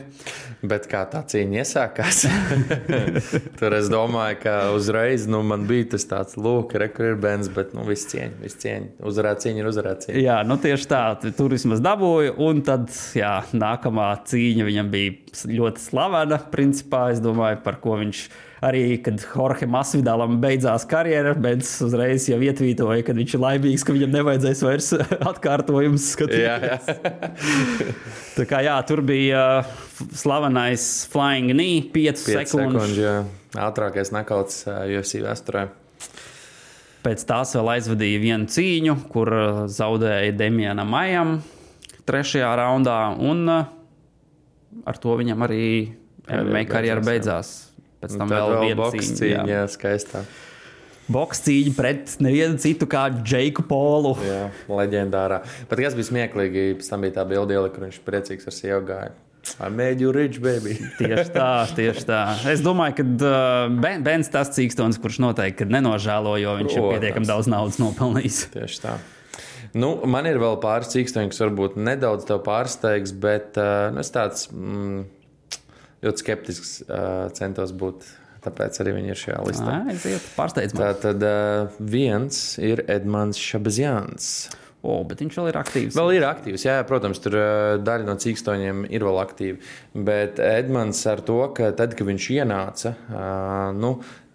Bet 0.62 0.86
kā 0.86 1.02
tā 1.10 1.24
cīņa 1.26 1.64
iesākās? 1.64 2.20
Tur 3.60 3.74
es 3.74 3.88
domāju, 3.90 4.38
ka 4.44 4.54
uzreiz 4.76 5.26
nu, 5.30 5.40
man 5.48 5.66
bija 5.70 5.88
tas 5.96 6.06
tāds, 6.06 6.38
lūk, 6.38 6.76
rekurors, 6.78 7.50
bet 7.56 7.74
nu, 7.74 7.82
viss 7.88 8.06
cieņa, 8.12 8.36
viss 8.44 8.62
cieņa. 8.62 8.92
Uzvarēt 9.10 9.42
cīņa 9.42 9.64
ir 9.64 9.72
uzvarēt 9.72 10.06
cīņa. 10.06 10.22
Jā, 10.22 10.38
nu 10.46 10.60
tieši 10.62 10.90
tā, 10.92 11.02
tur 11.26 11.56
vismaz 11.56 11.82
dabūja. 11.82 12.36
Un 12.46 12.62
tad, 12.68 12.94
jā, 13.18 13.40
nākamā 13.58 14.12
cīņa 14.30 14.70
viņam 14.70 14.94
bija 14.94 15.18
ļoti 15.50 15.86
slavena. 15.90 16.38
Principā 16.54 17.08
es 17.16 17.26
domāju, 17.26 17.64
par 17.66 17.82
ko 17.82 17.98
viņš 18.04 18.24
arī, 18.66 18.84
kad 19.04 19.22
Jorge 19.24 19.68
Masvidālam 19.70 20.38
beidzās 20.42 20.86
karjera, 20.90 21.34
bet 21.42 21.66
uzreiz 21.86 22.28
jau 22.30 22.38
ietvītoja, 22.46 23.02
ka 23.06 23.16
viņš 23.18 23.36
ir 23.36 23.44
laimīgs, 23.44 23.86
ka 23.86 23.96
viņam 23.96 24.14
nevajadzēs 24.16 24.64
vairs 24.66 24.90
atkārtojumus 25.32 26.12
skatīt. 26.14 26.44
Jā, 26.46 26.58
jā. 26.62 26.98
Tā 28.38 28.48
kā 28.50 28.62
jā, 28.66 28.78
tur 28.88 29.04
bija 29.06 29.46
uh, 29.62 29.72
slavenais 30.18 30.88
flying 31.12 31.54
knee, 31.56 31.86
5 31.94 32.22
5 32.22 32.26
sekundes. 32.26 32.52
sekundes, 32.54 33.00
jā. 33.02 33.16
Ātrākais 33.62 34.14
nekauts 34.16 34.64
uh, 34.70 34.84
UFC 34.88 35.24
vēsturē. 35.26 35.68
Pēc 37.02 37.24
tās 37.26 37.56
vēl 37.58 37.74
aizvadīja 37.80 38.22
vienu 38.22 38.52
cīņu, 38.54 38.98
kur 39.12 39.34
uh, 39.34 39.64
zaudēja 39.72 40.38
Demianam 40.38 40.94
Majam 40.94 41.40
trešajā 42.06 42.54
raundā, 42.58 43.00
un 43.18 43.44
uh, 43.50 43.66
ar 44.86 45.02
to 45.02 45.18
viņam 45.18 45.50
arī 45.50 45.66
MMA 46.30 46.64
karjera 46.70 47.04
beidzās. 47.04 47.71
Pēc 48.02 48.16
tam 48.18 48.28
Tad 48.32 48.38
vēl 48.38 48.54
vēl 48.56 48.64
viena 48.68 48.90
cīņa. 48.96 49.18
cīņa, 49.22 49.36
jā. 49.46 49.46
jā, 49.56 49.66
skaistā. 49.70 50.24
Boks 51.12 51.42
cīņa 51.44 51.74
pret 51.76 52.14
nevienu 52.24 52.60
citu 52.62 52.88
kā 52.90 53.08
Džeiku 53.12 53.66
Polu. 53.68 54.14
Jā, 54.26 54.46
leģendārā. 54.70 55.42
Pat 55.68 55.82
kas 55.82 55.98
bija 55.98 56.08
smieklīgi, 56.08 56.64
pēc 56.80 56.88
tam 56.94 57.04
bija 57.04 57.18
tā 57.20 57.26
bilde, 57.28 57.58
kur 57.74 57.84
viņš 57.88 58.00
priecīgs 58.06 58.48
ar 58.48 58.56
sievu 58.56 58.86
gāja. 58.88 59.12
I 59.60 59.70
made 59.74 60.00
you 60.00 60.12
rich, 60.14 60.38
baby. 60.40 60.76
Tieši 61.02 61.32
tā, 61.34 61.48
tieši 61.76 62.04
tā. 62.06 62.20
Es 62.54 62.62
domāju, 62.62 63.00
ka 63.00 63.04
uh, 63.04 63.80
Ben- 63.82 64.04
Bens 64.06 64.30
tas 64.32 64.54
cīkstons, 64.54 65.00
kurš 65.02 65.18
noteikti 65.26 65.66
nenožēlo, 65.66 66.36
jo 66.40 66.54
viņš 66.62 66.76
ir 66.76 66.78
Protams. 66.78 66.94
pietiekami 67.02 67.30
daudz 67.34 67.50
naudas 67.50 67.80
nopelnījis. 67.82 68.38
Tieši 68.56 68.84
tā. 68.86 68.94
Nu, 69.74 69.96
man 70.06 70.30
ir 70.30 70.38
vēl 70.40 70.60
pāris 70.62 70.94
cīkstoņi, 70.94 71.32
kas 71.34 71.42
varbūt 71.42 71.78
nedaudz 71.82 72.28
tev 72.30 72.44
pārsteigs, 72.46 73.14
bet 73.24 73.58
uh, 73.60 73.90
nu, 73.96 74.06
es 74.06 74.14
tāds 74.14 74.46
mm, 74.54 75.02
ļoti 76.06 76.26
skeptisks 76.26 76.74
uh, 76.88 77.30
centos 77.38 77.76
būt. 77.78 78.08
Tāpēc 78.42 78.80
arī 78.82 78.96
viņi 78.96 79.12
ir 79.14 79.20
šajā 79.22 79.42
listā. 79.46 79.74
Pārsteidz 80.34 80.74
Tā 80.74 80.88
man. 80.88 80.96
tad 81.04 81.26
uh, 81.28 81.76
viens 81.78 82.40
ir 82.58 82.82
Edmunds 82.90 83.38
Šabazjans. 83.38 84.32
O, 84.82 84.96
bet 85.06 85.20
viņš 85.22 85.36
vēl 85.38 85.52
ir 85.52 85.58
aktīvs. 85.60 85.94
Vēl 85.94 86.16
ir 86.18 86.24
aktīvs, 86.26 86.64
jā, 86.66 86.80
protams, 86.90 87.20
tur 87.22 87.36
daļa 87.86 88.08
no 88.08 88.16
cīkstoņiem 88.18 88.88
ir 88.90 89.06
vēl 89.06 89.20
aktīva. 89.22 89.62
Bet 89.94 90.42
Edmunds 90.42 91.04
ar 91.06 91.22
to, 91.28 91.38
ka 91.54 91.70
tad, 91.78 91.94
kad 92.00 92.10
viņš 92.10 92.30
ienāca, 92.34 92.96
nu, 93.78 93.92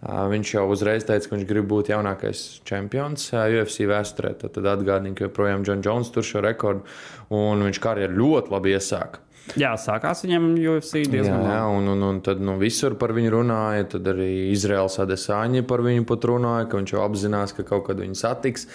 viņš 0.06 0.54
jau 0.54 0.64
uzreiz 0.70 1.06
teica, 1.08 1.26
ka 1.26 1.34
viņš 1.34 1.48
grib 1.50 1.66
būt 1.72 1.90
jaunākais 1.90 2.44
čempions 2.68 3.26
UFC 3.34 3.90
vēsturē. 3.90 4.36
Tad, 4.38 4.54
tad 4.54 4.70
atgādina, 4.76 5.16
ka 5.18 5.26
joprojām 5.26 5.66
John 5.66 5.82
Jones 5.82 6.14
tur 6.14 6.26
šo 6.26 6.46
rekordu 6.46 6.86
un 7.34 7.66
viņš 7.66 7.82
karjeru 7.82 8.20
ļoti 8.22 8.54
labi 8.54 8.76
iesāka. 8.78 9.25
Jā, 9.54 9.70
sākās 9.78 10.24
viņam 10.24 10.48
UFC 10.58 11.04
Jā, 11.04 11.10
diezgan 11.12 11.44
jā 11.46 11.58
labi. 11.62 11.76
un, 11.78 11.90
un, 11.92 12.00
un 12.08 12.16
tad 12.26 12.40
nu, 12.42 12.56
visur 12.58 12.96
par 12.98 13.14
viņu 13.16 13.30
runāja. 13.36 13.86
Tad 13.94 14.08
arī 14.10 14.50
Izraels 14.50 14.98
Adesāņi 15.04 15.62
par 15.68 15.84
viņu 15.86 16.06
pat 16.08 16.26
runāja, 16.26 16.66
ka 16.66 16.80
viņš 16.80 16.94
jau 16.96 17.04
apzinās, 17.04 17.54
ka 17.56 17.64
kaut 17.68 17.86
kad 17.86 18.02
viņu 18.02 18.18
satiks. 18.18 18.66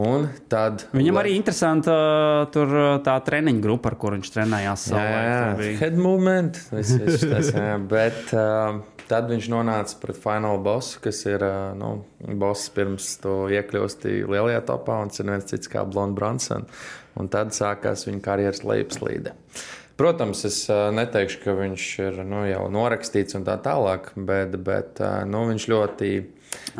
Un 0.00 0.28
tad 0.48 0.86
Viņam 0.94 1.18
arī 1.20 1.34
interesanta 1.36 1.92
uh, 1.92 2.46
tur 2.54 2.70
uh, 2.70 2.94
tā 3.04 3.18
treniņa 3.26 3.60
grupa, 3.64 3.90
ar 3.90 3.98
kuru 4.00 4.16
viņš 4.16 4.30
trenējās. 4.32 4.86
Jā, 4.94 5.02
jā, 5.02 5.26
jā. 5.26 5.74
Head 5.82 5.98
movement. 6.00 6.62
Viss, 6.72 6.94
viss 7.02 7.26
tas, 7.26 7.50
jā. 7.52 7.74
Bet 7.90 8.32
uh, 8.32 8.80
tad 9.10 9.28
viņš 9.28 9.50
nonāca 9.52 9.98
pret 10.00 10.16
finālu 10.22 10.62
bossu, 10.64 11.02
kas 11.04 11.20
ir 11.28 11.44
uh, 11.44 11.74
nu, 11.76 11.92
boss 12.40 12.70
pirms 12.72 13.10
to 13.20 13.42
iekļūst 13.52 14.08
lielajā 14.32 14.64
topā, 14.70 15.02
un 15.04 15.12
tas 15.12 15.20
ir 15.20 15.28
viens 15.34 15.50
cits 15.50 15.68
kā 15.72 15.84
Blonde 15.84 16.16
Branson. 16.16 16.64
Un 17.20 17.28
tad 17.28 17.52
sākās 17.52 18.06
viņa 18.08 18.24
karjeras 18.24 18.62
lejupslīde. 18.64 19.34
Protams, 20.02 20.40
es 20.48 20.56
neteikšu, 20.66 21.36
ka 21.44 21.52
viņš 21.54 21.82
ir 22.02 22.16
nu, 22.26 22.40
jau 22.48 22.64
norakstīts 22.74 23.36
un 23.38 23.44
tā 23.46 23.54
tālāk, 23.62 24.08
bet, 24.18 24.56
bet 24.66 24.98
nu, 25.30 25.44
viņš 25.52 25.66
ļoti. 25.70 26.08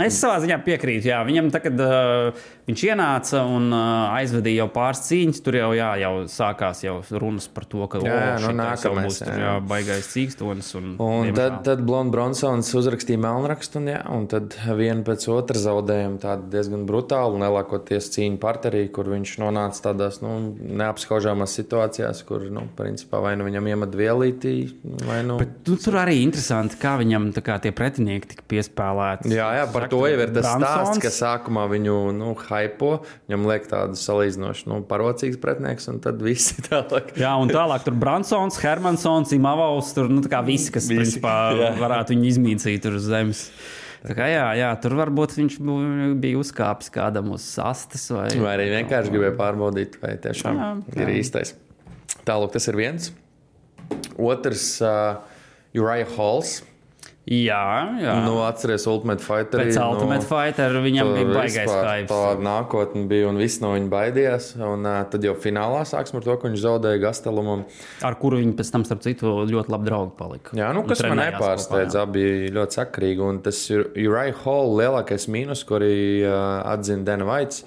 Es 0.03 0.19
savā 0.19 0.41
ziņā 0.43 0.57
piekrītu. 0.67 1.07
Jā. 1.13 1.21
Viņam 1.29 1.53
tagad 1.55 1.79
uh, 1.87 2.43
viņš 2.69 2.83
ienāca 2.87 3.43
un 3.49 3.69
uh, 3.75 4.13
aizvadīja 4.19 4.63
jau 4.63 4.69
pāris 4.75 5.03
cīņas. 5.09 5.41
Tur 5.45 5.59
jau, 5.59 5.71
jā, 5.77 5.91
jau 6.03 6.13
sākās 6.31 6.83
jau 6.85 6.99
runas 7.19 7.49
par 7.53 7.67
to, 7.71 7.85
ka 7.91 8.01
Jā, 8.03 8.13
jā, 8.13 8.35
nu, 8.43 8.49
jau 8.49 8.53
nākamais, 8.59 9.07
būs 9.09 9.19
tur, 9.23 9.33
jā. 9.33 9.41
jā, 9.47 9.55
baigais 9.73 10.11
cīkstonis. 10.13 10.71
Un, 10.79 10.89
Un 11.03 11.29
diemžēl. 11.29 11.37
tad, 11.39 11.59
tad 11.67 11.83
Blonde 11.89 12.15
Bronsons 12.15 12.71
uzrakstīja 12.79 13.21
melnrakstu, 13.23 13.81
un, 13.83 13.91
jā, 13.95 14.01
un 14.15 14.27
tad 14.31 14.57
viena 14.79 15.03
pēc 15.07 15.27
otras 15.33 15.65
zaudējumi 15.67 16.21
tādi 16.23 16.51
diezgan 16.55 16.87
brutāli. 16.89 17.39
un 17.39 17.47
Lielākoties 17.47 18.11
cīņa 18.15 18.39
parterī, 18.43 18.85
kur 18.95 19.11
viņš 19.11 19.35
nonāca 19.43 19.89
tādās 19.91 20.21
nu, 20.23 20.35
neapskaužāmās 20.83 21.55
situācijās, 21.59 22.23
kur 22.29 22.45
nu, 22.53 22.67
principā, 22.79 23.21
vai 23.25 23.35
nu 23.39 23.47
viņam 23.49 23.69
iemet 23.73 23.97
vielītī, 23.99 24.55
vai 25.07 25.21
nu. 25.27 25.39
Bet, 25.43 25.55
nu, 25.69 25.77
tur 25.83 25.99
arī 26.03 26.21
interesanti, 26.23 26.79
kā 26.83 26.95
viņam 27.01 27.31
tā 27.37 27.43
kā, 27.47 27.59
tie 27.63 27.73
pretinieki 27.75 28.33
tika 28.35 28.47
piespēlēti. 28.53 29.33
Jā, 29.35 29.49
jā, 29.61 29.67
par 29.73 29.87
Saka, 29.87 29.93
to 29.95 30.03
jau 30.11 30.19
ir 30.21 30.33
tas 30.35 30.47
Bransons. 30.47 30.69
stāsts, 30.69 31.03
ka 31.03 31.13
sākumā 31.17 31.67
viņu 31.73 31.97
nu, 32.17 32.33
hypo, 32.53 32.93
viņam 33.29 33.47
liek 33.51 33.69
tādu 33.71 33.99
salīdzinoši 33.99 34.69
nu, 34.71 34.81
parocīgs 34.89 35.41
pretinieks, 35.43 35.89
un 35.93 36.01
tad 36.05 36.23
visi 36.25 36.63
tālāk. 36.69 37.15
Jā, 37.21 37.35
un 37.41 37.53
tālāk 37.53 37.87
tur 37.87 37.97
Bransons, 37.99 38.61
Hermansons, 38.63 39.35
Imavovs, 39.37 39.93
tur 39.97 40.11
nu, 40.13 40.23
visi, 40.47 40.73
kas 40.75 40.89
Visi, 40.91 40.99
principā, 41.01 41.37
jā. 41.63 41.73
varētu 41.81 42.17
viņu 42.17 42.29
izmīcīt 42.35 42.91
uz 42.93 43.09
zemes. 43.09 43.47
Tā 44.03 44.17
kā, 44.19 44.27
jā, 44.27 44.47
jā, 44.59 44.69
tur 44.83 44.97
varbūt 44.99 45.37
viņš 45.39 45.59
bija 46.19 46.39
uzkāpis 46.41 46.91
kādam 46.91 47.31
uz 47.37 47.45
sastes. 47.47 48.09
Vai, 48.11 48.33
Vai 48.43 48.57
arī 48.57 48.65
vienkārši 48.73 49.13
gribēja 49.15 49.37
pārbaudīt, 49.39 50.01
vai 50.03 50.17
tiešām 50.25 50.59
Jā, 50.59 50.71
jā. 50.91 51.05
ir 51.05 51.13
īstais. 51.21 51.55
Tālāk, 52.27 52.51
tas 52.57 52.67
ir 52.71 52.79
viens. 52.81 53.13
Otrs, 54.19 54.67
uh, 54.83 55.23
Uriah 55.79 56.11
Halls. 56.17 56.61
Jā, 57.31 57.95
jā. 58.03 58.15
Nu, 58.25 58.41
atceries, 58.43 58.83
Ultimate 58.91 59.23
Fighter. 59.23 59.61
Pēc 59.63 59.77
Ultimate 59.79 60.27
Fighter 60.27 60.75
viņam 60.83 61.13
bija 61.15 61.29
baigais 61.31 61.71
Tā 61.71 61.83
hype. 61.87 62.17
nākotne 62.43 63.05
bija, 63.07 63.29
un 63.31 63.39
viss 63.39 63.61
no 63.63 63.71
viņa 63.77 63.91
baidījās. 63.93 64.49
Un, 64.59 64.83
uh, 64.83 65.05
tad 65.07 65.23
jau 65.23 65.37
finālā 65.39 65.85
sāksim 65.87 66.19
ar 66.19 66.27
to, 66.27 66.35
ka 66.35 66.51
viņš 66.51 66.65
zaudēja 66.65 67.03
Gastelumam. 67.05 67.63
Ar 68.03 68.19
kuru 68.19 68.41
viņi 68.43 68.57
pēc 68.59 68.73
tam, 68.75 68.87
starp 68.89 69.07
citu, 69.07 69.37
ļoti 69.47 69.71
labi 69.71 69.87
draugi 69.87 70.17
palika. 70.19 70.59
Jā, 70.59 70.73
nu, 70.75 70.83
kas 70.89 71.05
man 71.07 71.23
nepārsteidz, 71.23 71.99
abi 72.03 72.27
ļoti 72.59 72.81
sakarīgi. 72.81 73.23
Un 73.23 73.39
tas 73.47 73.63
ir 73.71 73.87
Uriah 73.95 74.43
Hall 74.43 74.75
lielākais 74.83 75.29
mīnus, 75.31 75.63
ko 75.69 75.79
arī 75.79 75.95
uh, 76.27 76.59
atzina 76.75 77.07
Dana 77.07 77.31
Vaits. 77.31 77.63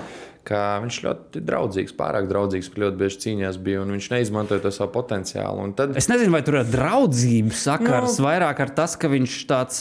Ka 0.45 0.59
viņš 0.83 0.97
ļoti 1.05 1.41
draudzīgs, 1.45 1.95
pārāk 1.97 2.27
draudzīgs, 2.29 2.69
ļoti 2.77 2.99
bieži 2.99 3.21
cīņās 3.25 3.57
bija 3.65 3.81
un 3.81 3.95
viņš 3.95 4.09
neizmantoja 4.13 4.61
to 4.65 4.71
savu 4.75 4.91
potenciālu. 4.93 5.63
Un 5.65 5.73
tad 5.77 5.95
Es 5.97 6.07
nezinu, 6.11 6.31
vai 6.35 6.43
tur 6.45 6.59
ir 6.61 6.69
draudzību 6.69 7.55
sakars, 7.57 8.19
no. 8.19 8.27
vairāk 8.27 8.61
ar 8.65 8.73
tas, 8.77 8.93
ka 8.99 9.09
viņš 9.11 9.39
tāds 9.49 9.79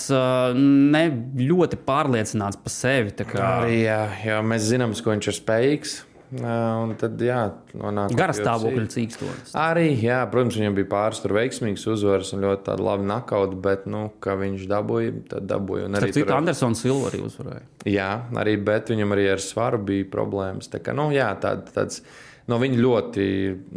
ne 0.56 1.04
ļoti 1.44 1.78
pārliecināts 1.84 2.60
par 2.64 2.72
sevi. 2.72 3.12
tā 3.14 3.26
kā- 3.28 3.44
arī 3.64 3.82
jā, 3.84 4.00
jā, 4.24 4.40
mēs 4.42 4.66
zinām, 4.72 4.96
ko 5.04 5.12
viņš 5.14 5.30
ir 5.32 5.38
spējīgs. 5.42 5.94
Un 6.34 6.94
tad, 6.98 7.20
jā, 7.22 7.38
nonāk 7.78 8.14
Garas 8.18 8.40
stāvokļa 8.40 8.84
cīkstonis. 8.90 9.52
Arī, 9.60 9.86
jā, 10.02 10.18
protams, 10.32 10.56
viņam 10.58 10.74
bija 10.80 10.88
pāris 10.90 11.20
tur 11.22 11.34
veiksmīgas 11.36 11.84
uzvaras 11.92 12.32
un 12.34 12.42
ļoti 12.42 12.64
tāda 12.66 12.82
laba 12.82 13.06
nakauta, 13.06 13.54
bet, 13.66 13.84
nu, 13.86 14.08
kā 14.24 14.34
viņš 14.40 14.64
dabūja, 14.70 15.12
tad 15.30 15.46
dabūja. 15.52 15.86
Arī 16.00 16.10
citu, 16.10 16.26
tur- 16.26 16.36
Andersons 16.40 16.82
Silva 16.82 17.12
arī 17.12 17.22
uzvarēja. 17.28 17.62
Jā, 17.86 18.08
arī, 18.42 18.56
bet 18.66 18.90
viņam 18.90 19.14
arī 19.14 19.28
ar 19.36 19.42
svaru 19.44 19.78
bija 19.78 20.08
problēmas. 20.10 20.70
Tā 20.72 20.82
kā, 20.82 20.96
nu, 20.96 21.10
jā, 21.14 21.28
tād, 21.38 21.70
tāds, 21.76 22.02
no 22.50 22.58
viņa 22.58 22.82
ļoti, 22.82 23.28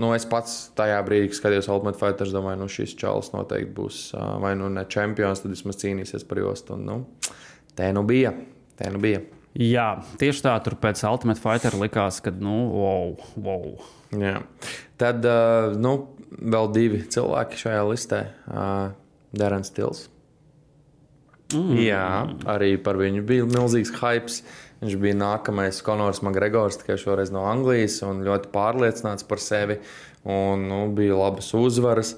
nu, 0.01 0.13
es 0.17 0.25
pats 0.25 0.57
tajā 0.75 0.97
brīdī, 1.05 1.29
kad 1.29 1.41
skatījos 1.43 1.69
Ultimate 1.75 2.01
Fighter, 2.01 2.33
domāju, 2.33 2.63
nu, 2.63 2.71
šis 2.71 2.97
čalis 2.97 3.33
noteikti 3.37 3.73
būs 3.77 4.01
vai 4.41 4.55
nu 4.57 4.71
ne 4.73 4.87
čempions, 4.89 5.45
tad 5.45 5.53
vismaz 5.53 5.77
cīnīsies 5.83 6.25
par 6.27 6.41
jostu. 6.41 6.73
Un, 6.79 6.85
nu, 6.89 7.33
te 7.77 7.91
nu 7.93 8.01
bija, 8.07 8.33
te 8.79 8.89
nu 8.89 8.97
bija. 9.03 9.21
Jā, 9.57 9.87
tieši 10.21 10.43
tā, 10.45 10.53
tur 10.61 10.75
pēc 10.77 11.01
Ultimate 11.09 11.41
Fighter 11.41 11.77
likās, 11.81 12.19
ka, 12.21 12.29
nu, 12.29 12.57
wow, 12.75 13.15
wow. 13.41 13.71
Jā. 14.13 14.35
Tad, 15.01 15.25
ā, 15.25 15.73
nu, 15.81 15.95
vēl 16.37 16.69
divi 16.75 17.01
cilvēki 17.09 17.59
šajā 17.63 17.81
listē. 17.87 18.21
Uh, 18.51 18.93
Darens 19.37 19.71
Stils. 19.71 20.05
Mm. 21.55 21.77
Jā, 21.79 22.07
arī 22.49 22.75
par 22.83 22.99
viņu 22.99 23.23
bija 23.27 23.47
milzīgs 23.47 23.93
hype. 24.01 24.41
Viņš 24.77 24.97
bija 25.01 25.17
nākamais 25.17 25.79
Konors 25.81 26.21
Makgregors, 26.21 26.77
tikai 26.77 26.99
šoreiz 27.01 27.31
no 27.33 27.47
Anglijas, 27.49 27.97
un 28.05 28.21
ļoti 28.27 28.51
pārliecināts 28.53 29.25
par 29.25 29.41
sevi. 29.41 29.79
Un, 30.27 30.67
nu, 30.69 30.83
bija 30.93 31.17
labas 31.17 31.49
uzvaras. 31.57 32.13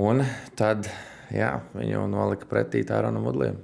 Un 0.00 0.20
tad 0.60 0.90
jā, 1.32 1.54
viņu 1.72 2.04
nolika 2.12 2.48
pretī 2.50 2.84
Tāranam 2.84 3.30
Udliem. 3.30 3.56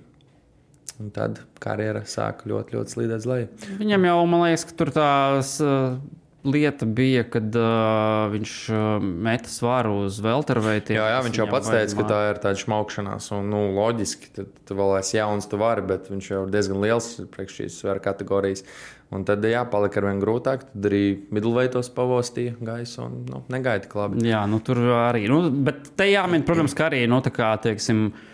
Un 0.96 1.10
tad 1.12 1.42
karjera 1.60 2.06
sāka 2.08 2.48
ļoti, 2.48 2.72
ļoti 2.76 2.94
slīdēt 2.94 3.20
uz 3.20 3.26
leju. 3.28 3.48
Viņam 3.82 4.06
jau, 4.08 4.20
man 4.32 4.46
liekas, 4.46 4.62
ka 4.64 4.76
tur 4.78 4.90
tās 4.94 5.50
uh, 5.60 5.98
lieta 6.46 6.86
bija, 6.88 7.24
kad 7.28 7.56
uh, 7.58 8.30
viņš 8.32 8.52
uh, 8.72 8.84
meta 9.02 9.50
svaru 9.50 9.98
uz 10.06 10.16
velterveitiem. 10.24 10.96
Jā, 10.96 11.08
jā, 11.12 11.22
viņš 11.26 11.40
jau 11.42 11.48
pats 11.50 11.68
teica, 11.72 11.98
ka 11.98 12.06
tā 12.08 12.20
ir 12.30 12.40
tāda 12.42 12.62
šmaukšanās. 12.62 13.28
Un, 13.36 13.50
nu, 13.52 13.62
loģiski, 13.76 14.30
tad 14.38 14.52
tu 14.68 14.76
vēl 14.78 14.94
esi 15.00 15.18
jauns, 15.18 15.48
tu 15.50 15.58
vari, 15.60 15.84
bet 15.86 16.08
viņš 16.12 16.30
jau 16.32 16.44
ir 16.46 16.54
diezgan 16.54 16.80
liels 16.84 17.10
priekš 17.34 17.58
šīs 17.60 17.80
svara 17.82 18.02
kategorijas. 18.04 18.64
Un 19.14 19.26
tad, 19.26 19.44
jā, 19.46 19.60
palika 19.70 20.00
ar 20.00 20.08
vien 20.08 20.22
grūtāk. 20.22 20.64
Tad 20.70 20.88
arī 20.88 21.02
midlveitos 21.34 21.92
pavostīja 21.94 22.56
gaisu 22.64 23.04
un 23.04 23.20
nu, 23.28 23.42
negaida 23.52 23.84
tik 23.84 23.98
labi. 24.00 24.24
Jā, 24.26 24.40
nu, 24.50 24.62
tur 24.64 24.80
arī. 24.96 25.26
Nu, 25.30 25.44
bet 25.50 25.92
te 25.98 26.08
jāmin, 26.08 26.46
protams, 26.46 26.74
ka 26.78 26.88
arī 26.88 27.04
nu, 27.10 27.20
tā 27.22 27.34
kā, 27.36 27.52
teiksim, 27.68 28.08
Uh, 28.16 28.32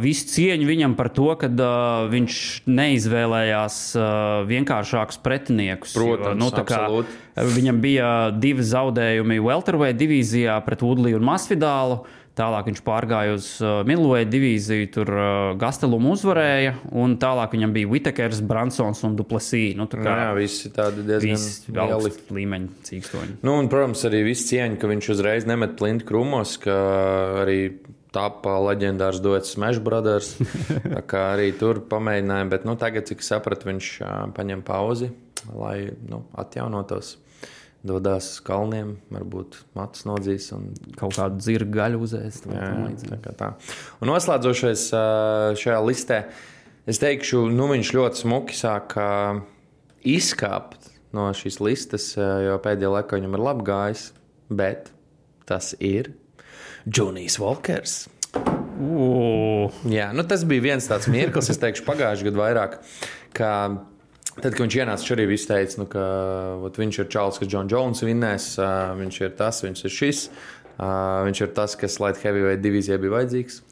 visu 0.00 0.30
cieņu 0.32 0.64
viņam 0.64 0.94
par 0.96 1.10
to, 1.12 1.28
ka 1.36 1.50
uh, 1.52 2.06
viņš 2.08 2.36
neizvēlējās 2.72 3.78
uh, 3.98 4.06
vienkāršākus 4.48 5.20
pretiniekus. 5.20 5.92
Protams, 5.96 6.40
nu, 6.40 6.48
tā 6.54 6.64
kā 6.64 6.86
absolūti. 6.86 7.18
Viņam 7.56 7.80
bija 7.82 8.12
divi 8.32 8.64
zaudējumi 8.64 9.42
Welterweight 9.44 9.98
divīzijā 10.00 10.56
pret 10.64 10.84
Udliju 10.86 11.20
un 11.20 11.28
Masvidālu. 11.28 12.06
Tālāk 12.36 12.66
viņš 12.68 12.80
pārgāja 12.84 13.36
uz 13.36 13.46
uh, 13.64 13.78
Milvoja 13.88 14.24
divīziju, 14.28 14.88
tur 14.92 15.08
uh, 15.12 15.28
Gastelumu 15.60 16.10
uzvarēja, 16.12 16.74
un 16.92 17.14
tālāk 17.20 17.54
viņam 17.56 17.72
bija 17.72 17.88
Vitekers, 17.92 18.42
Bransons 18.44 19.00
un 19.08 19.16
Duplesī. 19.16 19.70
Nu, 19.76 19.86
tā 19.88 20.00
Nu, 20.00 20.04
kā 20.04 20.16
jā, 20.20 20.32
visi 20.36 20.72
tādi 20.72 21.04
diezgan 21.08 21.40
lieli. 21.76 22.12
līmeņa 22.40 22.88
cīkstoņi. 22.88 23.38
Nu, 23.40 23.56
un, 23.56 23.70
protams, 23.72 24.04
arī 24.08 24.20
viss 24.28 24.48
cieņa, 24.52 24.76
ka 24.80 24.92
viņš 24.92 25.08
uzreiz 25.16 25.48
nemet 25.48 25.78
plinti 25.80 26.04
krūmos, 26.08 26.58
ka 26.60 26.76
arī 27.46 27.60
tāpa 28.16 28.56
leģendārs 28.70 29.20
duets 29.24 29.52
Smash 29.52 29.82
Brothers. 29.84 30.32
Tā 30.96 31.04
kā 31.08 31.22
arī 31.34 31.50
tur 31.60 31.82
pamēģināja, 31.90 32.48
bet 32.54 32.66
nu, 32.68 32.74
tagad, 32.80 33.06
cik 33.10 33.22
sapratu, 33.26 33.68
viņš 33.68 33.92
paņem 34.36 34.64
pauzi, 34.66 35.12
lai 35.52 35.92
nu, 36.08 36.24
atjaunotos. 36.40 37.18
Dodās 37.86 38.26
uz 38.32 38.38
kalniem, 38.42 38.96
varbūt 39.14 39.60
matus 39.78 40.02
nodzīs. 40.08 40.48
Un, 40.56 40.72
Kaut 40.98 41.14
kādu 41.14 41.38
zirgu 41.44 41.70
gaļu 41.76 42.00
uzēst. 42.02 42.48
jā, 42.50 42.70
tā 43.04 43.18
kā 43.22 43.34
tā. 43.38 43.50
Un 44.02 44.10
noslēdzošais 44.10 44.88
šajā 45.60 45.76
listē, 45.86 46.18
es 46.90 46.98
teikšu, 46.98 47.44
nu, 47.54 47.68
viņš 47.70 47.92
ļoti 47.94 48.24
smuki 48.24 48.58
sāk 48.58 48.96
izkāpt 50.02 50.90
no 51.14 51.28
šīs 51.36 51.60
listas, 51.62 52.08
jo 52.18 52.58
pēdējā 52.64 52.90
laikā 52.96 53.20
viņam 53.20 53.38
ir 53.38 53.44
labi 53.52 53.68
gājis. 53.70 54.08
Bet 54.50 54.90
tas 55.46 55.72
ir 55.78 56.10
Džonijs 56.86 57.38
Walkers. 57.42 57.96
Ū, 58.76 59.70
Jā, 59.90 60.10
nu 60.14 60.22
tas 60.28 60.44
bija 60.48 60.62
viens 60.70 60.86
tāds 60.88 61.08
mirklis, 61.10 61.48
es 61.52 61.58
teikšu, 61.62 61.84
pagājušajā 61.86 62.28
gadā 62.28 62.42
vairāk. 62.42 62.74
Ka, 63.36 63.50
tad, 64.36 64.50
kad 64.52 64.60
viņš 64.62 64.76
ienāca, 64.82 65.08
arī 65.16 65.24
viss 65.32 65.48
teica, 65.48 65.80
nu, 65.80 65.86
ka 65.90 66.04
ot, 66.68 66.76
viņš 66.80 67.00
ir 67.02 67.08
Čārlis, 67.14 67.40
kas 67.42 67.50
John 67.52 67.70
Jones 67.72 68.04
vinnēs, 68.06 68.50
ā, 68.60 68.68
viņš 69.00 69.20
ir 69.24 69.32
tas, 69.38 69.62
viņš 69.64 69.84
ir 69.88 69.94
šis. 69.96 70.26
ā, 70.76 70.90
Viņš 71.26 71.40
ir 71.46 71.54
tas, 71.56 71.74
kas 71.80 71.98
Light 72.04 72.20
Heavyweight 72.22 72.62
divīzijā 72.64 73.00
bija 73.00 73.16
vajadzīgs. 73.16 73.62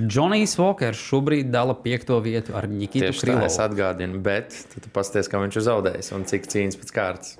Džonijs 0.00 0.54
Walkers 0.56 0.98
šobrīd 1.10 1.50
dala 1.52 1.74
piekto 1.76 2.16
vietu 2.24 2.54
ar 2.56 2.66
Nikitu 2.70 3.04
tā 3.04 3.10
es 3.12 3.20
Krilovu. 3.20 3.50
atgādinu, 3.66 4.20
bet 4.22 4.54
tad 4.72 4.86
tu 4.86 4.92
pasties, 4.94 5.28
kā 5.28 5.40
viņš 5.42 5.58
ir 5.60 5.66
zaudējis 5.66 6.12
un 6.16 6.24
cik 6.30 6.46
cīņas 6.48 6.78
pēc 6.80 6.94
kārtas. 6.94 7.34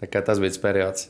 Tā 0.00 0.08
kā 0.12 0.20
tas 0.26 0.38
bija 0.42 0.52
tas 0.52 0.60
periods. 0.60 1.08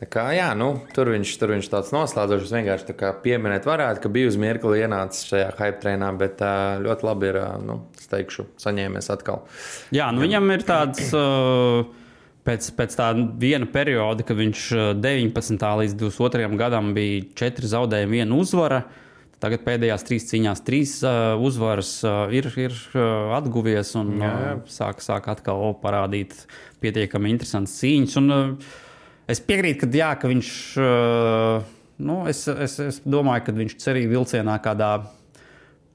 Tā 0.00 0.06
kā, 0.08 0.22
jā, 0.32 0.46
nu, 0.56 0.70
tur 0.96 1.10
viņš 1.12 1.30
tur 1.36 1.50
viņš 1.52 1.66
tāds 1.68 1.90
noslēdzošs. 1.92 2.54
Vienkārši 2.56 2.86
tā 2.88 2.94
kā 2.96 3.10
pieminēt, 3.20 3.66
varētu, 3.68 4.00
ka 4.00 4.12
bija 4.12 4.30
uz 4.30 4.38
mirkli 4.40 4.80
ienācis 4.80 5.26
šajā 5.28 5.50
hype 5.58 5.82
treinā, 5.82 6.08
bet 6.16 6.40
ļoti 6.80 7.04
labi 7.04 7.28
ir, 7.28 7.38
nu, 7.66 7.76
es 8.00 8.08
teikšu, 8.08 8.46
saņēmies 8.64 9.12
atkal. 9.12 9.44
Jā, 9.92 10.08
nu 10.16 10.24
viņam 10.24 10.54
ir 10.56 10.64
tāds. 10.68 11.12
Pēc, 12.40 12.70
pēc 12.72 12.94
tā 12.96 13.10
viena 13.36 13.66
perioda, 13.68 14.24
kad 14.24 14.38
viņš 14.38 14.60
uh, 14.72 14.84
19. 14.96 15.60
līdz 15.60 15.94
22. 16.00 16.48
gadam 16.56 16.94
bija 16.96 17.26
četri 17.36 17.68
zaudējumi, 17.68 18.22
viena 18.22 18.38
uzvara. 18.40 18.78
Tagad 19.44 19.60
pēdējās 19.66 20.06
trīs 20.08 20.24
cīņās, 20.32 20.62
trīs 20.64 20.94
uh, 21.04 21.36
uzvaras 21.36 21.98
uh, 22.00 22.32
ir, 22.32 22.48
ir 22.56 22.72
uh, 22.72 23.36
atguvies 23.36 23.92
un 24.00 24.16
uh, 24.16 24.32
sāk, 24.72 25.04
sāk 25.04 25.28
atkal 25.32 25.74
parādīt 25.84 26.32
pietiekami 26.80 27.36
interesantas 27.36 27.76
cīņas. 27.84 28.16
Un, 28.24 28.32
uh, 28.32 28.80
es 29.32 29.42
piekrītu, 29.44 29.84
ka, 29.84 29.90
jā, 29.96 30.10
ka 30.20 30.30
viņš, 30.30 30.48
uh, 30.80 31.68
nu, 32.06 32.22
es, 32.30 32.44
es, 32.50 32.78
es 32.84 33.00
domāju, 33.04 33.46
ka 33.46 33.54
viņš 33.56 33.76
cerīja 33.82 34.10
vilcienā 34.12 34.58
kādā 34.64 34.96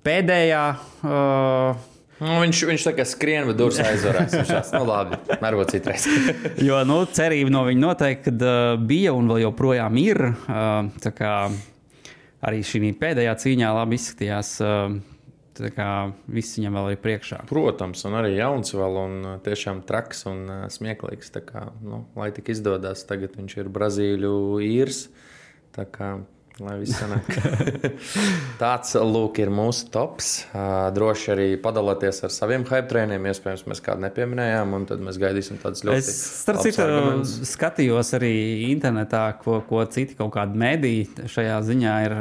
pēdējā. 0.05 0.63
Uh, 1.03 1.91
Nu, 2.15 2.37
viņš, 2.39 2.61
viņš 2.69 2.83
tā 2.87 2.91
kā 2.95 3.03
skrien, 3.03 3.43
bet 3.49 3.57
durvis 3.59 3.81
aizvarēs. 3.83 4.31
Viņš 4.37 4.51
tāds, 4.53 4.69
nu, 4.71 4.85
labi, 4.87 5.17
varbūt 5.41 5.73
citreiz. 5.75 6.05
Jo 6.67 6.77
nu, 6.87 7.01
cerība 7.11 7.51
no 7.51 7.65
viņa 7.67 7.81
noteikti 7.81 8.31
uh, 8.37 8.77
bija 8.79 9.11
un 9.17 9.27
vēl 9.27 9.41
joprojām 9.43 9.99
ir. 9.99 10.21
Uh, 10.47 10.87
arī 12.45 12.61
šī 12.63 12.93
pēdējā 13.01 13.35
cīņā 13.43 13.73
labi 13.75 13.99
izskatījās. 13.99 14.53
Uh, 14.63 14.95
tā 15.55 15.71
kā 15.73 15.89
viss 16.31 16.57
viņam 16.59 16.77
vēl 16.79 16.93
ir 16.93 17.01
priekšā. 17.03 17.41
Protams, 17.49 18.03
un 18.07 18.17
arī 18.19 18.35
jauns 18.35 18.75
vēl, 18.75 18.99
un 19.01 19.15
ā, 19.31 19.33
tiešām 19.45 19.83
traks 19.87 20.25
un 20.31 20.43
ā, 20.51 20.59
smieklīgs. 20.73 21.33
Kā, 21.47 21.67
nu, 21.85 22.03
lai 22.19 22.31
tik 22.35 22.51
izdodas, 22.53 23.05
tagad 23.09 23.37
viņš 23.39 23.57
ir 23.61 23.71
Brazīļu 23.75 24.35
īrs. 24.65 25.05
Tā 25.75 25.87
kā, 25.91 26.11
lai 26.63 26.75
viss 26.79 26.95
sanāk. 26.95 27.27
Tāds, 28.61 28.93
lūk, 28.95 29.39
ir 29.43 29.49
mūsu 29.51 29.89
tops. 29.91 30.29
Droši 30.95 31.31
arī 31.33 31.47
padalieties 31.61 32.21
ar 32.27 32.31
saviem 32.31 32.63
hype 32.69 32.87
trēniem. 32.91 33.27
Iespējams, 33.31 33.65
mēs 33.67 33.81
kādu 33.83 34.05
nepieminējām, 34.05 34.75
un 34.77 34.85
tad 34.87 35.03
mēs 35.03 35.19
gaidīsim 35.21 35.59
tādus 35.59 35.83
ļoti 35.87 35.99
Es 35.99 36.11
starp 36.43 36.63
citu 36.63 36.85
skatījos 37.49 38.13
arī 38.15 38.31
internetā, 38.69 39.25
ko, 39.41 39.59
ko 39.67 39.83
citi 39.91 40.15
kaut 40.15 40.31
kādi 40.37 40.59
mēdīji 40.63 41.27
šajā 41.35 41.59
ziņā 41.67 41.97
ir 42.07 42.17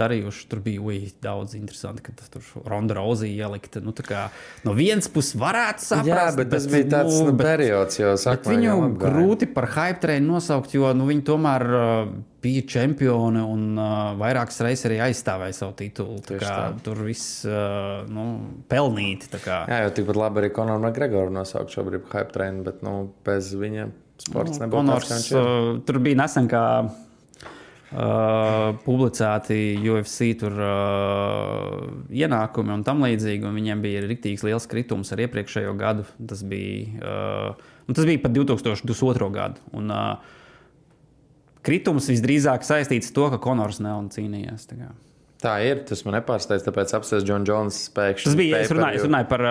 darījuši. 0.00 0.48
Tur 0.52 0.64
bija 0.64 0.86
ui, 0.88 1.02
daudz 1.24 1.56
interesanti, 1.58 2.06
ka 2.08 2.16
tur 2.32 2.48
Ronda 2.64 2.96
Rozija 3.02 3.48
ielikta. 3.50 3.84
Nu, 3.84 3.92
tā 3.96 4.06
kā 4.08 4.24
no 4.64 4.76
vienas 4.78 5.12
puses 5.12 5.36
varētu 5.40 5.90
saprast, 5.90 6.08
Jā, 6.08 6.26
bet 6.40 6.52
tas 6.56 6.68
bija 6.72 6.88
tāds 6.96 7.20
nu, 7.20 7.36
bet- 7.36 7.46
periods, 7.52 8.00
jo 8.00 8.16
Bet 8.16 8.24
sākumā 8.24 8.56
viņu 8.56 8.92
grūti 9.02 9.52
par 9.52 9.68
hype 9.76 10.00
treniņu 10.06 10.38
nosaukt, 10.38 10.72
jo 10.76 10.92
nu, 10.96 11.08
viņi 11.10 11.24
tomēr 11.28 11.68
uh, 11.76 12.12
bija 12.42 12.62
čempioni 12.66 13.42
un 13.46 13.78
uh, 13.78 14.12
vairākas 14.18 14.60
reizes 14.66 14.88
arī 14.88 14.98
aizstāvēja 15.06 15.56
savu 15.60 15.76
titulu. 15.78 16.18
Kā, 16.40 16.72
tur 16.84 17.04
viss 17.06 17.44
uh, 17.46 18.02
nu, 18.10 18.26
pelnīti. 18.70 19.30
Jā, 19.46 19.84
jau 19.84 19.92
tikpat 19.94 20.18
labi 20.18 20.42
arī 20.42 20.50
Konoram 20.54 20.92
Gregoru 20.94 21.34
nosaukt 21.34 21.74
šobrīd 21.74 22.06
par 22.08 22.22
hype 22.22 22.34
trēnu, 22.34 22.66
bet 22.66 22.82
nu, 22.86 22.96
bez 23.26 23.52
viņa 23.58 23.88
sports 24.22 24.58
nebūtu 24.62 24.90
tāds, 24.90 25.08
kā 25.08 25.14
Konors, 25.14 25.30
ir. 25.30 25.38
uh, 25.38 25.80
tur 25.86 26.00
bija 26.02 26.18
nesen, 26.22 26.50
kā 26.50 26.64
uh, 26.82 28.68
publicēti 28.82 29.60
UFC 29.86 30.32
tur, 30.42 30.58
uh, 30.58 31.88
ienākumi 32.10 32.74
un 32.74 32.84
tam 32.86 33.06
līdzīgi. 33.06 33.46
Un 33.46 33.58
viņiem 33.58 33.86
bija 33.86 34.04
rīktīgs 34.08 34.46
liels 34.48 34.68
kritums 34.70 35.14
ar 35.14 35.22
iepriekšējo 35.28 35.74
gadu. 35.78 36.06
Tas 36.18 36.42
bija, 36.42 36.90
uh, 36.98 37.74
nu, 37.86 37.96
tas 37.96 38.08
bija 38.08 38.26
pat 38.26 38.34
2022. 38.38 39.34
gadu. 39.38 39.68
Un, 39.78 39.94
uh, 39.94 40.40
kritums 41.66 42.10
visdrīzāk 42.10 42.66
saistīts 42.66 43.10
ar 43.12 43.16
to, 43.18 43.30
ka 43.34 43.40
Konors 43.42 43.80
Neon 43.82 44.10
cīnījās. 44.12 44.68
Tā, 44.70 44.78
kā. 44.78 44.92
Tā 45.42 45.56
ir. 45.66 45.82
Tas 45.88 46.04
man 46.06 46.16
nepārsteidz, 46.20 46.64
tāpēc 46.66 46.94
apsēs 46.98 47.26
Džons 47.26 47.50
Jones 47.50 47.80
pēkšņi. 47.96 48.30
tas 48.30 48.38
bija. 48.38 48.62
Es 48.62 48.72
runāju, 48.74 49.00
es 49.00 49.08
runāju 49.08 49.28
par. 49.32 49.48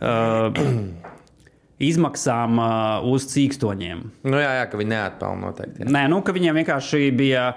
Uh, 0.00 1.14
Izmaksām 1.88 2.58
uh, 2.58 3.04
uz 3.06 3.28
cīkstoņiem. 3.30 4.00
Nu, 4.26 4.38
jā, 4.42 4.48
jā, 4.58 4.64
ka 4.66 4.80
viņi 4.80 4.90
neatpelna 4.90 5.46
noteikti. 5.46 5.84
Jā. 5.84 5.90
Nē, 5.94 6.00
nu, 6.10 6.18
ka 6.26 6.34
viņiem 6.34 6.58
vienkārši 6.58 7.04
bija. 7.14 7.52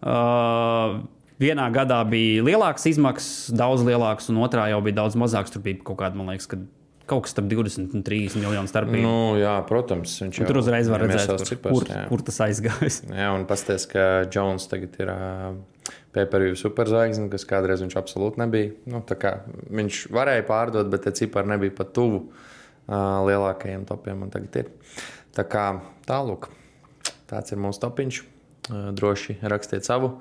Uh, 0.00 0.98
vienā 1.40 1.68
gadā 1.72 2.00
bija 2.08 2.44
lielākas 2.44 2.88
izmaksas, 2.90 3.52
daudz 3.56 3.84
lielākas, 3.86 4.26
un 4.32 4.40
otrā 4.42 4.66
jau 4.72 4.80
bija 4.84 4.98
daudz 5.02 5.16
mazākas. 5.20 5.54
Tur 5.54 5.62
bija 5.64 5.78
kaut 5.86 6.00
kāda, 6.02 6.18
man 6.18 6.32
liekas, 6.32 6.48
kad 6.50 6.66
kaut 7.10 7.26
kas 7.26 7.34
starp 7.34 7.48
20 7.50 7.96
un 7.96 8.04
30 8.06 8.38
miljonu 8.40 8.70
starpība. 8.70 9.02
Nu, 9.04 9.38
jā, 9.40 9.56
protams. 9.68 10.14
Viņš 10.22 10.40
Un 10.42 10.48
tur 10.48 10.60
uzreiz 10.62 10.90
var 10.92 11.02
redzēt, 11.04 11.32
kur, 11.32 11.48
cipars, 11.48 11.74
kur, 11.74 11.88
jā. 11.90 12.04
kur 12.10 12.24
tas 12.26 12.40
aizgājis. 12.46 13.00
Jā, 13.20 13.30
un 13.34 13.46
pasties, 13.50 13.86
ka 13.90 14.06
Jones 14.30 14.68
tagad 14.70 14.96
ir 15.02 15.12
uh, 15.12 15.94
pēperīju 16.16 16.58
superzvaigzne, 16.60 17.28
kas 17.32 17.46
kādreiz 17.50 17.82
viņš 17.84 17.96
absolūti 18.00 18.42
nebija. 18.42 18.74
Nu, 18.90 19.02
viņš 19.80 20.02
varēja 20.14 20.46
pārdot, 20.48 20.90
bet 20.92 21.06
tie 21.06 21.14
cipari 21.22 21.50
nebija 21.52 21.74
pat 21.80 21.94
tuvu 21.96 22.22
uh, 22.26 22.94
lielākajiem 23.28 23.86
topiem, 23.88 24.28
tagad 24.34 24.62
ir. 24.62 24.70
Tā 25.36 25.46
kā 25.46 25.66
tālāk, 26.08 26.50
tāds 27.30 27.54
ir 27.54 27.62
mūsu 27.62 27.82
topiņš. 27.86 28.22
Uh, 28.70 28.90
droši 28.94 29.40
rakstiet 29.50 29.88
savu. 29.88 30.14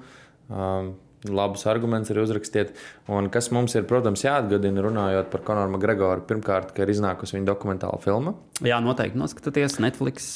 Um, 0.50 0.96
Labus 1.28 1.66
argumentus 1.68 2.14
arī 2.14 2.22
uzrakstiet. 2.24 2.70
Un 3.12 3.28
kas 3.34 3.50
mums 3.52 3.74
ir, 3.76 3.84
protams, 3.90 4.22
jāatgādina, 4.24 4.80
runājot 4.86 5.28
par 5.34 5.42
Konoru 5.44 5.74
Makgregoru, 5.74 6.24
pirmkārt, 6.30 6.72
ka 6.76 6.86
ir 6.86 6.94
iznākusi 6.94 7.36
viņa 7.36 7.50
dokumentāla 7.50 8.00
filma. 8.04 8.38
Jā, 8.64 8.78
noteikti 8.84 9.20
noskatieties 9.20 9.80
Netflix, 9.84 10.30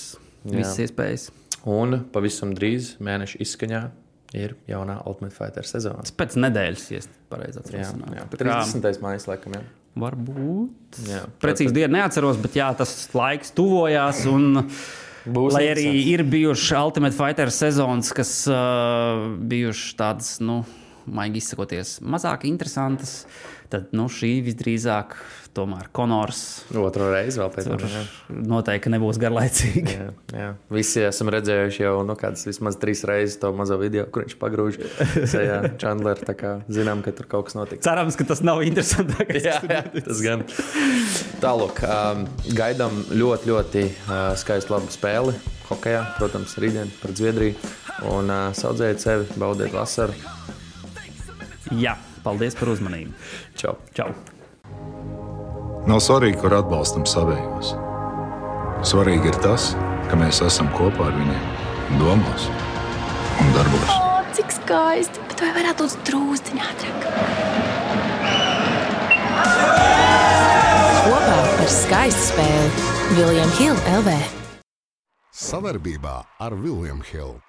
visas 0.44 0.76
Jā. 0.82 0.90
iespējas. 0.90 1.30
Un 1.72 2.02
pavisam 2.12 2.52
drīz 2.58 2.98
mēneša 3.00 3.40
izskaņā 3.46 3.84
ir 4.36 4.58
jaunā 4.68 4.98
Ultimate 5.08 5.36
Fighter 5.38 5.64
sezona. 5.70 6.04
Tas 6.04 6.12
pēc 6.20 6.36
nedēļas, 6.42 6.84
ja 6.92 7.00
pareizi 7.32 7.62
Jā, 7.62 7.64
atceros. 7.64 8.18
jā. 8.18 8.28
Kā 8.34 8.42
30. 8.44 9.02
maija, 9.06 9.24
laikam, 9.32 9.56
jā. 9.56 9.64
Varbūt. 10.04 11.00
Jā. 11.08 11.22
Precīzi 11.40 11.76
dienu 11.76 11.94
neatceros, 12.00 12.40
bet 12.42 12.58
jā, 12.58 12.68
tas 12.76 12.92
laiks 13.14 13.54
tuvojās. 13.56 14.24
Un, 14.32 14.66
Būs 15.24 15.56
lai 15.56 15.70
arī 15.72 15.88
ir 16.12 16.26
bijušas 16.28 16.74
Ultimate 16.84 17.16
Fighter 17.16 17.52
sezonas, 17.54 18.12
kas 18.16 18.32
uh, 18.52 19.24
bijušas 19.40 19.96
tādas, 20.00 20.32
nu, 20.44 20.62
maigi 21.08 21.40
izsakoties, 21.44 21.98
mazāk 22.04 22.44
interesantas, 22.50 23.24
tad 23.74 23.90
nu, 23.96 24.06
šī 24.12 24.36
visdrīzāk 24.46 25.18
tomēr 25.54 25.90
Konors 25.94 26.40
Otro 26.82 27.10
reizi 27.14 27.38
vēl 27.38 27.50
pēc 27.54 27.68
tam. 27.70 27.84
noteikti 28.50 28.92
nebūs 28.94 29.20
garlaicīgi. 29.22 29.94
Jā, 29.94 30.08
jā. 30.34 30.48
Visi 30.74 31.04
esam 31.06 31.30
redzējuši 31.34 31.84
jau 31.84 31.94
nu, 32.08 32.16
kādas 32.20 32.48
vismaz 32.48 32.78
trīs 32.82 33.04
reizes 33.10 33.38
to 33.42 33.52
mazo 33.56 33.78
video, 33.82 34.06
kur 34.10 34.26
viņš 34.26 34.38
pagrūž 34.42 34.80
sejā 35.34 35.60
Chandler. 35.82 36.22
Tā 36.26 36.36
kā 36.38 36.54
zinām, 36.74 37.04
ka 37.06 37.14
tur 37.16 37.30
kaut 37.30 37.50
kas 37.50 37.58
notiks. 37.58 37.86
Cerams, 37.86 38.18
ka 38.18 38.26
tas 38.30 38.42
nav 38.46 38.64
interesantākais. 38.66 39.46
Jā, 39.46 39.60
jā, 39.70 39.82
tas 40.00 40.24
gan. 40.26 40.46
Tālāk, 41.44 41.84
um, 41.86 42.26
gaidām 42.58 43.04
ļoti, 43.14 43.52
ļoti 43.52 43.86
uh, 43.90 44.32
skaistu 44.40 44.74
labu 44.76 44.90
spēli. 44.94 45.36
Hokejā, 45.70 46.02
protams, 46.18 46.58
rītdien 46.62 46.90
pret 47.02 47.20
Zviedriju. 47.20 47.74
Un 48.10 48.32
uh, 48.34 48.50
saudzējiet 48.58 49.04
sevi, 49.06 49.30
baudiet 49.40 49.74
vasaru. 49.76 50.18
jā, 51.72 51.96
paldies 52.24 52.56
par 52.60 52.72
uzmanību. 52.74 53.14
Čau! 53.60 53.76
Čau! 53.98 54.12
Nav 55.84 56.00
svarīgi, 56.00 56.40
kur 56.40 56.56
atbalstam 56.56 57.04
savējos. 57.10 57.74
Svarīgi 58.88 59.32
ir 59.32 59.40
tas, 59.44 59.74
ka 60.10 60.20
mēs 60.20 60.40
esam 60.46 60.70
kopā 60.78 61.10
ar 61.10 61.18
viņiem, 61.20 61.44
domās 62.00 62.48
un 63.44 63.52
darbos. 63.56 63.92
O, 63.92 64.24
cik 64.36 64.56
skaisti! 64.62 65.24
Bet 65.28 65.44
vai 65.44 65.52
varētu 65.60 65.88
būt 65.88 66.04
drūztiņā 66.08 66.70
ātrāk? 66.72 67.08
Kopā 71.04 71.40
par 71.58 71.72
skaistu 71.78 72.28
spēli 72.32 72.92
Viljams 73.18 73.58
Hilde 73.60 73.98
LV. 74.00 74.20
Savarbībā 75.34 76.22
ar 76.40 76.56
Vilniņu 76.56 77.10
Hildu. 77.12 77.43